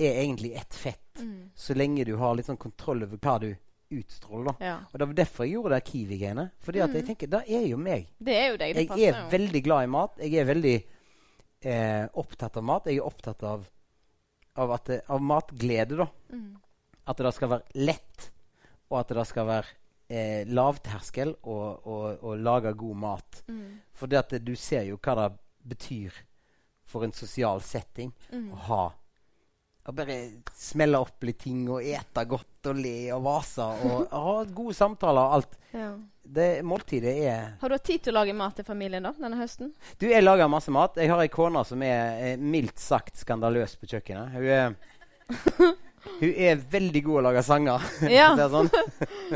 er 0.00 0.22
egentlig 0.22 0.54
ett 0.56 0.74
fett. 0.74 1.20
Mm. 1.20 1.50
Så 1.54 1.74
lenge 1.76 2.04
du 2.08 2.14
har 2.16 2.34
litt 2.38 2.46
sånn 2.48 2.56
kontroll 2.60 3.02
over 3.04 3.18
hva 3.20 3.34
du 3.42 3.50
utstråler. 3.90 4.46
da. 4.52 4.54
ja. 4.64 4.76
Og 4.92 4.98
Det 4.98 5.08
var 5.10 5.14
derfor 5.18 5.44
jeg 5.44 5.52
gjorde 5.56 5.74
det 5.74 5.84
Kiwi-greiene. 5.90 6.44
Fordi 6.62 6.80
at 6.80 6.94
jeg 6.94 7.02
Mm. 7.02 7.06
tenker, 7.10 7.26
det 7.28 7.42
er 7.48 7.66
jo 7.68 7.76
meg. 7.76 8.06
Det 8.18 8.34
er 8.36 8.48
jo 8.50 8.56
deg. 8.56 8.74
Det 8.74 8.80
Jeg 8.82 8.88
passer 8.88 9.12
er 9.14 9.20
jo. 9.24 9.28
veldig 9.38 9.62
glad 9.64 9.82
i 9.82 9.86
mat. 9.86 10.16
Jeg 10.18 10.34
er 10.34 10.44
veldig 10.54 10.76
eh, 11.62 12.06
opptatt 12.14 12.56
av 12.56 12.64
mat. 12.64 12.84
Jeg 12.86 12.96
er 12.96 13.04
opptatt 13.06 13.42
av, 13.42 13.66
av, 14.56 14.70
at 14.72 14.84
det, 14.86 15.00
av 15.10 15.20
matglede, 15.20 15.96
da. 15.96 16.06
Mm. 16.32 16.56
At 17.06 17.16
det 17.18 17.24
da 17.26 17.30
skal 17.32 17.48
være 17.48 17.84
lett, 17.86 18.30
og 18.90 18.98
at 19.00 19.12
det 19.14 19.26
skal 19.30 19.46
være 19.46 19.76
eh, 20.10 20.42
lavterskel 20.50 21.36
å, 21.46 22.34
lage 22.36 22.72
god 22.74 22.96
mat. 22.96 23.42
Mm. 23.48 23.78
For 23.94 24.10
det 24.10 24.18
at 24.24 24.34
du 24.42 24.54
ser 24.58 24.88
jo 24.88 24.98
hva 24.98 25.14
det 25.22 25.28
betyr 25.70 26.16
for 26.90 27.06
en 27.06 27.12
sosial 27.14 27.60
setting 27.62 28.10
Mm. 28.32 28.48
å 28.52 28.56
ha 28.70 28.86
Å 29.88 29.92
bare 29.96 30.16
smelle 30.54 30.98
opp 31.00 31.22
litt 31.24 31.38
ting 31.40 31.62
og 31.72 31.80
ete 31.82 32.24
godt 32.28 32.68
og 32.68 32.76
le 32.76 33.10
og 33.14 33.22
vase 33.24 33.64
og 33.64 34.10
ha 34.26 34.34
gode 34.44 34.74
samtaler 34.76 35.22
og 35.22 35.36
alt. 35.38 35.54
Ja. 35.72 35.92
Det 36.22 36.48
Måltidet 36.62 37.14
er 37.26 37.46
Har 37.62 37.68
du 37.72 37.74
hatt 37.74 37.86
tid 37.88 38.02
til 38.04 38.12
å 38.12 38.18
lage 38.20 38.34
mat 38.36 38.54
til 38.58 38.66
familien 38.68 39.02
da, 39.08 39.14
denne 39.16 39.38
høsten? 39.40 39.72
Du, 39.98 40.04
jeg 40.10 40.22
lager 40.22 40.50
masse 40.52 40.70
mat. 40.70 40.98
Jeg 41.00 41.10
har 41.10 41.22
ei 41.24 41.30
kone 41.32 41.64
som 41.66 41.80
er 41.82 42.20
er 42.34 42.36
mildt 42.42 42.78
sagt 42.78 43.16
skandaløs 43.22 43.78
på 43.80 43.88
kjøkkenet. 43.90 44.34
Hun 44.36 44.44
er, 44.52 44.76
hun 46.20 46.32
er 46.34 46.60
veldig 46.72 47.02
god 47.06 47.20
å 47.20 47.24
lage 47.28 47.42
sanger. 47.46 47.86
Ja. 48.18 48.30
sånn. 48.48 48.70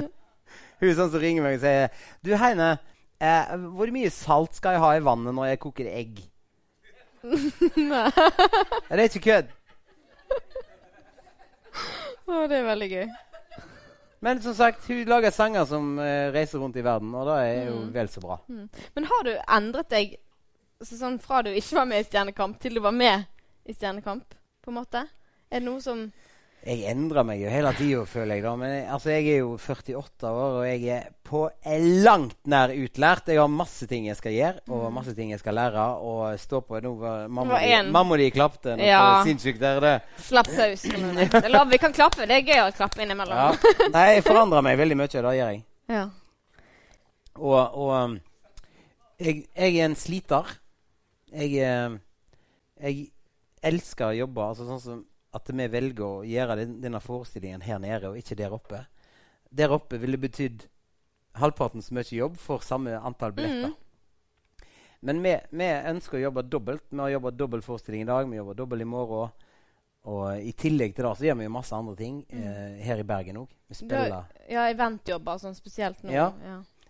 hun 0.81 0.89
er 0.91 0.95
sånn 0.99 1.11
som 1.13 1.21
ringer 1.23 1.45
meg 1.45 1.59
og 1.59 1.65
sier 1.65 1.91
Du, 2.25 2.33
Heine, 2.41 2.71
eh, 3.21 3.53
hvor 3.77 3.93
mye 3.95 4.11
salt 4.13 4.55
skal 4.57 4.77
jeg 4.77 4.85
ha 4.85 4.93
i 4.99 5.05
vannet 5.05 5.35
når 5.37 5.53
jeg 5.53 5.61
koker 5.65 5.91
egg? 5.93 6.23
Nei. 7.93 8.09
Det 8.13 8.99
er 8.99 9.07
ikke 9.09 9.25
kødd. 9.29 9.53
Å, 12.25 12.45
det 12.49 12.57
er 12.59 12.67
veldig 12.67 12.89
gøy. 12.91 13.07
Men 14.25 14.39
som 14.41 14.55
sagt, 14.57 14.87
hun 14.89 15.03
lager 15.11 15.33
sanger 15.37 15.67
som 15.69 15.99
uh, 16.01 16.31
reiser 16.33 16.63
rundt 16.63 16.79
i 16.81 16.85
verden, 16.85 17.11
og 17.17 17.27
det 17.29 17.35
er 17.45 17.67
jo 17.69 17.75
Mm. 17.83 17.91
vel 17.93 18.09
så 18.09 18.23
bra. 18.25 18.39
Men 18.49 19.05
har 19.11 19.27
du 19.27 19.33
endret 19.53 19.91
deg 19.93 20.15
så 20.85 20.97
sånn 20.97 21.19
fra 21.21 21.43
du 21.45 21.51
ikke 21.53 21.77
var 21.77 21.89
med 21.91 22.01
i 22.01 22.07
Stjernekamp, 22.09 22.57
til 22.61 22.75
du 22.79 22.81
var 22.85 22.93
med 22.97 23.27
i 23.69 23.75
Stjernekamp? 23.77 24.25
på 24.65 24.73
en 24.73 24.79
måte? 24.79 25.03
Er 25.53 25.61
det 25.61 25.67
noe 25.69 25.81
som 25.85 26.07
Jeg 26.65 26.81
endrer 26.89 27.27
meg 27.29 27.43
jo 27.43 27.51
hele 27.53 27.71
tida, 27.77 28.05
føler 28.09 28.39
jeg. 28.39 28.43
da 28.47 28.55
Men 28.57 28.71
jeg, 28.73 28.85
altså, 28.95 29.11
jeg 29.13 29.27
er 29.35 29.39
jo 29.43 29.51
48 29.61 30.31
år, 30.31 30.55
og 30.63 30.65
jeg 30.65 30.87
er 30.95 31.11
på 31.29 31.43
langt 32.07 32.39
nær 32.49 32.73
utlært. 32.73 33.29
Jeg 33.29 33.39
har 33.43 33.51
masse 33.53 33.85
ting 33.91 34.07
jeg 34.09 34.17
skal 34.17 34.33
gjøre, 34.33 34.63
og 34.73 34.87
masse 34.97 35.13
ting 35.15 35.31
jeg 35.35 35.43
skal 35.43 35.59
lære. 35.59 35.85
Og 36.01 36.39
stå 36.41 36.63
på 36.65 36.81
Nå 36.81 36.95
var 37.03 37.29
mamma, 37.29 37.59
Mm. 37.61 37.85
Di, 37.87 37.93
mamma 37.93 38.17
di 38.17 38.31
klapte 38.31 38.77
noe 38.79 38.87
Ja. 38.89 39.23
sinnssykt 39.27 39.61
der. 39.61 39.81
Det. 39.81 39.95
Slapp 40.25 40.49
saus. 40.49 40.83
Det 40.89 41.45
er 41.45 41.49
lov, 41.53 41.69
vi 41.69 41.79
kan 41.79 41.93
klappe. 41.93 42.25
Det 42.27 42.41
er 42.41 42.49
gøy 42.49 42.63
å 42.65 42.73
klappe 42.77 43.03
innimellom. 43.05 43.37
Ja. 43.37 43.89
Nei, 43.93 44.07
jeg 44.15 44.25
forandrer 44.25 44.63
meg 44.65 44.79
veldig 44.79 44.97
mye. 44.97 45.09
Det 45.13 45.21
gjør 45.23 45.53
jeg. 45.53 45.65
Ja. 45.93 46.09
Og, 47.37 47.75
og 47.77 47.91
um, 48.05 48.21
jeg, 49.21 49.45
jeg 49.57 49.77
er 49.81 49.85
en 49.91 49.97
sliter. 49.99 50.49
Jeg, 51.35 51.59
eh, 51.61 51.99
jeg 52.81 53.11
elsker 53.63 54.13
å 54.13 54.17
jobbe. 54.25 54.49
Altså 54.49 54.65
sånn 54.69 54.81
som 54.81 55.05
at 55.35 55.49
vi 55.51 55.67
velger 55.73 56.05
å 56.07 56.25
gjøre 56.27 56.57
den, 56.61 56.77
denne 56.83 57.01
forestillingen 57.03 57.65
her 57.67 57.81
nede 57.83 58.11
og 58.13 58.19
ikke 58.21 58.37
der 58.39 58.53
oppe. 58.55 58.85
Der 59.51 59.73
oppe 59.75 59.99
ville 60.03 60.19
betydd 60.19 60.67
halvparten 61.41 61.83
så 61.83 61.95
mye 61.97 62.07
jobb 62.15 62.37
for 62.39 62.63
samme 62.63 62.95
antall 63.01 63.33
billetter. 63.35 63.73
Mm. 63.75 63.81
Men 65.05 65.21
vi, 65.25 65.33
vi 65.53 65.67
ønsker 65.91 66.17
å 66.19 66.23
jobbe 66.29 66.45
dobbelt. 66.49 66.85
Vi 66.89 67.01
har 67.03 67.11
jobbet 67.13 67.37
dobbel 67.37 67.63
forestilling 67.67 68.07
i 68.07 68.09
dag, 68.09 68.29
vi 68.31 68.39
jobber 68.39 68.57
dobbelt 68.57 68.83
i 68.83 68.89
morgen. 68.89 69.33
Og 70.05 70.41
i 70.45 70.53
tillegg 70.53 70.95
til 70.97 71.05
det 71.07 71.15
så 71.19 71.25
gjør 71.27 71.39
vi 71.41 71.47
jo 71.49 71.53
masse 71.53 71.77
andre 71.77 71.95
ting 71.97 72.19
eh, 72.29 72.81
her 72.85 73.01
i 73.01 73.07
Bergen 73.09 73.39
òg. 73.43 73.49
Vi 73.73 73.87
Du 73.89 73.95
har- 73.95 74.05
spiller 74.05 74.51
ja, 74.53 74.67
eventjobber 74.71 75.39
sånn 75.41 75.55
spesielt 75.57 76.03
nå. 76.05 76.13
Ja. 76.13 76.31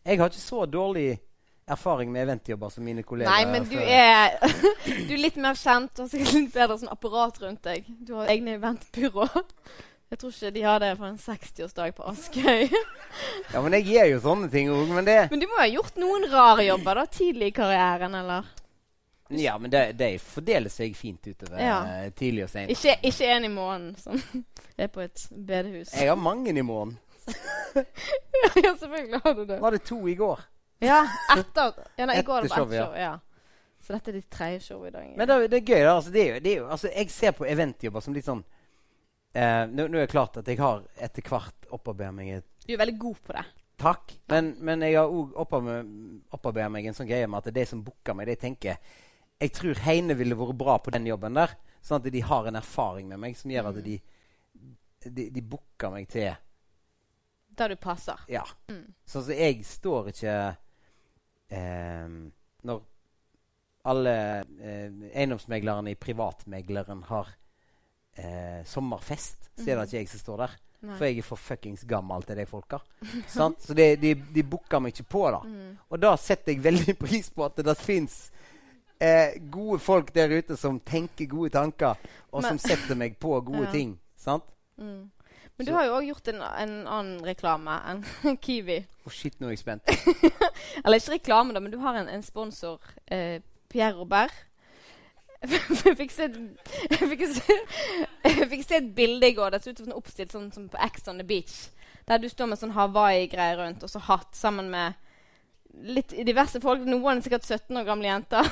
Jeg 0.04 0.18
har 0.20 0.28
ikke 0.30 0.42
så 0.42 0.64
dårlig 0.66 1.18
erfaring 1.66 2.12
med 2.12 2.22
eventjobber 2.26 2.68
som 2.74 2.84
mine 2.84 3.02
kollegaer. 3.02 3.32
Nei, 3.32 3.46
men 3.52 3.64
du 3.70 3.78
er, 3.80 4.34
du 5.08 5.14
er 5.14 5.20
litt 5.22 5.36
mer 5.40 5.56
kjent 5.56 5.98
og 6.04 6.10
sikkert 6.12 6.34
litt 6.36 6.52
bedre 6.54 6.76
sånn 6.80 6.92
apparat 6.92 7.40
rundt 7.42 7.62
deg. 7.64 7.86
Du 8.04 8.14
har 8.18 8.28
egne 8.32 8.58
eventbyrå. 8.58 9.28
Jeg 10.12 10.18
tror 10.20 10.34
ikke 10.34 10.50
de 10.54 10.62
har 10.62 10.82
det 10.82 10.90
for 10.98 11.08
en 11.08 11.16
60-årsdag 11.18 11.94
på 11.96 12.04
Askøy. 12.12 12.68
Ja, 13.54 13.60
men 13.62 13.72
jeg 13.78 13.84
gjør 13.92 14.08
jo 14.10 14.18
sånne 14.24 14.48
ting 14.50 14.68
òg. 14.74 14.88
Men 14.90 15.06
det 15.06 15.16
Men 15.30 15.40
du 15.42 15.46
må 15.46 15.56
ha 15.60 15.66
gjort 15.70 15.96
noen 16.02 16.24
rare 16.32 16.64
jobber 16.66 16.98
da, 16.98 17.04
tidlig 17.14 17.52
i 17.52 17.54
karrieren, 17.56 18.14
eller? 18.18 18.48
Ja, 19.34 19.54
men 19.58 19.70
de, 19.72 19.80
de 19.96 20.08
fordeler 20.20 20.70
seg 20.70 20.92
fint 20.98 21.24
utover 21.30 21.62
Ja. 21.62 21.76
eh, 21.88 22.08
tidlig 22.14 22.44
og 22.44 22.50
seint. 22.52 22.70
Ikke, 22.74 22.96
ikke 23.08 23.30
en 23.36 23.46
i 23.46 23.50
måneden 23.54 23.94
som 24.02 24.18
er 24.82 24.90
på 24.92 25.00
et 25.06 25.24
bedehus. 25.30 25.94
Jeg 25.96 26.10
har 26.12 26.18
mange 26.20 26.52
i 26.52 26.62
morgen. 26.66 26.98
ja, 27.74 28.74
selvfølgelig 28.78 29.20
har 29.24 29.34
du 29.38 29.44
det. 29.48 29.60
Var 29.62 29.70
det 29.78 29.82
to 29.88 30.00
i 30.10 30.14
går? 30.18 30.42
Ja, 30.84 31.00
etter 31.36 31.72
ja, 31.96 32.06
nei, 32.06 32.18
I 32.20 32.26
går 32.26 32.44
det 32.44 32.50
ett 32.52 32.56
show. 32.58 32.74
Ja. 32.98 33.14
Så 33.84 33.92
dette 33.92 34.10
er 34.10 34.16
ditt 34.18 34.30
tredje 34.32 34.60
show 34.64 34.86
i 34.86 34.90
dag. 34.94 35.10
Men 35.16 35.28
det, 35.28 35.38
det 35.52 35.58
er 35.60 35.66
gøy. 35.74 35.82
da. 35.84 35.94
Altså, 35.98 36.12
det 36.14 36.22
er 36.22 36.30
jo, 36.30 36.38
det 36.44 36.52
er 36.52 36.60
jo, 36.62 36.68
altså, 36.72 36.88
jeg 36.94 37.10
ser 37.12 37.34
på 37.36 37.44
eventjobber 37.48 38.04
som 38.04 38.14
litt 38.16 38.24
sånn 38.28 38.40
eh, 39.34 39.64
nå, 39.68 39.88
nå 39.92 39.98
er 39.98 40.06
det 40.06 40.12
klart 40.14 40.38
at 40.40 40.48
jeg 40.48 40.60
har 40.62 40.86
etter 41.04 41.26
hvert 41.28 41.68
opparbeidet 41.74 42.14
meg 42.16 42.30
et 42.38 42.48
Du 42.64 42.72
er 42.72 42.80
veldig 42.80 42.96
god 43.02 43.20
på 43.26 43.36
det. 43.36 43.44
takk. 43.82 44.14
Men, 44.32 44.54
men 44.64 44.86
jeg 44.86 44.96
har 44.96 45.10
òg 45.12 45.34
opparbeidet 45.36 46.70
meg 46.72 46.86
en 46.88 46.96
sånn 46.96 47.10
greie 47.10 47.28
med 47.28 47.42
at 47.44 47.54
de 47.54 47.66
som 47.68 47.82
booker 47.84 48.16
meg, 48.16 48.30
de 48.30 48.36
tenker 48.40 48.80
Jeg 49.42 49.52
tror 49.52 49.84
Heine 49.84 50.14
ville 50.16 50.38
vært 50.38 50.56
bra 50.56 50.78
på 50.80 50.94
den 50.94 51.06
jobben 51.10 51.36
der. 51.36 51.52
Sånn 51.84 52.00
at 52.00 52.08
de 52.08 52.20
har 52.24 52.46
en 52.48 52.56
erfaring 52.56 53.10
med 53.10 53.20
meg 53.20 53.36
som 53.36 53.50
gjør 53.52 53.68
at 53.74 53.84
de, 53.84 53.98
de, 55.04 55.28
de 55.34 55.42
booker 55.42 55.92
meg 55.92 56.08
til 56.08 56.32
Der 57.58 57.68
du 57.68 57.76
passer. 57.76 58.22
Ja. 58.32 58.46
Mm. 58.70 58.94
Som 59.04 59.28
jeg 59.28 59.60
står 59.68 60.08
ikke 60.14 60.36
eh, 61.50 62.08
Når 62.64 62.82
alle 63.84 64.12
eh, 64.40 64.92
eiendomsmeglerne 65.12 65.90
i 65.92 65.98
Privatmegleren 66.00 67.02
har 67.10 67.28
eh, 68.16 68.62
sommerfest, 68.64 69.50
så 69.58 69.66
er 69.70 69.76
det 69.82 69.88
ikke 69.90 69.98
jeg 69.98 70.08
som 70.14 70.22
står 70.22 70.38
der. 70.44 70.54
Nei. 70.84 70.96
For 70.98 71.04
jeg 71.08 71.18
er 71.20 71.24
for 71.24 71.40
fuckings 71.40 71.84
gammel 71.88 72.24
til 72.28 72.36
de 72.40 72.46
folka. 72.48 72.78
Sant? 73.32 73.60
Så 73.64 73.74
det, 73.76 73.90
de, 74.02 74.14
de 74.34 74.42
booker 74.44 74.80
meg 74.84 74.92
ikke 74.94 75.06
på, 75.16 75.22
da. 75.32 75.40
Mm. 75.44 75.74
Og 75.90 76.00
da 76.02 76.14
setter 76.20 76.52
jeg 76.54 76.64
veldig 76.64 76.96
pris 77.04 77.28
på 77.32 77.44
at 77.46 77.56
det, 77.60 77.66
det 77.68 77.76
fins 77.80 78.18
eh, 79.00 79.36
gode 79.52 79.78
folk 79.84 80.12
der 80.16 80.32
ute 80.38 80.56
som 80.60 80.80
tenker 80.80 81.28
gode 81.32 81.52
tanker, 81.56 82.00
og 82.32 82.40
Men- 82.42 82.54
som 82.54 82.62
setter 82.64 82.96
meg 83.00 83.18
på 83.20 83.36
gode 83.44 83.66
Ja. 83.68 83.72
ting. 83.72 83.94
Sant? 84.16 84.44
Mm. 84.80 85.10
Men 85.56 85.66
du 85.68 85.72
har 85.76 85.86
jo 85.86 85.98
òg 86.00 86.08
gjort 86.08 86.28
en, 86.32 86.40
en 86.42 86.72
annen 86.82 87.20
reklame 87.22 87.76
enn 87.90 88.02
Kiwi. 88.44 88.80
Å, 89.06 89.12
shit, 89.14 89.36
nå 89.38 89.48
er 89.48 89.54
jeg 89.54 89.62
spent. 89.62 89.92
Eller 90.84 90.98
ikke 90.98 91.14
reklame, 91.18 91.54
da, 91.54 91.62
men 91.62 91.74
du 91.74 91.78
har 91.82 92.00
en, 92.00 92.10
en 92.10 92.24
sponsor. 92.26 92.82
Eh, 93.06 93.38
Pierre 93.70 93.94
Robert. 93.98 94.34
jeg 95.44 95.96
fikk 95.98 96.12
se 96.14 96.26
fikk 97.10 97.24
se, 97.28 97.56
fikk 98.48 98.64
se 98.64 98.78
et 98.80 98.90
bilde 98.96 99.28
i 99.28 99.36
går. 99.36 99.54
Det 99.54 99.62
ser 99.62 99.74
ut 99.76 99.82
som 99.82 99.90
sånn 99.90 99.98
oppstilt 100.00 100.34
sånn 100.34 100.50
som 100.54 100.66
på 100.72 100.80
X 100.88 101.06
on 101.12 101.20
the 101.22 101.26
Beach. 101.28 101.54
Der 102.08 102.20
du 102.20 102.26
står 102.32 102.50
med 102.50 102.60
sånn 102.60 102.74
Hawaii-greier 102.74 103.60
rundt 103.60 103.84
og 103.84 103.92
så 103.92 104.02
hatt 104.08 104.34
sammen 104.36 104.70
med 104.72 104.98
litt 105.94 106.12
diverse 106.26 106.60
folk. 106.62 106.82
Noen 106.86 107.18
er 107.20 107.24
sikkert 107.24 107.46
17 107.46 107.78
år 107.80 107.86
gamle 107.86 108.08
jenter. 108.10 108.50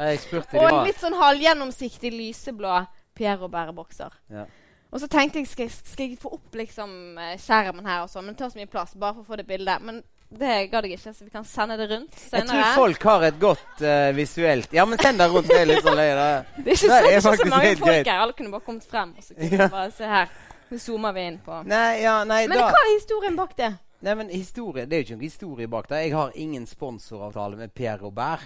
Jeg 0.00 0.22
spurte 0.24 0.58
og 0.60 0.66
en 0.68 0.86
litt 0.88 1.00
sånn 1.00 1.16
halvgjennomsiktig 1.18 2.12
lyseblå 2.14 2.82
Pierre 3.18 3.40
Robert-bokser. 3.42 4.14
ja. 4.32 4.46
Og 4.92 4.98
så 5.00 5.06
tenkte 5.08 5.38
jeg 5.38 5.46
skal, 5.46 5.68
skal 5.70 6.08
jeg 6.08 6.18
få 6.18 6.32
opp 6.34 6.56
liksom 6.58 7.18
eh, 7.18 7.36
skjermen 7.38 7.86
her 7.86 8.02
og 8.02 8.10
sånn, 8.10 8.24
men 8.26 8.34
det 8.34 8.40
tar 8.42 8.50
så 8.50 8.58
mye 8.58 8.70
plass 8.72 8.96
bare 8.98 9.14
for 9.14 9.22
å 9.22 9.28
få 9.30 9.36
det 9.38 9.46
bildet. 9.46 9.84
Men 9.86 10.00
det 10.30 10.56
gadd 10.70 10.86
jeg 10.86 10.96
ikke, 10.98 11.12
så 11.14 11.24
vi 11.26 11.30
kan 11.34 11.44
sende 11.46 11.74
det 11.78 11.86
rundt 11.90 12.18
Jeg 12.32 12.46
tror 12.46 12.68
folk 12.76 13.02
har 13.02 13.24
et 13.26 13.38
godt 13.42 13.80
uh, 13.82 14.12
visuelt 14.14 14.70
Ja, 14.74 14.84
men 14.86 14.98
send 15.02 15.18
det 15.18 15.26
rundt. 15.32 15.48
Det 15.50 15.56
er 15.58 15.66
litt 15.66 15.82
sånn 15.82 15.96
løye. 15.98 16.14
det. 16.14 16.28
Det 16.64 16.70
er 16.70 16.76
ikke, 16.76 16.80
så, 16.80 16.86
det 16.86 16.98
er 16.98 17.16
ikke 17.16 17.22
så 17.24 17.48
mange 17.50 17.72
folk 17.80 17.88
greit. 17.88 18.06
her. 18.12 18.20
Alle 18.22 18.36
kunne 18.38 18.52
bare 18.54 18.66
kommet 18.66 18.86
frem. 18.86 19.14
Og 19.18 19.24
så 19.26 19.34
kunne 19.34 19.58
Ja. 19.58 19.68
bare 19.74 19.90
se 19.94 20.10
her. 20.12 20.30
Nå 20.70 20.78
zoomer 20.78 21.12
vi 21.16 21.24
inn 21.26 21.38
på 21.42 21.56
Nei, 21.66 22.02
ja, 22.04 22.12
nei, 22.22 22.44
Men 22.46 22.60
da 22.62 22.68
hva 22.70 22.78
er 22.86 22.92
historien 22.94 23.34
bak 23.38 23.56
det? 23.58 23.72
Nei, 24.06 24.14
men 24.20 24.28
historie 24.30 24.84
Det 24.86 24.94
er 24.96 25.00
jo 25.02 25.06
ikke 25.08 25.16
noen 25.18 25.26
historie 25.26 25.66
bak 25.72 25.88
det. 25.90 26.02
Jeg 26.06 26.14
har 26.14 26.30
ingen 26.46 26.66
sponsoravtale 26.70 27.58
med 27.58 27.74
Pierre 27.74 27.98
Robert. 28.04 28.44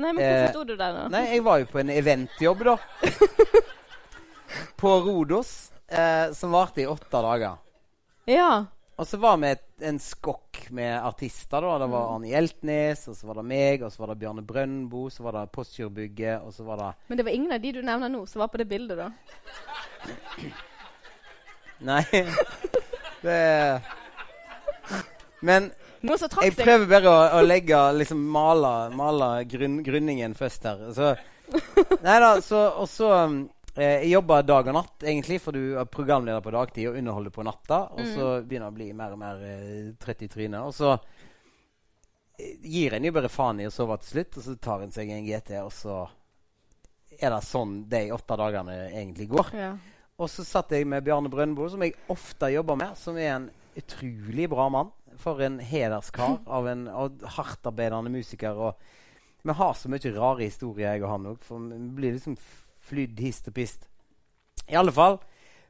Nei, 0.00 0.10
men 0.12 0.18
Eh, 0.24 0.32
Hvorfor 0.32 0.54
sto 0.56 0.64
du 0.64 0.74
der, 0.76 0.92
da? 0.98 1.06
Nei, 1.14 1.22
jeg 1.36 1.44
var 1.46 1.58
jo 1.62 1.66
på 1.70 1.78
en 1.84 1.90
eventjobb, 1.94 2.64
da. 2.66 2.76
på 4.82 4.96
Rodos, 5.06 5.70
eh, 5.90 6.32
som 6.36 6.52
varte 6.54 6.82
i 6.82 6.86
åtte 6.86 7.22
dager. 7.22 7.58
Ja. 8.30 8.66
Og 9.00 9.06
så 9.08 9.16
var 9.16 9.38
vi 9.40 9.48
et, 9.54 9.62
en 9.88 9.98
skokk 9.98 10.66
med 10.76 10.92
artister. 11.00 11.64
da. 11.64 11.78
Det 11.78 11.86
var 11.88 12.02
Mm. 12.06 12.14
Arne 12.14 12.28
Hjeltnes, 12.28 13.06
og 13.08 13.16
så 13.16 13.26
var 13.26 13.34
det 13.40 13.44
meg, 13.48 13.82
og 13.82 13.92
så 13.92 14.02
var 14.02 14.12
det 14.12 14.18
Bjarne 14.20 14.42
Brøndbo, 14.44 15.06
så 15.10 15.22
var 15.24 15.32
det 15.38 15.52
Postgirobygget, 15.52 16.42
og 16.44 16.52
så 16.52 16.64
var 16.64 16.76
det 16.76 16.90
Men 17.08 17.16
det 17.16 17.24
var 17.24 17.32
ingen 17.32 17.52
av 17.52 17.60
de 17.60 17.72
du 17.72 17.82
nevner 17.82 18.08
nå, 18.12 18.26
som 18.28 18.40
var 18.40 18.48
på 18.52 18.60
det 18.60 18.68
bildet, 18.68 18.98
da? 18.98 19.10
Nei. 21.90 22.04
Det 23.22 23.82
Men 25.40 25.70
Noen 26.00 26.16
så 26.20 26.28
jeg 26.40 26.54
prøver 26.56 26.86
bare 26.88 27.10
å, 27.12 27.16
å 27.36 27.40
legge 27.44 27.76
liksom 27.92 28.20
male, 28.32 28.88
male 28.96 29.44
grunn, 29.48 29.82
grunningen 29.84 30.32
først 30.36 30.64
her. 30.64 30.86
Så 30.96 31.10
Nei 32.06 32.14
da, 32.22 32.30
så 32.44 32.60
Og 32.80 32.86
så 32.88 33.10
um, 33.26 33.40
eh, 33.76 34.02
Jeg 34.04 34.12
jobber 34.14 34.46
dag 34.46 34.70
og 34.70 34.76
natt, 34.76 35.02
egentlig, 35.04 35.40
for 35.42 35.56
du 35.56 35.76
er 35.78 35.88
programleder 35.90 36.44
på 36.44 36.54
dagtid 36.54 36.90
og 36.90 37.00
underholder 37.00 37.34
på 37.34 37.46
natta. 37.46 37.80
Og 37.94 38.06
så 38.06 38.28
begynner 38.42 38.68
jeg 38.68 38.74
å 38.74 38.78
bli 38.78 38.88
mer 38.96 39.16
og 39.16 39.20
mer 39.22 39.42
eh, 39.46 39.90
trøtt 40.00 40.24
i 40.26 40.30
trynet. 40.32 40.60
Og 40.62 40.74
så 40.76 40.94
eh, 40.94 42.56
gir 42.62 42.96
en 42.96 43.06
jo 43.08 43.14
bare 43.16 43.32
faen 43.32 43.62
i 43.62 43.68
å 43.68 43.74
sove 43.74 43.98
til 44.02 44.14
slutt, 44.14 44.40
og 44.40 44.46
så 44.48 44.56
tar 44.56 44.84
en 44.86 44.94
seg 44.94 45.12
en 45.14 45.26
GT, 45.26 45.54
og 45.62 45.72
så 45.74 46.02
er 47.20 47.32
det 47.34 47.40
sånn 47.44 47.82
de 47.90 48.04
åtte 48.14 48.36
dagene 48.38 48.76
egentlig 48.88 49.28
går. 49.32 49.50
Ja. 49.58 49.72
Og 50.20 50.28
så 50.28 50.44
satt 50.44 50.72
jeg 50.74 50.86
med 50.88 51.04
Bjarne 51.04 51.30
Brøndbo, 51.32 51.66
som 51.72 51.82
jeg 51.84 51.96
ofte 52.12 52.50
jobber 52.52 52.76
med. 52.76 52.96
Som 53.00 53.18
er 53.18 53.34
en 53.38 53.50
utrolig 53.80 54.48
bra 54.52 54.68
mann. 54.72 54.90
For 55.20 55.40
en 55.44 55.58
hederskar 55.64 56.38
av 56.58 56.68
en 56.68 56.86
hardtarbeidende 57.36 58.12
musiker. 58.12 58.56
Og 58.56 59.46
vi 59.46 59.56
har 59.56 59.76
så 59.76 59.88
mye 59.92 60.12
rare 60.16 60.44
historier, 60.44 60.92
jeg 60.92 61.04
og 61.04 61.14
han 61.14 61.30
òg. 61.32 61.40
For 61.46 61.70
vi 61.72 61.80
blir 61.96 62.18
liksom 62.18 62.36
flydd 62.90 63.22
hist 63.22 63.48
og 63.50 63.56
pist. 63.56 63.86
I 64.70 64.78
alle 64.78 64.94
fall 64.94 65.18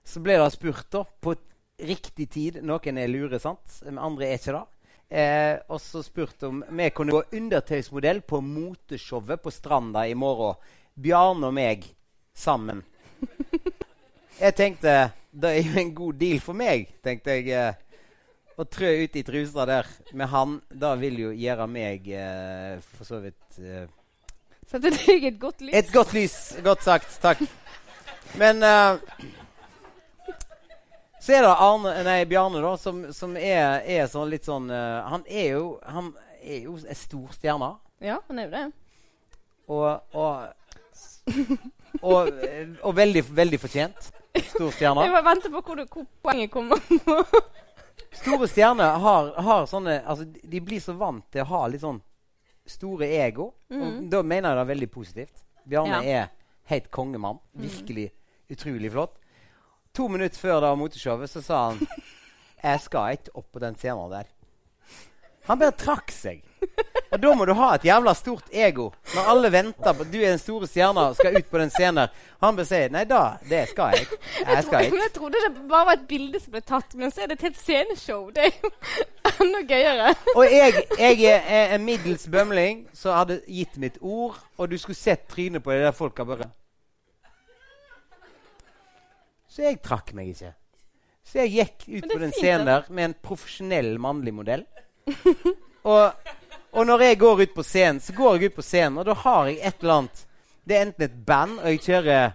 så 0.07 0.23
ble 0.25 0.39
det 0.41 0.51
spurt 0.55 0.89
da 0.93 1.05
på 1.05 1.35
riktig 1.81 2.29
tid. 2.33 2.61
Noen 2.67 3.01
er 3.01 3.11
lure, 3.11 3.41
sant? 3.41 3.81
Men 3.87 4.01
andre 4.01 4.29
er 4.29 4.41
ikke 4.41 4.57
det. 4.57 4.67
Eh, 5.11 5.57
og 5.67 5.81
så 5.83 6.05
spurte 6.07 6.47
om 6.47 6.61
vi 6.63 6.91
kunne 6.95 7.15
gå 7.17 7.23
undertøysmodell 7.35 8.23
på 8.23 8.39
moteshowet 8.47 9.43
på 9.43 9.51
Stranda 9.51 10.05
i 10.07 10.15
morgen. 10.15 10.59
Bjarne 10.95 11.51
og 11.51 11.57
meg 11.57 11.89
sammen. 12.37 12.85
Jeg 14.41 14.57
tenkte 14.57 15.11
det 15.31 15.51
er 15.51 15.67
jo 15.67 15.81
en 15.81 15.95
god 15.95 16.19
deal 16.19 16.41
for 16.43 16.59
meg, 16.59 16.89
tenkte 17.05 17.37
jeg. 17.37 17.51
Eh, 17.55 17.75
å 18.59 18.65
trø 18.67 18.89
ut 19.05 19.15
i 19.17 19.23
trusa 19.25 19.65
der 19.69 19.87
med 20.19 20.29
han, 20.33 20.57
da 20.69 20.91
vil 20.99 21.21
jo 21.23 21.31
gjøre 21.33 21.67
meg 21.71 22.09
eh, 22.13 22.81
for 22.97 23.07
så 23.09 23.21
vidt 23.23 23.61
Setter 24.71 24.95
deg 24.95 25.25
et 25.27 25.39
godt 25.41 25.65
lys? 25.65 25.75
Et 25.75 25.93
godt 25.93 26.13
lys. 26.15 26.37
Godt 26.63 26.85
sagt. 26.87 27.15
Takk. 27.23 27.41
Men 28.39 28.63
uh, 28.63 29.01
så 31.21 31.35
er 31.35 31.43
det 31.43 31.55
Arne, 31.59 31.95
nei, 32.07 32.21
Bjarne, 32.31 32.63
da, 32.63 32.77
som, 32.79 33.03
som 33.13 33.35
er, 33.37 33.81
er 33.83 34.07
sånn 34.09 34.31
litt 34.31 34.47
sånn 34.47 34.71
uh, 34.71 35.03
Han 35.11 35.25
er 35.27 35.49
jo 35.57 35.65
Han 35.91 36.13
er 36.41 36.69
jo 36.69 36.77
en 36.81 36.97
stor 36.97 37.35
stjerne. 37.35 37.73
Ja, 38.01 38.21
han 38.29 38.39
er 38.41 38.47
jo 38.47 38.53
det. 38.55 38.63
Og, 39.71 40.15
og, 40.17 40.79
og, 42.01 42.31
og 42.81 42.95
veldig, 42.97 43.25
veldig 43.37 43.61
fortjent. 43.61 44.09
Stor 44.55 44.71
stjerne. 44.73 45.03
Jeg 45.05 45.13
bare 45.19 45.27
venter 45.27 45.53
på 45.53 45.61
hvor, 45.67 45.83
hvor 45.93 46.07
poenget 46.25 46.55
kommer. 46.55 46.81
Store 48.23 48.49
stjerner 48.49 48.97
har, 49.03 49.35
har 49.37 49.67
sånne 49.71 50.01
altså, 50.07 50.25
De 50.25 50.63
blir 50.65 50.81
så 50.83 50.95
vant 50.99 51.27
til 51.31 51.45
å 51.45 51.51
ha 51.53 51.67
litt 51.71 51.85
sånn 51.85 52.01
store 52.67 53.07
ego. 53.27 53.53
Og 53.71 54.11
da 54.11 54.23
mener 54.23 54.49
jeg 54.51 54.57
det 54.57 54.63
er 54.65 54.73
veldig 54.75 54.91
positivt. 54.91 55.43
Bjarne 55.69 56.03
Ja. 56.05 56.23
er 56.25 56.29
helt 56.71 56.91
kongemann. 56.91 57.39
Virkelig 57.55 58.11
utrolig 58.51 58.91
flott. 58.93 59.17
To 59.95 60.09
minutter 60.09 60.39
før 60.39 60.61
det 60.61 60.79
moteshowet, 60.79 61.31
så 61.31 61.43
sa 61.43 61.71
han 61.71 61.81
Jeg 62.63 62.81
skal 62.81 63.13
ikke 63.17 63.33
opp 63.35 63.53
på 63.53 63.59
den 63.63 63.75
scenen 63.75 64.11
der. 64.13 64.25
Han 65.49 65.59
bare 65.59 65.73
trakk 65.73 66.11
seg. 66.13 66.43
Og 67.11 67.19
da 67.19 67.31
må 67.35 67.47
du 67.49 67.53
ha 67.59 67.73
et 67.75 67.85
jævla 67.89 68.13
stort 68.15 68.53
ego 68.55 68.91
når 69.15 69.31
alle 69.33 69.49
venter 69.51 69.95
på 69.99 70.05
du 70.07 70.19
er 70.21 70.29
den 70.31 70.43
store 70.43 70.69
stjerna 70.71 71.09
og 71.11 71.17
skal 71.19 71.39
ut 71.41 71.49
på 71.51 71.59
den 71.59 71.73
scenen. 71.75 72.13
Han 72.41 72.59
bør 72.59 72.69
si 72.69 72.81
Nei 72.95 73.03
da, 73.11 73.23
det 73.51 73.65
skal 73.73 73.97
jeg. 73.97 74.07
Jeg 74.39 74.67
skal 74.67 74.87
ikke. 74.87 75.01
jeg 75.03 75.13
trodde 75.17 75.43
det 75.43 75.51
bare 75.71 75.89
var 75.89 75.99
et 75.99 76.07
bilde 76.11 76.41
som 76.43 76.55
ble 76.55 76.63
tatt, 76.63 76.95
men 76.99 77.11
så 77.11 77.25
er 77.25 77.33
det 77.33 77.41
et 77.41 77.49
helt 77.49 77.59
sceneshow. 77.59 78.29
Det 78.35 78.47
er 78.47 78.55
jo 78.55 78.71
enda 79.43 79.65
gøyere. 79.73 80.15
Og 80.37 80.47
jeg, 80.47 80.87
jeg 81.01 81.43
er 81.59 81.75
en 81.75 81.85
middels 81.85 82.29
bømling 82.31 82.87
som 82.97 83.19
hadde 83.19 83.41
gitt 83.49 83.77
mitt 83.83 83.99
ord, 84.01 84.39
og 84.57 84.71
du 84.71 84.79
skulle 84.79 84.99
sett 84.99 85.27
trynet 85.31 85.65
på 85.67 85.75
de 85.75 85.83
der 85.83 85.97
folka 85.97 86.27
bare 86.29 86.51
Så 89.51 89.67
jeg 89.67 89.81
trakk 89.83 90.15
meg 90.15 90.31
ikke. 90.31 90.55
Så 91.27 91.43
jeg 91.43 91.51
gikk 91.59 91.89
ut 91.99 92.13
på 92.13 92.21
den 92.23 92.33
scenen 92.35 92.69
der 92.71 92.87
med 92.89 93.11
en 93.11 93.17
profesjonell 93.23 93.97
mannlig 94.03 94.33
modell. 94.35 94.65
Og, 95.91 96.13
og 96.73 96.87
når 96.87 97.01
jeg 97.03 97.19
går 97.19 97.41
ut 97.43 97.55
på 97.55 97.63
scenen, 97.67 98.01
så 98.01 98.13
går 98.17 98.37
jeg 98.37 98.45
ut 98.51 98.55
på 98.61 98.63
scenen, 98.63 98.99
og 98.99 99.05
da 99.09 99.15
har 99.15 99.47
jeg 99.51 99.59
et 99.63 99.75
eller 99.83 99.95
annet 99.95 100.27
Det 100.69 100.77
er 100.77 100.83
enten 100.87 101.03
et 101.05 101.17
band, 101.27 101.59
og 101.59 101.67
jeg 101.73 101.81
kjører 101.81 102.33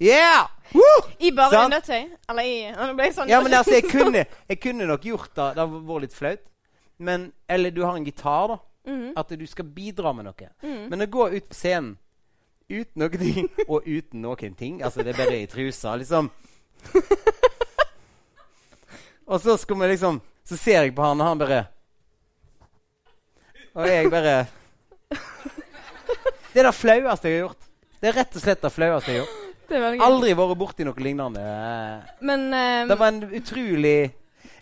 Yeah! 0.00 0.46
Woo! 0.72 1.02
I 1.20 1.30
bare 1.36 1.50
Sant? 1.50 1.74
undertøy? 1.74 2.08
Eller 2.30 2.42
i 2.48 2.54
Nå 2.72 2.94
ble 2.96 3.04
jeg 3.10 3.14
sånn 3.18 3.28
Ja, 3.28 3.40
men 3.44 3.52
altså, 3.54 3.74
jeg 3.76 3.84
kunne, 3.90 4.22
jeg 4.48 4.60
kunne 4.62 4.86
nok 4.88 5.02
gjort 5.04 5.28
det. 5.34 5.48
Det 5.56 5.60
hadde 5.60 5.80
vært 5.90 6.00
litt 6.06 6.14
flaut. 6.16 6.44
Men, 6.98 7.26
eller 7.48 7.70
du 7.74 7.82
har 7.84 7.96
en 7.98 8.04
gitar, 8.06 8.48
da. 8.54 8.58
Mhm. 8.88 9.10
At 9.20 9.28
du 9.36 9.44
skal 9.46 9.64
bidra 9.76 10.12
med 10.16 10.24
noe. 10.30 10.48
Men 10.88 11.02
å 11.04 11.10
gå 11.10 11.26
ut 11.36 11.48
på 11.50 11.54
scenen 11.58 11.98
uten 12.70 13.02
noen 13.02 13.18
ting 13.20 13.48
og 13.70 13.84
uten 13.86 14.22
noen 14.22 14.54
ting 14.56 14.80
Altså, 14.82 15.02
det 15.04 15.12
er 15.12 15.18
bare 15.20 15.36
i 15.42 15.46
trusa, 15.50 15.96
liksom. 16.00 16.30
Og 19.30 19.40
så 19.42 19.56
skulle 19.60 19.84
vi 19.84 19.88
liksom 19.92 20.20
Så 20.44 20.56
ser 20.56 20.82
jeg 20.86 20.94
på 20.96 21.02
han, 21.04 21.20
og 21.20 21.26
han 21.26 21.38
bare 21.42 21.60
Og 23.78 23.86
jeg 23.86 24.10
bare 24.10 24.36
Det 26.50 26.62
er 26.62 26.66
det 26.66 26.74
flaueste 26.74 27.30
jeg 27.30 27.36
har 27.38 27.44
gjort. 27.46 27.68
Det 28.00 28.08
er 28.10 28.16
rett 28.16 28.36
og 28.36 28.42
slett 28.42 28.64
det 28.64 28.72
flaueste 28.74 29.12
jeg 29.12 29.20
har 29.20 29.26
gjort. 29.26 29.36
Aldri 30.02 30.32
vært 30.34 30.58
borti 30.58 30.86
noe 30.86 30.98
lignende. 31.04 31.42
Men 32.26 32.48
um, 32.50 32.88
Det 32.90 32.96
var 32.98 33.12
en 33.12 33.20
utrolig 33.38 33.98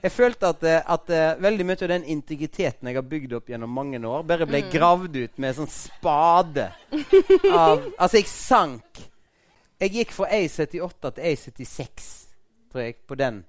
Jeg 0.03 0.12
følte 0.14 0.51
at, 0.53 0.62
eh, 0.68 0.83
at 0.94 1.11
eh, 1.11 1.38
veldig 1.42 1.64
mye 1.66 1.81
av 1.83 1.90
den 1.90 2.05
integriteten 2.12 2.87
jeg 2.90 2.94
har 2.99 3.07
bygd 3.09 3.33
opp 3.35 3.49
gjennom 3.51 3.73
mange 3.75 3.99
år, 4.07 4.23
bare 4.29 4.47
ble 4.47 4.61
gravd 4.71 5.16
ut 5.16 5.40
med 5.42 5.57
sånn 5.57 5.71
spade. 5.73 6.68
Av, 7.51 7.83
altså, 8.03 8.21
jeg 8.21 8.29
sank. 8.31 9.01
Jeg 9.83 9.94
gikk 9.97 10.14
fra 10.14 10.29
A78 10.37 11.11
til 11.16 11.27
A76, 11.33 12.07
tror 12.71 12.85
jeg, 12.85 12.94
på 13.11 13.18
den. 13.18 13.40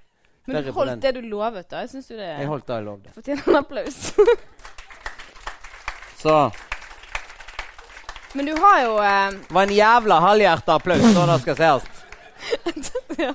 men 0.50 0.66
du 0.66 0.72
holdt 0.74 1.06
det 1.06 1.14
du 1.20 1.22
lovet, 1.22 1.70
da. 1.70 1.84
Jeg 1.86 1.94
syns 1.94 2.10
du 2.10 2.16
det 2.18 2.32
Jeg 2.32 2.50
holdt 2.50 2.66
det 2.66 2.80
jeg 2.80 2.88
lovde. 2.88 3.14
fortjener 3.20 3.54
en 3.54 3.62
applaus. 3.62 4.02
Så 6.20 6.52
men 8.34 8.46
du 8.46 8.54
har 8.62 8.82
jo 8.84 8.98
eh, 9.02 9.32
det 9.48 9.54
var 9.54 9.64
en 9.64 9.74
jævla 9.74 10.20
halvhjerta 10.20 10.76
applaus, 10.76 11.02
så 11.14 11.26
det 11.26 11.40
skal 11.42 11.56
sies. 11.64 11.88
Ja. 13.20 13.34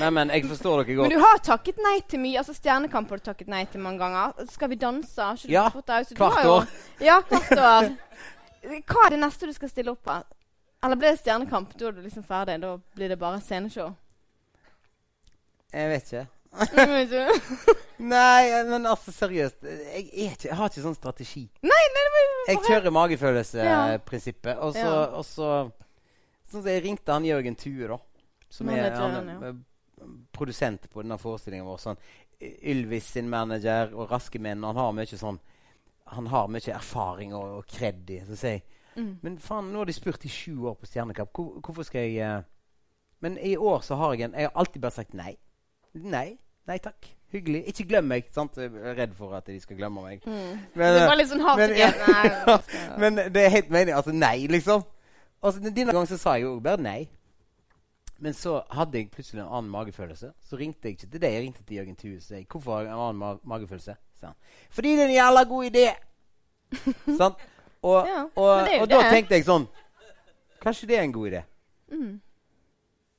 Nei, 0.00 0.08
men 0.10 0.30
jeg 0.30 0.46
forstår 0.50 0.80
dere 0.82 0.94
godt. 0.96 1.10
Men 1.10 1.18
du 1.18 1.22
har 1.22 1.40
takket 1.44 1.78
nei 1.82 1.96
til 2.10 2.22
mye. 2.22 2.38
Altså 2.40 2.54
Stjernekamp 2.56 3.10
har 3.12 3.20
du 3.20 3.24
takket 3.26 3.50
nei 3.50 3.60
til 3.70 3.82
mange 3.84 4.00
ganger. 4.00 4.32
Skal 4.50 4.70
vi 4.72 4.78
danse? 4.80 5.26
Ja, 5.50 5.68
hvert 5.70 6.46
år. 6.48 6.66
Ja, 7.02 7.20
hvert 7.28 7.52
år. 7.58 7.90
Hva 8.62 9.04
er 9.06 9.14
det 9.14 9.20
neste 9.22 9.50
du 9.50 9.54
skal 9.54 9.70
stille 9.70 9.94
opp 9.94 10.02
på? 10.06 10.16
Eller 10.82 10.98
blir 10.98 11.12
det 11.12 11.20
Stjernekamp? 11.20 11.74
Da 11.78 11.90
er 11.90 11.98
du 11.98 12.02
liksom 12.02 12.24
ferdig. 12.26 12.56
Da 12.62 12.72
blir 12.96 13.12
det 13.12 13.18
bare 13.20 13.42
sceneshow. 13.42 13.92
Jeg 15.74 15.92
vet 15.92 16.10
ikke. 16.10 16.26
Nei, 18.12 18.64
men 18.68 18.86
altså, 18.86 19.12
seriøst. 19.14 19.62
Jeg, 19.64 20.08
ikke, 20.10 20.48
jeg 20.48 20.56
har 20.58 20.70
ikke 20.70 20.84
sånn 20.84 20.98
strategi. 20.98 21.46
nei, 21.64 21.84
nei, 21.94 22.02
nei, 22.16 22.24
Jeg 22.50 22.60
kjører 22.66 22.92
magefølelsesprinsippet. 22.92 24.58
Og 24.58 24.74
så, 24.76 24.88
Ja. 24.88 25.04
og 25.16 25.24
så 25.28 25.52
Sånn 26.52 26.60
som 26.60 26.68
jeg 26.68 26.82
ringte 26.84 27.14
han 27.14 27.24
Jørgen 27.24 27.54
Tue, 27.56 27.86
da. 27.88 27.96
Som 28.52 28.68
er, 28.68 28.90
han, 28.92 29.28
ja. 29.30 29.36
er 29.48 30.10
produsent 30.36 30.84
på 30.92 31.00
denne 31.00 31.16
forestillingen 31.16 31.64
vår. 31.64 31.78
Sånn, 31.80 32.02
Ylvis 32.42 33.06
sin 33.14 33.30
manager 33.32 33.94
og 33.96 34.10
Raske 34.12 34.36
menn. 34.42 34.66
Han 34.66 34.76
har 34.76 34.92
mye 34.92 35.16
sånn 35.16 35.40
han 36.12 36.26
har 36.28 36.50
mye 36.52 36.74
erfaring 36.74 37.32
og, 37.32 37.62
og 37.62 37.66
kred 37.70 38.10
i. 38.12 38.20
Så 38.28 38.36
sier 38.36 38.58
jeg 38.58 38.68
Mm. 38.96 39.18
Men 39.22 39.38
faen, 39.40 39.70
nå 39.72 39.80
har 39.80 39.88
de 39.88 39.94
spurt 39.96 40.24
i 40.26 40.28
sju 40.28 40.66
år 40.68 40.74
på 40.76 40.84
Stjernekamp. 40.84 41.30
Hvor, 41.32 41.60
hvorfor 41.64 41.86
skal 41.88 42.02
jeg 42.10 42.18
uh, 42.20 42.42
Men 43.24 43.38
i 43.38 43.54
år 43.56 43.80
så 43.80 43.96
har 43.96 44.12
jeg 44.12 44.26
en 44.26 44.34
Jeg 44.36 44.50
har 44.50 44.52
alltid 44.60 44.82
bare 44.82 44.92
sagt 44.98 45.14
nei. 45.14 45.36
Nei. 45.94 46.38
Nei 46.68 46.78
takk. 46.78 47.08
Hyggelig. 47.32 47.62
Ikke 47.72 47.86
glem 47.88 48.04
meg. 48.04 48.26
sant? 48.32 48.56
Jeg 48.56 48.70
er 48.76 48.94
redd 48.96 49.14
for 49.16 49.32
at 49.36 49.46
de 49.48 49.58
skal 49.60 49.76
glemme 49.76 50.02
meg. 50.04 50.20
Mm. 50.26 50.58
Men, 50.74 50.94
det 50.94 51.06
var 51.08 51.16
litt 51.16 51.30
sånn 51.30 51.42
men- 51.56 51.74
ja, 51.80 52.58
men 53.00 53.14
det 53.32 53.44
er 53.46 53.48
helt 53.56 53.70
meningen. 53.70 53.96
Altså 53.96 54.12
nei, 54.12 54.46
liksom. 54.52 54.84
Altså, 55.42 55.60
Denne 55.64 55.92
gangen 55.92 56.06
så 56.06 56.18
sa 56.20 56.34
jeg 56.36 56.44
jo 56.46 56.58
bare 56.60 56.80
nei. 56.82 57.08
Men 58.22 58.36
så 58.38 58.60
hadde 58.70 59.00
jeg 59.00 59.10
plutselig 59.10 59.40
en 59.42 59.48
annen 59.48 59.70
magefølelse. 59.72 60.28
Så 60.46 60.56
ringte 60.60 60.86
jeg 60.88 60.94
ikke 60.98 61.08
til 61.10 61.20
deg, 61.24 61.32
jeg 61.32 61.42
ringte 61.42 61.64
til 61.66 61.76
Jørgen 61.80 61.96
Thue. 61.98 62.20
Så 62.22 62.36
jeg, 62.36 62.46
hvorfor 62.52 62.76
har 62.76 62.84
jeg 62.84 62.92
en 62.92 63.00
annen 63.08 63.18
ma 63.18 63.32
magefølelse? 63.56 63.96
sa 64.20 64.26
han. 64.30 64.36
Fordi 64.70 64.92
det 64.94 65.02
er 65.02 65.08
en 65.08 65.14
jævla 65.16 65.42
god 65.50 65.64
idé! 65.72 65.86
Sant? 67.20 67.40
Og, 67.82 68.06
Ja, 68.06 68.20
og, 68.36 68.68
og 68.80 68.86
da 68.88 69.00
tenkte 69.10 69.34
jeg 69.34 69.42
sånn 69.42 69.64
Kanskje 70.62 70.86
det 70.86 70.94
er 71.00 71.02
en 71.02 71.12
god 71.16 71.26
idé? 71.32 71.40
Mm. 71.90 72.12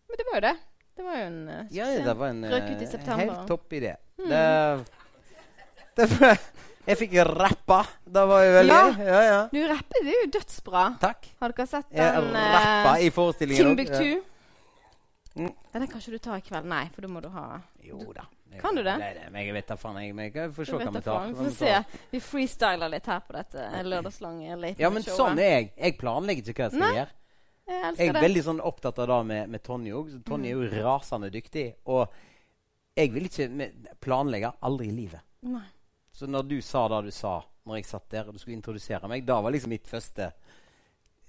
Men 0.08 0.16
det 0.22 0.26
var 0.30 0.38
jo 0.40 0.44
det. 0.46 0.54
Det 0.96 1.04
var 1.06 1.16
jo 1.18 1.24
en 1.26 1.40
uh, 1.50 1.62
Ja, 1.74 1.86
det 2.06 2.14
var 2.20 2.28
en 2.30 2.44
Røk 2.52 2.68
ut 2.70 2.82
i 2.82 2.86
eh, 2.86 2.90
september. 2.92 3.24
helt 3.34 3.48
topp 3.50 3.74
idé. 3.74 3.96
Mm. 4.22 4.30
Det, 4.30 6.06
det, 6.10 6.38
jeg 6.86 7.00
fikk 7.00 7.16
rappa. 7.30 7.80
Da 8.06 8.26
var 8.30 8.44
jeg 8.44 8.54
veldig 8.60 8.76
Ja. 8.76 8.92
ja, 9.08 9.24
ja. 9.30 9.40
Du 9.54 9.60
rapper, 9.72 10.04
det 10.06 10.14
er 10.14 10.22
jo 10.26 10.30
dødsbra. 10.38 10.84
Takk. 11.02 11.32
Har 11.40 11.56
dere 11.56 11.68
sett 11.72 11.98
Jeg 11.98 12.14
den 12.20 12.38
rappa 12.38 12.94
i 13.00 13.10
forestillingen. 13.16 13.74
Timbuktu? 13.74 13.98
Timbuktu? 13.98 14.30
Mm. 15.34 15.50
Den 15.74 15.88
kan 15.90 16.00
ikke 16.04 16.12
du 16.14 16.22
ta 16.22 16.38
i 16.38 16.46
kveld. 16.46 16.70
Nei, 16.70 16.84
for 16.94 17.02
da 17.02 17.10
må 17.10 17.22
du 17.24 17.30
ha 17.34 17.48
Jo 17.82 18.04
da. 18.14 18.28
Kan 18.62 18.76
du 18.78 18.84
det? 18.86 18.94
Nei, 19.02 19.14
nei, 19.34 19.44
jeg 19.48 19.54
vet 19.56 19.72
da 19.72 19.76
faen. 19.82 19.98
Jeg, 20.04 20.14
jeg 20.36 20.52
får 20.54 20.68
se 20.70 20.78
hva 20.78 20.92
vi 20.94 21.02
tar. 21.02 21.24
Vi 21.32 21.38
får 21.40 21.56
se. 21.58 22.02
Vi 22.12 22.20
freestyler 22.22 22.92
litt 22.94 23.08
her 23.10 23.24
på 23.26 23.34
dette 23.34 23.64
lørdagslange 23.88 24.58
late 24.62 24.78
Ja, 24.84 24.92
men 24.94 25.02
night-showet. 25.02 25.18
sånn 25.18 25.42
er 25.42 25.50
jeg. 25.56 25.72
Jeg 25.80 25.98
planlegger 25.98 26.54
ikke 26.54 26.68
hva 26.68 26.70
jeg 26.70 26.78
skal 26.78 26.98
gjøre. 27.00 27.16
Jeg 27.68 27.96
Jeg 27.98 28.10
er 28.10 28.14
det. 28.14 28.22
veldig 28.22 28.44
sånn 28.44 28.60
opptatt 28.60 29.00
av 29.00 29.08
det 29.08 29.20
med, 29.30 29.50
med 29.50 29.64
Tonje 29.64 29.94
òg. 29.96 30.10
Tonje 30.28 30.52
er 30.52 30.60
jo 30.60 30.84
rasende 30.84 31.30
dyktig. 31.32 31.70
Og 31.86 32.08
jeg 32.96 33.14
vil 33.14 33.30
ikke 33.30 33.70
planlegge 34.04 34.52
aldri 34.62 34.90
i 34.92 34.96
livet. 34.98 35.24
Nei. 35.48 35.66
Så 36.14 36.28
når 36.30 36.46
du 36.50 36.60
sa 36.62 36.88
det 36.92 37.06
du 37.08 37.12
sa 37.16 37.40
når 37.64 37.80
jeg 37.80 37.88
satt 37.88 38.10
der 38.12 38.28
og 38.28 38.36
du 38.36 38.42
skulle 38.42 38.58
introdusere 38.58 39.08
meg, 39.08 39.24
da 39.26 39.40
var 39.42 39.54
liksom 39.56 39.72
mitt 39.72 39.88
første 39.88 40.28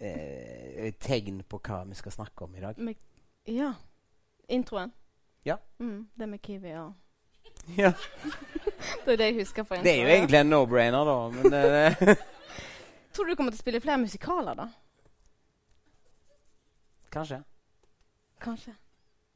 eh, 0.03 0.91
tegn 0.99 1.45
på 1.47 1.61
hva 1.63 1.85
vi 1.87 1.95
skal 1.99 2.13
snakke 2.17 2.49
om 2.49 2.57
i 2.59 2.65
dag. 2.65 2.81
Med, 2.83 2.99
ja. 3.47 3.71
Introen. 4.51 4.93
Ja. 5.47 5.59
Mm, 5.79 6.09
det 6.15 6.29
med 6.29 6.43
Kiwi 6.43 6.75
og 6.81 6.93
Ja. 7.81 7.93
Det 9.05 9.15
er 9.15 9.17
det 9.21 9.27
jeg 9.31 9.37
husker 9.43 9.65
fra 9.69 9.79
Det 9.85 9.93
er 9.93 10.03
jo 10.03 10.13
egentlig 10.13 10.41
en 10.41 10.51
no-brainer, 10.51 11.07
da. 11.09 11.17
Men 11.33 11.57
eh, 11.59 12.17
Tror 13.15 13.25
du 13.29 13.33
du 13.33 13.37
kommer 13.39 13.55
til 13.55 13.61
å 13.61 13.65
spille 13.65 13.81
flere 13.85 14.01
musikaler, 14.03 14.59
da? 14.59 14.69
Kanskje. 17.15 17.41
Kanskje. 18.45 18.75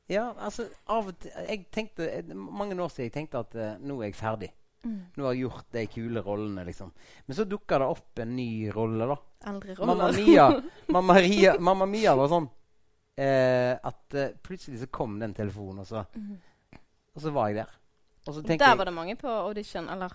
Ja, 0.09 0.31
altså 0.41 0.65
av 0.89 1.11
og 1.11 1.19
til 1.21 1.33
Jeg 1.49 1.67
tenkte 1.73 2.07
mange 2.33 2.77
år 2.81 2.89
siden 2.89 3.11
jeg 3.11 3.13
tenkte 3.13 3.43
at 3.45 3.57
uh, 3.59 3.75
nå 3.85 4.01
er 4.01 4.09
jeg 4.09 4.17
ferdig. 4.17 4.49
Mm. 4.85 5.01
Nå 5.17 5.25
har 5.27 5.35
jeg 5.35 5.43
gjort 5.43 5.73
de 5.75 5.83
kule 5.91 6.23
rollene, 6.25 6.65
liksom. 6.65 6.93
Men 7.27 7.37
så 7.37 7.45
dukka 7.45 7.81
det 7.83 7.89
opp 7.93 8.23
en 8.23 8.37
ny 8.37 8.71
rolle, 8.73 9.09
da. 9.11 9.17
Eldre 9.51 9.75
Mamma 9.83 10.07
roller. 10.09 10.23
Mia, 10.25 10.47
Mamma, 10.97 11.19
Ria, 11.21 11.57
Mamma 11.61 11.89
Mia 11.91 12.15
var 12.17 12.31
sånn 12.33 12.47
uh, 12.49 13.75
at 13.91 14.17
uh, 14.17 14.31
plutselig 14.45 14.81
så 14.85 14.89
kom 14.95 15.19
den 15.21 15.37
telefonen, 15.37 15.83
og 15.85 15.91
så, 15.91 16.05
mm. 16.15 16.79
og 17.15 17.27
så 17.27 17.35
var 17.35 17.53
jeg 17.53 17.61
der. 17.61 17.77
Og 18.25 18.35
så 18.35 18.45
Der 18.45 18.61
jeg 18.61 18.81
var 18.81 18.89
det 18.89 18.97
mange 18.97 19.17
på 19.17 19.29
audition, 19.29 19.89
eller 19.93 20.15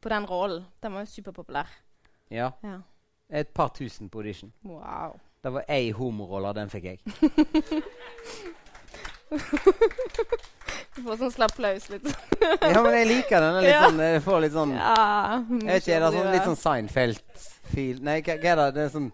på 0.00 0.12
den 0.12 0.26
rollen. 0.28 0.64
Den 0.80 0.96
var 0.96 1.04
jo 1.04 1.12
superpopulær. 1.12 1.76
Ja, 2.30 2.50
Ja. 2.62 2.80
et 3.28 3.48
par 3.54 3.68
tusen 3.74 4.08
på 4.08 4.18
audition. 4.22 4.52
Wow. 4.64 5.20
Det 5.46 5.50
var 5.52 5.64
ei 5.70 5.90
homorolle, 5.94 6.50
den 6.56 6.70
fikk 6.72 6.84
jeg. 6.88 6.98
Du 10.96 11.02
får 11.04 11.20
sånn 11.20 11.30
slapp 11.36 11.52
applaus 11.54 11.84
litt. 11.92 12.08
Ja, 12.40 12.80
men 12.82 12.96
jeg 12.96 13.06
liker 13.12 13.44
den. 13.44 13.58
Litt 13.62 13.78
sånn, 13.84 14.00
jeg 14.02 14.24
får 14.24 14.42
litt 14.42 14.56
sånn 14.56 14.72
Ja. 14.74 14.96
Jeg 15.36 15.68
vet 15.68 15.84
ikke, 15.84 15.94
er 15.94 16.02
det 16.02 16.10
sånn, 16.16 16.32
litt 16.32 16.48
sånn 16.48 16.58
Seinfeld-feel 16.64 18.02
Nei, 18.08 18.16
hva, 18.26 18.36
hva 18.42 18.50
er 18.56 18.60
det? 18.62 18.66
Det 18.74 18.82
er 18.88 18.92
sånn 18.96 19.06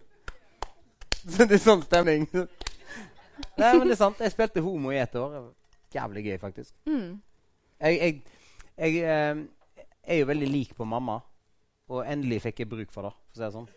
Det 1.37 1.49
er 1.59 1.63
sånn 1.67 1.85
stemning. 1.85 2.25
Nei, 2.33 3.69
men 3.69 3.85
det 3.91 3.99
er 3.99 4.01
sant. 4.01 4.25
Jeg 4.25 4.33
spilte 4.33 4.65
homo 4.65 4.97
i 4.97 5.03
ett 5.03 5.21
år. 5.21 5.37
Jævlig 5.93 6.25
gøy, 6.31 6.39
faktisk. 6.41 6.73
mm. 6.89 7.11
Jeg, 7.83 8.01
jeg, 8.01 8.41
jeg 8.79 9.05
eh, 9.05 9.85
er 10.09 10.23
jo 10.25 10.33
veldig 10.33 10.49
lik 10.49 10.73
på 10.81 10.89
mamma, 10.89 11.21
og 11.93 12.07
endelig 12.09 12.41
fikk 12.49 12.65
jeg 12.65 12.73
bruk 12.73 12.97
for 12.97 13.11
det. 13.11 13.17
For 13.37 13.37
å 13.37 13.37
si 13.37 13.45
det 13.45 13.53
sånn. 13.61 13.69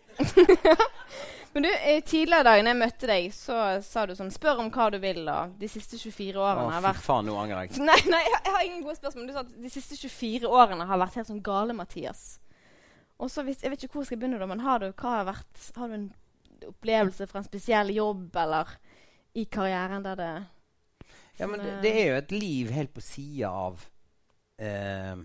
Men 1.56 1.64
du, 1.64 1.70
eh, 1.72 2.02
tidligere 2.04 2.42
i 2.42 2.44
dag 2.44 2.58
når 2.60 2.68
jeg 2.68 2.76
møtte 2.82 3.08
deg, 3.08 3.26
så 3.32 3.58
sa 3.80 4.02
du 4.04 4.10
sånn 4.12 4.28
Spør 4.28 4.58
om 4.60 4.66
hva 4.68 4.90
du 4.92 4.98
vil, 5.00 5.22
da. 5.24 5.36
De 5.56 5.70
siste 5.72 5.96
24 5.96 6.36
årene 6.36 6.66
Å, 6.68 6.72
har 6.74 6.98
fy 6.98 7.04
faen, 7.06 7.24
nå 7.30 7.36
angrer 7.40 7.62
jeg. 7.64 7.80
Nei, 7.88 7.96
nei, 8.12 8.20
jeg 8.28 8.42
jeg 8.44 8.52
har 8.52 8.64
ingen 8.66 8.82
gode 8.84 8.98
spørsmål. 8.98 9.30
Du 9.30 9.32
sa 9.32 9.44
at 9.46 9.54
de 9.62 9.70
siste 9.72 9.96
24 9.96 10.50
årene 10.52 10.84
har 10.90 11.00
vært 11.00 11.16
helt 11.16 11.30
sånn 11.30 11.40
gale, 11.46 11.72
Mathias. 11.78 12.26
Og 13.16 13.32
så 13.32 13.46
hvis, 13.46 13.64
Jeg 13.64 13.72
vet 13.72 13.86
ikke 13.86 13.96
hvor 13.96 14.04
jeg 14.04 14.10
skal 14.10 14.20
begynne, 14.20 14.42
da, 14.42 14.50
men 14.52 14.60
har 14.66 14.84
du, 14.84 14.90
har, 15.00 15.24
vært, 15.30 15.64
har 15.80 15.88
du 15.88 15.96
en 15.96 16.06
opplevelse 16.74 17.30
fra 17.32 17.40
en 17.40 17.48
spesiell 17.48 17.94
jobb 17.96 18.36
eller 18.44 18.76
i 19.40 19.48
karrieren 19.48 20.04
der 20.04 20.20
det 20.20 20.30
Ja, 21.40 21.48
men 21.48 21.64
det, 21.64 21.72
eh, 21.72 21.82
det 21.88 21.94
er 22.02 22.06
jo 22.10 22.20
et 22.20 22.36
liv 22.36 22.76
helt 22.76 22.92
på 22.92 23.00
sida 23.04 23.48
av 23.64 23.80
eh, 24.60 25.24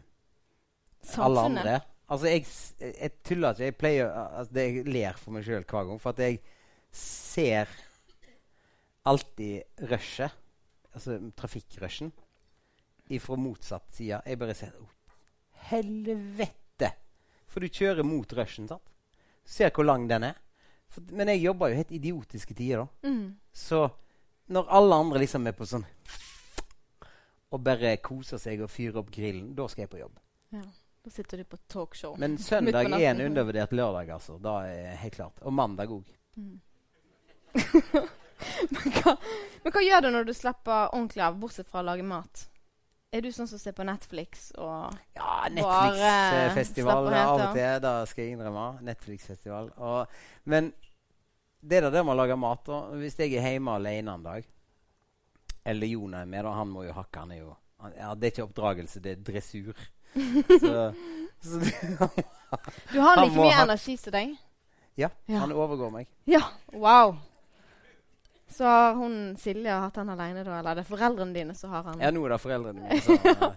alle 1.28 1.50
andre. 1.52 1.80
Altså, 2.12 2.28
jeg, 2.28 2.46
jeg 2.82 3.12
tuller 3.24 3.54
ikke. 3.54 3.64
Jeg 3.70 3.78
pleier 3.80 4.12
altså, 4.12 4.54
det, 4.54 4.66
Jeg 4.68 4.92
ler 4.92 5.20
for 5.20 5.36
meg 5.36 5.46
sjøl 5.48 5.64
hver 5.64 5.88
gang. 5.88 6.02
For 6.02 6.12
at 6.12 6.20
jeg 6.20 6.42
ser 6.92 7.72
alltid 9.08 9.88
rushet, 9.90 10.36
altså 10.92 11.18
trafikkrushen, 11.40 12.12
ifra 13.12 13.38
motsatt 13.40 13.88
side. 13.96 14.22
Jeg 14.26 14.40
bare 14.40 14.58
ser 14.58 14.76
oh, 14.80 14.90
Helvete! 15.72 16.92
For 17.48 17.64
du 17.64 17.72
kjører 17.72 18.04
mot 18.08 18.34
rushen, 18.36 18.68
sant? 18.68 18.92
Ser 19.48 19.72
hvor 19.76 19.88
lang 19.88 20.08
den 20.10 20.28
er. 20.32 20.38
For, 20.92 21.04
men 21.16 21.32
jeg 21.32 21.46
jobber 21.46 21.72
jo 21.72 21.80
helt 21.80 21.96
idiotiske 21.96 22.56
tider, 22.56 22.84
da. 22.84 23.10
Mm. 23.10 23.38
Så 23.56 23.86
når 24.52 24.68
alle 24.78 25.00
andre 25.06 25.24
liksom 25.24 25.48
er 25.48 25.56
på 25.56 25.64
sånn 25.68 25.86
Og 27.52 27.60
bare 27.64 27.94
koser 28.04 28.40
seg 28.40 28.60
og 28.64 28.72
fyrer 28.72 29.00
opp 29.00 29.12
grillen, 29.12 29.54
da 29.56 29.68
skal 29.72 29.86
jeg 29.86 29.92
på 29.92 30.00
jobb. 30.02 30.20
Ja. 30.56 30.64
Da 31.02 31.10
sitter 31.10 31.42
du 31.42 31.44
på 31.44 31.58
talkshow. 31.58 32.16
Men 32.20 32.38
søndag 32.52 32.92
er 32.94 33.10
en 33.12 33.22
undervurdert 33.22 33.72
lørdag, 33.74 34.10
altså. 34.18 34.38
Da 34.38 34.60
er 34.70 35.00
helt 35.02 35.16
klart. 35.16 35.42
Og 35.42 35.54
mandag 35.54 35.94
òg. 35.94 36.06
Mm. 36.38 36.60
men, 38.72 38.94
men 39.64 39.74
hva 39.74 39.84
gjør 39.84 40.06
du 40.06 40.10
når 40.14 40.30
du 40.30 40.34
slapper 40.38 40.94
ordentlig 40.94 41.26
av, 41.26 41.40
bortsett 41.42 41.68
fra 41.68 41.82
å 41.82 41.88
lage 41.90 42.06
mat? 42.06 42.46
Er 43.12 43.26
du 43.26 43.28
sånn 43.36 43.50
som 43.50 43.60
ser 43.60 43.74
på 43.76 43.84
Netflix 43.84 44.54
og 44.56 44.94
Ja, 45.18 45.50
Netflix-festival 45.52 47.10
av 47.12 47.34
og 47.34 47.58
til. 47.58 47.82
Da 47.84 47.96
skal 48.08 48.24
jeg 48.24 48.38
innrømme. 48.38 48.68
Netflix-festival. 48.88 49.74
Men 50.48 50.70
det 51.60 51.82
er 51.82 51.90
det 51.92 52.04
med 52.06 52.14
å 52.14 52.20
lage 52.22 52.38
mat. 52.40 52.70
og 52.72 52.94
Hvis 53.02 53.20
jeg 53.20 53.36
er 53.36 53.50
hjemme 53.58 53.76
alene 53.76 54.16
en 54.16 54.24
dag, 54.30 54.48
eller 55.68 55.92
Jon 55.92 56.16
er 56.22 56.30
med, 56.30 56.46
da, 56.48 56.54
han 56.56 56.72
må 56.72 56.86
jo 56.88 56.96
hakke. 56.96 57.26
Han 57.26 57.36
er 57.36 57.42
jo 57.42 57.52
han, 57.84 57.98
ja, 57.98 58.14
Det 58.16 58.30
er 58.30 58.34
ikke 58.36 58.48
oppdragelse, 58.48 59.04
det 59.04 59.12
er 59.18 59.26
dressur. 59.28 59.84
Så, 60.14 60.94
så 61.42 61.60
Du 62.92 63.00
har 63.00 63.22
like 63.22 63.36
mye 63.38 63.52
ha- 63.54 63.64
energi 63.64 63.98
som 63.98 64.12
deg? 64.12 64.34
ja, 65.00 65.10
Ja. 65.26 65.40
han 65.40 65.52
overgår 65.56 65.92
meg. 65.92 66.08
Ja. 66.28 66.42
Wow. 66.74 67.16
Så 68.52 68.64
har 68.68 68.94
hun 69.00 69.36
Silje 69.40 69.72
hatt 69.72 69.96
han 69.96 70.10
alene, 70.12 70.44
da? 70.44 70.58
Eller 70.60 70.72
er 70.72 70.76
det 70.82 70.88
foreldrene 70.90 71.34
dine 71.34 71.56
som 71.56 71.72
har 71.72 71.84
han? 71.88 72.02
Ja, 72.04 72.10
nå 72.12 72.26
er 72.26 72.34
det 72.36 72.42
foreldrene 72.44 72.82
mine 72.84 73.00
som 73.02 73.16
eh, 73.32 73.54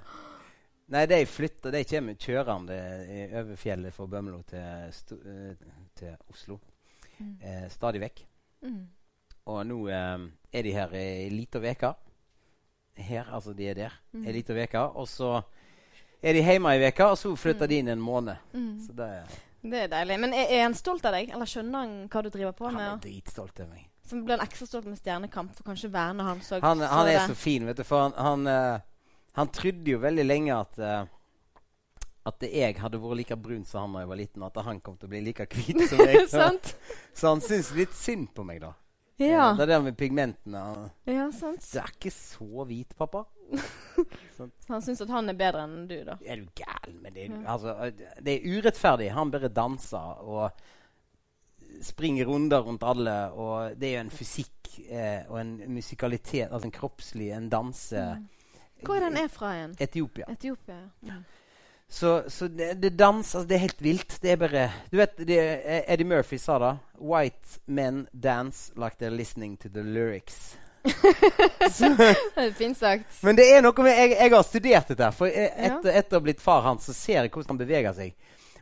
Nei, 0.94 1.06
de 1.10 1.18
flytter. 1.26 1.72
De 1.72 1.80
kommer 1.88 2.14
kjørende 2.20 2.76
i- 3.08 3.30
over 3.40 3.56
fjellet 3.56 3.94
fra 3.96 4.06
Bømlo 4.06 4.42
til, 4.46 4.60
eh, 4.60 5.54
til 5.96 6.16
Oslo. 6.30 6.60
Mm. 7.18 7.34
Eh, 7.42 7.68
stadig 7.72 8.00
vekk. 8.04 8.20
Mm. 8.62 8.82
Og 9.50 9.60
nå 9.66 9.78
eh, 9.88 10.26
er 10.52 10.62
de 10.62 10.72
her 10.76 10.94
ei 10.94 11.28
lita 11.32 11.58
uke. 11.58 11.94
Her, 12.96 13.24
altså 13.34 13.52
de 13.56 13.66
er 13.72 13.74
der. 13.74 13.92
Mm. 14.12 14.26
Ei 14.28 14.32
lita 14.36 14.54
uke. 14.54 14.84
Og 14.94 15.08
så 15.08 15.40
er 16.24 16.36
de 16.38 16.42
hjemme 16.42 16.72
ei 16.72 16.88
uke, 16.88 17.06
og 17.12 17.18
så 17.20 17.34
flytter 17.36 17.66
Mm. 17.66 17.70
de 17.74 17.78
inn 17.82 17.88
en 17.94 18.00
måned. 18.04 18.36
Mm. 18.54 18.70
Så 18.86 18.96
det 18.96 19.08
er, 19.20 19.40
Det 19.64 19.82
er 19.84 19.88
deilig. 19.92 20.18
Men 20.20 20.32
er, 20.36 20.46
er 20.50 20.62
han 20.66 20.74
stolt 20.76 21.04
av 21.08 21.12
deg? 21.16 21.30
Eller 21.32 21.46
skjønner 21.48 21.78
han 21.84 21.92
hva 22.08 22.22
du 22.22 22.30
driver 22.34 22.52
på 22.56 22.66
han 22.70 22.76
er 22.80 22.90
med? 22.94 23.02
dritstolt 23.06 23.60
av 23.60 23.68
meg. 23.70 23.86
Så 24.04 24.18
blir 24.20 24.36
han 24.36 24.44
ekstra 24.46 24.66
stolt 24.68 24.84
med 24.90 24.98
Stjernekamp, 25.00 25.54
for 25.56 25.64
kanskje 25.64 25.88
verne 25.92 26.22
han 26.26 26.40
så 26.44 26.58
Han, 26.60 26.80
han 26.84 27.08
er 27.08 27.18
det. 27.18 27.28
så 27.30 27.34
fin, 27.34 27.64
vet 27.66 27.76
du. 27.80 27.84
For 27.88 28.02
han, 28.08 28.12
han, 28.18 28.46
eh, 28.46 28.80
han 29.38 29.48
trodde 29.48 29.90
jo 29.94 29.98
veldig 30.02 30.24
lenge 30.26 30.52
at 30.58 30.78
eh, 30.78 31.04
at 32.26 32.40
jeg 32.40 32.78
hadde 32.80 32.96
vært 33.02 33.18
like 33.18 33.36
brun 33.36 33.64
som 33.68 33.82
han 33.84 33.92
da 33.92 34.00
jeg 34.00 34.08
var 34.08 34.16
liten, 34.16 34.42
og 34.42 34.52
at 34.56 34.64
han 34.64 34.78
kom 34.80 34.94
til 34.96 35.08
å 35.08 35.12
bli 35.12 35.20
like 35.26 35.44
hvit 35.52 35.82
som 35.90 35.98
meg. 36.06 36.22
så, 36.28 36.46
så 37.12 37.28
han 37.34 37.40
syntes 37.44 37.72
litt 37.76 37.92
synd 37.92 38.30
på 38.34 38.44
meg, 38.48 38.62
da. 38.62 38.70
Ja. 39.16 39.52
Det 39.54 39.62
er 39.62 39.70
det 39.70 39.80
med 39.84 39.96
pigmentene. 39.96 40.90
ja, 41.06 41.28
sant. 41.32 41.66
Du 41.70 41.78
er 41.78 41.90
ikke 41.94 42.10
så 42.10 42.66
hvit, 42.66 42.94
pappa. 42.98 43.24
Han 44.68 44.82
syns 44.82 45.04
at 45.04 45.10
han 45.12 45.30
er 45.30 45.36
bedre 45.38 45.66
enn 45.68 45.84
du, 45.86 45.98
da. 46.06 46.16
Er 46.26 46.40
du 46.40 46.48
gæren? 46.58 46.96
Men 47.02 47.14
det, 47.14 47.28
ja. 47.28 47.42
altså, 47.52 47.92
det 48.24 48.32
er 48.34 48.48
urettferdig. 48.56 49.12
Han 49.14 49.30
bare 49.30 49.50
danser 49.54 50.24
og 50.24 50.64
springer 51.84 52.26
runder 52.26 52.64
rundt 52.66 52.82
alle. 52.82 53.14
Og 53.30 53.76
det 53.78 53.92
er 53.92 53.98
jo 53.98 54.04
en 54.08 54.14
fysikk 54.14 54.72
eh, 54.88 55.22
og 55.28 55.38
en 55.40 55.54
musikalitet, 55.76 56.48
altså 56.48 56.66
en 56.70 56.74
kroppslig, 56.74 57.30
en 57.36 57.50
danse 57.52 58.02
Hvor 58.84 58.98
er 58.98 59.06
den 59.06 59.22
er 59.22 59.30
fra 59.32 59.54
igjen? 59.54 59.76
Etiopia. 59.80 60.26
Etiopia. 60.32 60.82
ja. 61.06 61.22
Så, 61.94 62.24
så 62.28 62.48
det, 62.50 62.72
det 62.82 62.90
dans, 62.98 63.22
altså 63.22 63.46
det 63.48 63.54
er 63.54 63.62
helt 63.68 63.82
vilt. 63.84 64.16
Det 64.22 64.32
er 64.32 64.38
bare 64.40 64.62
Du 64.90 64.96
vet, 64.98 65.12
det, 65.28 65.36
Eddie 65.86 66.06
Murphy 66.06 66.38
sa 66.42 66.56
det. 66.58 66.72
White 66.98 67.60
men 67.66 68.08
dance 68.10 68.72
like 68.74 68.98
they're 68.98 69.14
listening 69.14 69.56
to 69.62 69.68
the 69.70 69.82
lyrics. 69.82 70.56
Er 72.36 72.50
fint 72.52 72.76
sagt. 72.78 73.22
Men 73.22 73.38
det 73.38 73.46
er 73.54 73.62
noe 73.64 73.84
med 73.86 73.94
Jeg, 73.94 74.16
jeg 74.18 74.32
har 74.34 74.42
studert 74.44 74.90
dette. 74.90 75.10
For 75.16 75.30
Ja. 75.30 75.46
etter, 75.68 75.94
etter 76.00 76.16
å 76.16 76.20
ha 76.20 76.24
blitt 76.26 76.42
far 76.42 76.66
hans, 76.66 76.88
så 76.90 76.92
ser 76.96 77.22
jeg 77.22 77.30
hvordan 77.30 77.54
han 77.54 77.60
beveger 77.62 77.94
seg. 77.96 78.16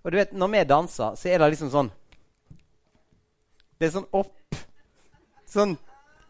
Og 0.05 0.13
du 0.13 0.19
vet, 0.21 0.35
når 0.37 0.53
vi 0.53 0.65
danser, 0.69 1.17
så 1.17 1.29
er 1.33 1.39
det 1.41 1.49
liksom 1.55 1.71
sånn 1.73 1.91
Det 3.81 3.89
er 3.89 3.95
sånn 3.97 4.11
opp. 4.13 4.61
Sånn. 5.49 5.79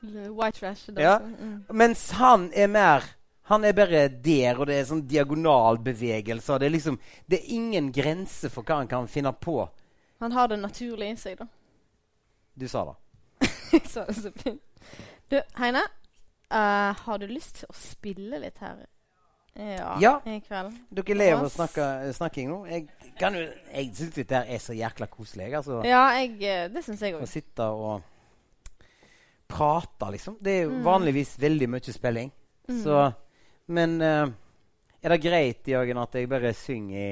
White 0.03 0.59
trash. 0.61 0.87
Ja. 0.97 1.19
Mm. 1.19 1.65
Mens 1.83 2.07
han 2.19 2.49
er 2.55 2.71
mer 2.71 3.11
Han 3.53 3.65
er 3.69 3.75
bare 3.77 4.07
der, 4.25 4.57
og 4.59 4.67
det 4.71 4.79
er 4.81 4.87
sånn 4.88 5.05
diagonalbevegelser. 5.11 6.59
Det 6.62 6.67
er 6.71 6.73
liksom 6.75 6.99
Det 7.29 7.38
er 7.43 7.51
ingen 7.55 7.91
grense 7.93 8.49
for 8.53 8.65
hva 8.65 8.79
han 8.81 8.88
kan 8.91 9.09
finne 9.12 9.33
på. 9.37 9.59
Han 10.23 10.33
har 10.33 10.49
det 10.49 10.59
naturlig 10.62 11.11
i 11.12 11.17
seg, 11.21 11.38
da. 11.43 11.47
Du 12.57 12.65
sa 12.69 12.85
det. 12.88 12.97
Jeg 13.73 13.87
sa 13.91 14.05
det 14.09 14.15
så 14.17 14.31
fint. 14.43 14.62
Du, 15.29 15.38
Heine. 15.59 15.83
Uh, 16.53 16.93
har 17.07 17.17
du 17.19 17.27
lyst 17.31 17.62
til 17.62 17.71
å 17.73 17.75
spille 17.77 18.37
litt 18.43 18.59
her 18.61 18.83
ja, 19.57 19.95
Ja. 20.01 20.11
i 20.29 20.35
kveld? 20.45 20.75
Dere 20.93 21.15
ler 21.17 21.35
av 21.38 21.47
snakker, 21.49 21.55
snakke, 22.12 22.12
snakking 22.19 22.51
nå. 22.51 22.59
Jeg, 22.69 22.87
kan 23.21 23.35
jo- 23.37 23.47
jeg 23.73 23.88
syns 23.97 24.15
dette 24.19 24.43
er 24.49 24.61
så 24.61 24.77
jækla 24.77 25.09
koselig. 25.12 25.49
Altså, 25.57 25.79
Ja, 25.88 26.03
jeg, 26.17 26.37
eh, 26.45 26.69
det 26.73 26.85
syns 26.85 27.01
jeg 27.05 27.17
Å 27.17 27.27
sitte 27.29 27.65
og 27.73 28.03
prate, 29.49 30.11
liksom. 30.12 30.37
Det 30.41 30.53
er 30.59 30.62
jo 30.65 30.71
Mm. 30.71 30.83
vanligvis 30.85 31.35
veldig 31.38 31.69
mye 31.69 31.93
spilling. 31.93 32.31
Så 32.69 33.15
Men 33.72 33.96
uh, 34.04 34.28
er 35.02 35.14
det 35.14 35.22
greit, 35.24 35.68
Jørgen, 35.68 36.00
at 36.02 36.14
jeg 36.18 36.30
bare 36.30 36.52
synger 36.56 36.98
i 37.00 37.11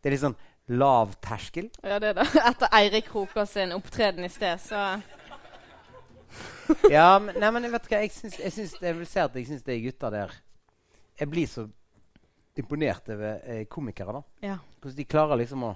Det 0.00 0.08
er 0.08 0.14
litt 0.14 0.22
sånn 0.22 0.38
lav 0.70 1.16
terskel? 1.24 1.70
Ja, 1.82 1.98
det 2.02 2.12
er 2.12 2.20
det. 2.20 2.28
Etter 2.50 2.70
Eirik 2.78 3.08
Kroker 3.10 3.48
sin 3.48 3.74
opptreden 3.74 4.24
i 4.26 4.30
sted, 4.32 4.60
så 4.62 5.00
ja, 6.94 7.18
men, 7.18 7.34
nei, 7.42 7.50
men 7.50 7.66
vet 7.72 7.86
du 7.86 7.90
hva? 7.90 8.02
Jeg, 8.04 8.14
syns, 8.14 8.38
jeg, 8.38 8.54
syns, 8.54 8.76
jeg 8.78 8.96
vil 9.00 9.08
si 9.10 9.18
at 9.18 9.36
jeg 9.36 9.48
syns 9.48 9.64
de 9.66 9.78
gutta 9.82 10.12
der 10.14 10.34
Jeg 11.18 11.30
blir 11.32 11.48
så 11.50 11.64
imponert 12.60 13.08
over 13.10 13.40
eh, 13.42 13.64
komikere, 13.70 14.20
da. 14.20 14.22
Ja. 14.46 14.58
Hvordan 14.80 14.98
de 14.98 15.06
klarer 15.08 15.40
liksom 15.40 15.64
å, 15.66 15.72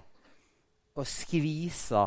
å 0.94 1.04
skvise 1.08 2.04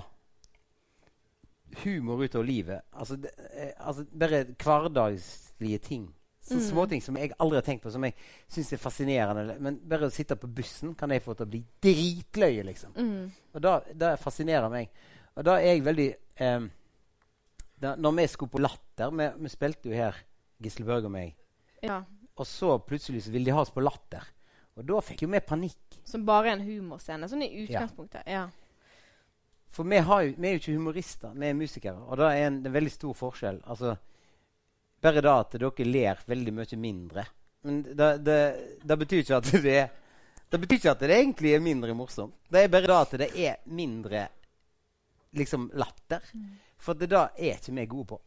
humor 1.84 2.24
ut 2.24 2.36
av 2.36 2.46
livet. 2.46 2.86
Altså, 2.92 3.18
det, 3.22 3.32
eh, 3.52 3.74
altså 3.78 4.06
bare 4.12 4.44
hverdagslige 4.54 5.82
ting. 5.84 6.08
Sånne 6.48 6.64
Mm. 6.64 6.70
Småting 6.70 7.02
som 7.04 7.18
jeg 7.20 7.34
aldri 7.44 7.58
har 7.60 7.66
tenkt 7.68 7.84
på, 7.84 7.92
som 7.92 8.04
jeg 8.08 8.14
syns 8.48 8.72
er 8.74 8.80
fascinerende. 8.80 9.58
Men 9.60 9.80
bare 9.84 10.08
å 10.08 10.14
sitte 10.14 10.38
på 10.40 10.48
bussen 10.48 10.94
kan 10.96 11.12
jeg 11.12 11.22
få 11.26 11.36
til 11.36 11.46
å 11.46 11.50
bli 11.52 11.60
dritløye, 11.84 12.64
liksom. 12.64 12.94
Mm. 12.96 13.32
Og 13.54 13.62
da, 13.66 13.74
det 13.94 14.14
fascinerer 14.24 14.70
meg. 14.72 14.88
Og 15.36 15.44
da 15.46 15.58
er 15.60 15.74
jeg 15.76 15.84
veldig 15.86 16.08
eh, 16.46 16.68
da, 17.78 17.96
Når 17.96 18.16
vi 18.18 18.28
skulle 18.32 18.50
på 18.56 18.62
Latter 18.64 19.12
Vi, 19.14 19.28
vi 19.44 19.50
spilte 19.54 19.92
jo 19.92 19.94
her, 19.94 20.16
Gisle 20.64 20.86
Børge 20.88 21.06
og 21.12 21.12
meg. 21.14 21.36
ja. 21.84 22.04
Og 22.38 22.46
så 22.46 22.76
plutselig 22.86 23.24
så 23.26 23.32
ville 23.34 23.50
de 23.50 23.54
ha 23.56 23.62
oss 23.64 23.72
på 23.74 23.82
Latter. 23.82 24.22
Og 24.78 24.84
da 24.86 25.00
fikk 25.02 25.24
jo 25.24 25.28
vi 25.34 25.40
panikk. 25.42 25.96
Som 26.06 26.22
bare 26.26 26.52
en 26.54 26.62
humorscene. 26.62 27.26
Sånn 27.26 27.42
i 27.42 27.64
utgangspunktet. 27.64 28.28
Ja. 28.30 28.44
For 29.74 29.84
vi, 29.90 29.98
har 29.98 30.22
jo, 30.22 30.36
vi 30.38 30.48
er 30.48 30.54
jo 30.54 30.60
ikke 30.62 30.76
humorister, 30.78 31.32
vi 31.34 31.48
er 31.50 31.58
musikere. 31.58 31.98
Og 32.06 32.20
da 32.22 32.28
er 32.36 32.46
en, 32.52 32.60
en 32.66 32.76
veldig 32.76 32.92
stor 32.94 33.18
forskjell. 33.18 33.58
Altså, 33.66 33.96
bare 35.08 35.24
da 35.24 35.38
at 35.42 35.56
dere 35.58 35.88
ler 35.88 36.20
veldig 36.28 36.54
mye 36.60 36.80
mindre. 36.82 37.26
Men 37.68 37.82
det, 37.84 38.12
det, 38.28 38.42
det 38.84 38.98
betyr 39.04 39.24
ikke 39.24 39.40
at 39.42 39.52
det 39.52 39.74
er 39.74 39.88
Det 40.48 40.60
betyr 40.62 40.78
ikke 40.78 40.92
at 40.94 41.02
det 41.04 41.16
egentlig 41.16 41.54
er 41.54 41.64
mindre 41.64 41.94
morsomt. 41.98 42.36
Det 42.48 42.62
er 42.64 42.70
bare 42.72 42.88
da 42.88 43.02
at 43.04 43.16
det 43.20 43.32
er 43.36 43.58
mindre 43.66 44.28
liksom 45.36 45.66
latter. 45.76 46.24
For 46.80 46.96
det 46.96 47.10
da 47.12 47.26
er 47.36 47.58
ikke 47.58 47.74
vi 47.76 47.86
gode 47.92 48.08
på. 48.14 48.22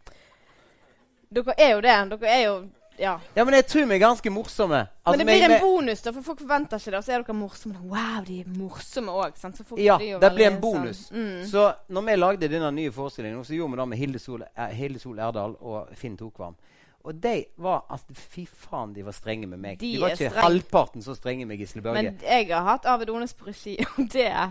Dere 1.30 1.54
er 1.56 1.70
jo 1.72 1.80
det. 1.86 1.96
Dere 2.10 2.34
er 2.34 2.42
jo 2.44 2.54
Ja. 3.00 3.14
Ja, 3.36 3.44
men 3.48 3.54
jeg 3.56 3.64
tror 3.66 3.86
vi 3.88 3.94
er 3.96 4.02
ganske 4.02 4.30
morsomme. 4.30 4.80
Altså, 5.06 5.16
Men 5.16 5.18
det 5.18 5.26
blir 5.26 5.44
en 5.50 5.60
bonus, 5.62 6.02
da, 6.04 6.12
for 6.12 6.22
folk 6.22 6.40
forventer 6.42 6.76
ikke 6.78 6.90
det. 6.92 6.98
Og 6.98 7.04
så 7.06 7.12
er 7.16 7.22
dere 7.24 7.34
morsomme. 7.38 7.78
Wow, 7.88 8.24
de 8.26 8.40
er 8.40 8.50
morsomme 8.58 9.12
òg. 9.12 9.78
Ja, 9.80 9.96
det 10.20 10.32
blir 10.36 10.46
en 10.50 10.60
bonus. 10.60 11.06
Sånn, 11.08 11.16
mm. 11.40 11.46
Så 11.50 11.62
når 11.88 12.02
vi 12.10 12.16
lagde 12.20 12.48
denne 12.52 12.70
nye 12.76 12.92
forestillingen, 12.92 13.40
så 13.44 13.56
gjorde 13.56 13.72
vi 13.72 13.80
det 13.80 13.88
med 13.88 13.98
Hilde 13.98 14.18
Sol, 14.20 14.42
eh, 14.56 14.74
Hilde 14.76 15.00
Sol 15.00 15.18
Erdal 15.18 15.56
og 15.60 15.88
Finn 15.96 16.16
Tokvam. 16.20 16.54
Og 17.02 17.14
de 17.16 17.46
var 17.56 17.86
altså, 17.88 18.12
Fy 18.14 18.44
faen, 18.44 18.92
de 18.92 19.02
var 19.02 19.12
strenge 19.16 19.46
med 19.48 19.58
meg. 19.58 19.78
De, 19.80 19.94
De 19.94 20.00
var 20.02 20.10
er 20.10 20.18
ikke 20.18 20.28
streng. 20.30 20.44
halvparten 20.44 21.02
så 21.02 21.14
strenge 21.16 21.46
med 21.48 21.56
Gisle 21.58 21.80
Børge. 21.80 22.02
Men 22.02 22.18
jeg 22.20 22.48
har 22.52 22.62
hatt 22.68 22.84
Arvid 22.84 23.08
Ones 23.10 23.32
på 23.32 23.46
regi, 23.48 23.78
og 23.96 24.10
det 24.12 24.26
ja, 24.28 24.50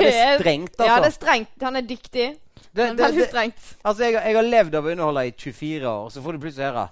det 0.00 0.08
er 0.14 0.38
strengt, 0.40 0.72
altså. 0.78 0.88
Ja, 0.88 0.96
det 1.00 1.06
er 1.12 1.14
strengt. 1.18 1.62
Han 1.62 1.76
er 1.76 1.82
dyktig. 1.82 2.30
Det- 2.74 2.74
Men 2.74 2.96
det- 2.96 3.04
veldig 3.04 3.20
det- 3.20 3.28
strengt. 3.28 3.76
altså 3.84 4.02
jeg, 4.04 4.14
har- 4.18 4.24
jeg 4.26 4.34
har 4.36 4.42
levd 4.42 4.74
av 4.74 4.84
å 4.84 4.90
underholde 4.90 5.26
i 5.26 5.30
24 5.30 5.86
år, 5.88 6.08
så 6.10 6.22
får 6.22 6.32
du 6.32 6.38
plutselig 6.38 6.64
høre 6.72 6.88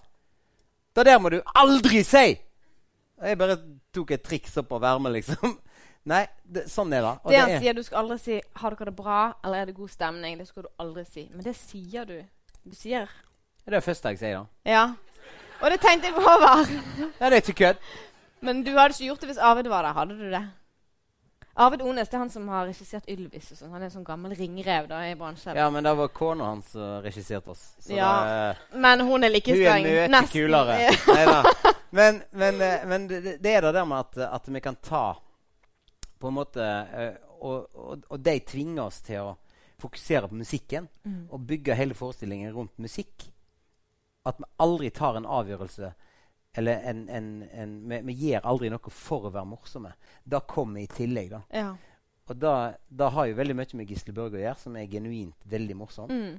Det 0.94 1.04
der 1.08 1.18
må 1.18 1.30
du 1.32 1.40
aldri 1.56 2.02
si! 2.04 2.26
Jeg 3.22 3.38
bare 3.38 3.56
tok 3.94 4.10
et 4.16 4.22
triks 4.26 4.56
opp 4.58 4.72
av 4.76 4.82
ermet, 4.84 5.12
liksom. 5.20 5.56
Nei, 6.12 6.24
det, 6.42 6.64
sånn 6.68 6.90
er 6.92 7.04
det. 7.04 7.12
Og 7.22 7.30
Det 7.30 7.38
han 7.40 7.50
er- 7.54 7.60
sier, 7.62 7.74
du 7.74 7.82
skal 7.86 8.02
aldri 8.02 8.18
si 8.18 8.40
'har 8.58 8.74
dere 8.74 8.90
det 8.90 8.96
bra', 8.96 9.34
eller 9.44 9.62
'er 9.62 9.66
det 9.66 9.74
god 9.76 9.88
stemning'. 9.88 10.38
Det 10.38 10.48
skal 10.48 10.62
du 10.64 10.68
aldri 10.80 11.04
si. 11.04 11.28
Men 11.32 11.44
det 11.44 11.54
sier 11.56 12.04
du. 12.04 12.22
Du 12.66 12.74
sier 12.74 13.08
det 13.64 13.74
er 13.74 13.78
det 13.78 13.84
første 13.84 14.08
jeg 14.08 14.18
sier, 14.18 14.38
da. 14.38 14.70
Ja. 14.70 14.94
Og 15.62 15.70
det 15.70 15.80
tenkte 15.80 16.08
jeg 16.08 16.16
over. 16.18 16.66
Ja, 17.20 17.30
det 17.30 17.36
er 17.36 17.40
ikke 17.52 17.54
kødd. 17.54 17.76
Men 18.42 18.64
du 18.64 18.72
hadde 18.74 18.90
ikke 18.90 19.06
gjort 19.06 19.20
det 19.20 19.28
hvis 19.30 19.38
Arvid 19.38 19.68
var 19.70 19.82
der, 19.82 19.92
hadde 19.92 20.18
du 20.18 20.30
det? 20.30 20.42
Arvid 21.54 21.82
Ones 21.84 22.08
det 22.08 22.16
er 22.16 22.18
han 22.22 22.30
som 22.32 22.46
har 22.48 22.66
regissert 22.66 23.04
Ylvis. 23.12 23.50
og 23.52 23.58
sånn. 23.58 23.70
Han 23.74 23.82
er 23.82 23.90
en 23.90 23.90
sånn 23.92 24.04
gammel 24.06 24.32
ringrev 24.38 24.86
da 24.88 25.02
i 25.10 25.14
bransjen. 25.20 25.56
Ja, 25.56 25.66
men 25.70 25.84
det 25.84 25.92
var 25.98 26.08
kona 26.08 26.44
hans 26.44 26.70
som 26.72 27.02
regisserte 27.04 27.50
oss. 27.52 27.74
Så 27.78 27.92
Ja, 27.96 28.12
det, 28.24 28.78
Men 28.80 29.00
hun 29.00 29.24
er 29.24 29.28
like 29.34 29.52
Hun 29.52 29.60
er 29.60 29.82
streng. 29.82 30.10
mye 30.10 30.28
kulere. 30.32 30.78
Neida. 31.16 31.42
Men, 31.92 32.22
men, 32.32 32.60
eh, 32.60 32.86
men 32.88 33.06
det, 33.08 33.36
det 33.44 33.52
er 33.54 33.60
det 33.66 33.74
der 33.74 33.84
med 33.84 33.98
at, 33.98 34.16
at 34.32 34.48
vi 34.48 34.60
kan 34.64 34.76
ta 34.80 35.16
På 36.18 36.28
en 36.28 36.34
måte 36.34 36.62
eh, 36.64 37.12
og, 37.42 37.68
og, 37.74 38.04
og 38.08 38.20
de 38.22 38.38
tvinger 38.40 38.84
oss 38.86 39.00
til 39.02 39.20
å 39.20 39.36
fokusere 39.82 40.28
på 40.30 40.34
musikken 40.38 40.88
Mm. 41.04 41.26
og 41.34 41.40
bygge 41.46 41.74
hele 41.74 41.94
forestillingen 41.94 42.52
rundt 42.54 42.78
musikk. 42.78 43.24
At 44.24 44.38
vi 44.38 44.44
aldri 44.62 44.90
tar 44.94 45.16
en 45.18 45.26
avgjørelse 45.26 45.88
eller 46.56 46.82
en, 46.84 47.08
en, 47.08 47.30
en 47.52 47.72
vi, 47.88 48.00
vi 48.10 48.16
gjør 48.26 48.44
aldri 48.44 48.68
noe 48.72 48.92
for 48.92 49.28
å 49.28 49.32
være 49.32 49.48
morsomme. 49.48 49.94
Det 50.24 50.42
kommer 50.50 50.82
i 50.82 50.90
tillegg. 50.90 51.32
da. 51.32 51.42
Ja. 51.62 51.70
Og 52.30 52.38
da 52.38 53.08
har 53.16 53.28
jo 53.28 53.38
veldig 53.38 53.56
mye 53.58 53.78
med 53.80 53.90
Gisle 53.90 54.14
Børge 54.14 54.38
å 54.38 54.42
gjøre, 54.44 54.58
som 54.60 54.76
er 54.78 54.90
genuint 54.90 55.48
veldig 55.50 55.76
morsom. 55.76 56.12
Mm. 56.12 56.36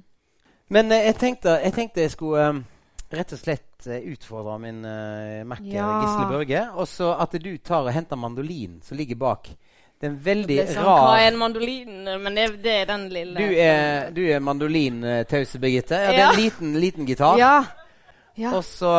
Men 0.72 0.94
eh, 0.94 1.10
jeg, 1.10 1.18
tenkte, 1.20 1.58
jeg 1.60 1.76
tenkte 1.76 2.04
jeg 2.06 2.14
skulle 2.14 2.46
um, 2.54 2.62
rett 3.14 3.34
og 3.36 3.40
slett 3.40 3.88
uh, 3.90 3.98
utfordre 4.14 4.56
min 4.62 4.80
uh, 4.86 5.42
makker 5.50 5.74
Ja. 5.74 5.90
Gisle 6.04 6.30
Børge. 6.30 6.64
Og 6.80 6.88
så 6.88 7.12
at 7.20 7.36
du 7.36 7.52
tar 7.58 7.84
og 7.84 7.94
henter 7.94 8.20
mandolinen 8.20 8.80
som 8.86 8.98
ligger 8.98 9.20
bak. 9.20 9.50
Det 9.94 10.08
er 10.08 10.12
en 10.12 10.22
veldig 10.24 10.56
Det 10.56 10.64
er 10.64 10.72
sånn, 10.74 10.88
Hva 10.88 11.12
er 11.20 11.28
en 11.28 11.38
mandolin? 11.38 11.92
Men 12.24 12.34
det, 12.36 12.48
det 12.64 12.72
er 12.80 12.88
den 12.90 13.04
lille 13.12 13.44
Du 13.44 13.60
er, 13.62 14.08
du 14.14 14.24
er 14.26 14.42
mandolintause, 14.42 15.60
Birgitte. 15.62 16.00
Ja, 16.00 16.10
det 16.10 16.24
er 16.24 16.32
en 16.32 16.40
liten, 16.40 16.74
liten 16.82 17.08
gitar. 17.08 17.38
Ja. 17.40 17.54
ja. 18.40 18.56
Og 18.56 18.64
så, 18.66 18.90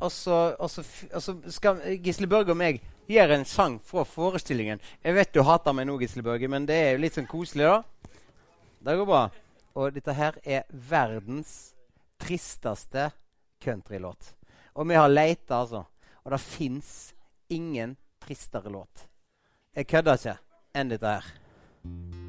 og, 0.00 0.12
så, 0.12 0.38
og, 0.58 0.70
så, 0.70 0.84
og 1.14 1.22
så 1.22 1.36
skal 1.52 1.82
Gisle 2.04 2.28
Børge 2.30 2.54
og 2.54 2.58
meg 2.60 2.80
gjøre 3.10 3.40
en 3.40 3.46
sang 3.48 3.78
fra 3.84 4.04
forestillingen. 4.06 4.80
Jeg 5.04 5.16
vet 5.16 5.32
du 5.34 5.42
hater 5.46 5.76
meg 5.76 5.88
nå, 5.88 5.98
Gisle 6.00 6.24
Børge, 6.26 6.48
men 6.50 6.66
det 6.68 6.78
er 6.78 6.92
jo 6.94 7.02
litt 7.04 7.18
sånn 7.18 7.28
koselig, 7.30 7.68
da. 7.68 8.10
Det 8.80 8.96
går 8.96 9.08
bra. 9.08 9.24
Og 9.76 9.94
dette 9.94 10.14
her 10.16 10.38
er 10.42 10.66
verdens 10.70 11.74
tristeste 12.20 13.10
countrylåt. 13.62 14.34
Og 14.74 14.88
vi 14.88 14.98
har 14.98 15.10
leita, 15.10 15.60
altså. 15.60 15.84
Og 16.24 16.34
det 16.34 16.40
fins 16.44 17.12
ingen 17.52 17.96
tristere 18.22 18.72
låt. 18.72 19.06
Jeg 19.76 19.88
kødder 19.90 20.18
ikke 20.18 20.40
enn 20.74 20.90
dette 20.92 21.14
her. 21.18 22.19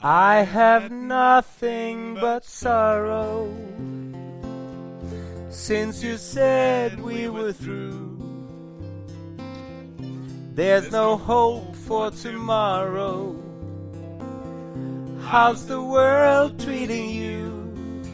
I 0.00 0.42
have 0.44 0.92
nothing 0.92 2.14
but 2.14 2.44
sorrow 2.44 3.52
since 5.50 6.04
you 6.04 6.16
said 6.18 7.02
we 7.02 7.28
were 7.28 7.52
through. 7.52 8.16
There's 10.54 10.92
no 10.92 11.16
hope 11.16 11.74
for 11.74 12.12
tomorrow. 12.12 13.34
How's 15.22 15.66
the 15.66 15.82
world 15.82 16.60
treating 16.60 17.10
you? 17.10 18.04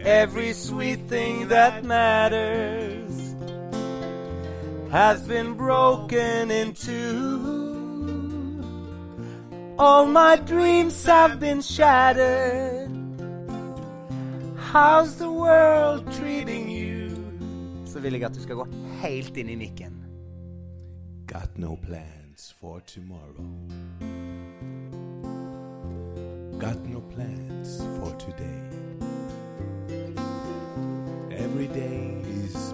Every 0.00 0.54
sweet 0.54 1.06
thing 1.08 1.46
that 1.48 1.84
matters 1.84 3.36
has 4.90 5.22
been 5.22 5.54
broken 5.54 6.50
in 6.50 6.72
two. 6.74 7.63
All 9.76 10.06
my 10.06 10.36
dreams 10.36 11.04
have 11.04 11.40
been 11.40 11.60
shattered. 11.60 12.90
How's 14.56 15.16
the 15.16 15.30
world 15.30 16.12
treating 16.12 16.70
you? 16.70 17.10
Så 17.86 18.00
vil 18.00 18.12
jeg 18.12 18.22
at 18.22 18.34
du 18.34 18.42
skal 18.42 18.54
gå 18.54 18.66
helt 19.02 19.36
inn 19.36 19.48
i 19.48 19.54
mikken. 19.54 20.04
Got 21.26 21.58
no 21.58 21.76
plans 21.86 22.54
for 22.60 22.80
tomorrow. 22.86 23.50
Got 26.60 26.86
no 26.86 27.00
plans 27.00 27.82
for 27.98 28.10
today. 28.18 28.62
Every 31.30 31.66
day 31.66 32.22
is 32.44 32.73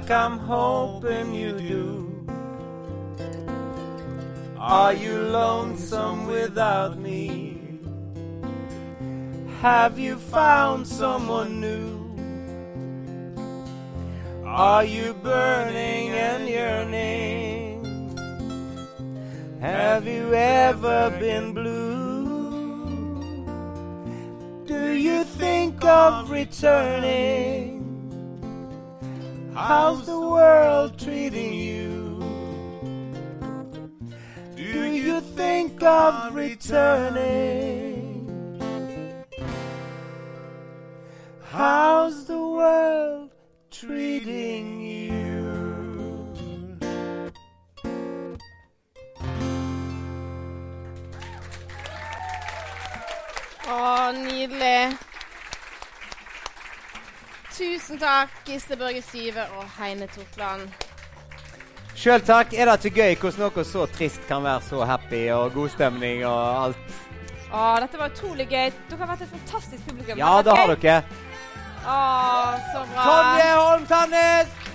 like 0.00 0.10
I'm 0.10 0.38
hoping 0.38 1.34
you 1.34 1.52
do? 1.58 2.26
Are 4.56 4.94
you 4.94 5.18
lonesome 5.18 6.26
without 6.26 6.98
me? 6.98 7.58
Have 9.60 9.98
you 9.98 10.16
found 10.16 10.86
someone 10.86 11.60
new? 11.60 11.98
Are 14.46 14.84
you 14.84 15.12
burning 15.22 16.10
and 16.10 16.48
yearning? 16.48 17.84
Have 19.60 20.06
you 20.06 20.32
ever 20.32 21.10
been 21.20 21.52
blue? 21.52 22.70
Do 24.66 24.92
you 24.92 25.24
think 25.24 25.84
of 25.84 26.30
returning? 26.30 27.79
How's 29.62 30.06
the 30.06 30.18
world 30.18 30.98
treating 30.98 31.52
you? 31.52 32.18
Do 34.56 34.84
you 34.84 35.20
think 35.20 35.82
of 35.82 36.34
returning? 36.34 38.24
How's 41.44 42.24
the 42.24 42.38
world 42.38 43.32
treating 43.70 44.80
you? 44.80 45.20
Å, 53.68 54.10
nydelig. 54.24 55.09
Tusen 57.60 57.98
takk, 58.00 58.30
Gisle 58.46 58.76
Børge 58.80 59.02
Syve 59.04 59.42
og 59.58 59.66
Heine 59.76 60.06
Totland. 60.08 60.62
Sjøl 61.92 62.22
takk. 62.24 62.54
Er 62.56 62.70
det 62.70 62.88
ikke 62.88 63.02
gøy 63.02 63.16
hvordan 63.20 63.42
noe 63.44 63.64
så 63.68 63.82
trist 63.92 64.22
kan 64.30 64.46
være 64.46 64.62
så 64.64 64.86
happy 64.88 65.26
og 65.34 65.52
god 65.52 65.74
stemning 65.74 66.22
og 66.24 66.62
alt? 66.62 66.94
Å, 67.52 67.64
dette 67.84 68.00
var 68.00 68.14
utrolig 68.14 68.46
gøy. 68.48 68.72
Dere 68.88 69.02
har 69.02 69.10
vært 69.12 69.26
et 69.26 69.34
fantastisk 69.34 69.84
publikum. 69.90 70.22
Ja, 70.22 70.32
det 70.40 70.56
har 70.56 70.72
dere. 70.72 70.78
dere. 70.86 71.28
Å, 71.84 71.98
så 72.70 72.86
bra. 72.94 73.04
Tonje 73.10 73.52
Holm 73.58 73.86
Sandnes! 73.92 74.69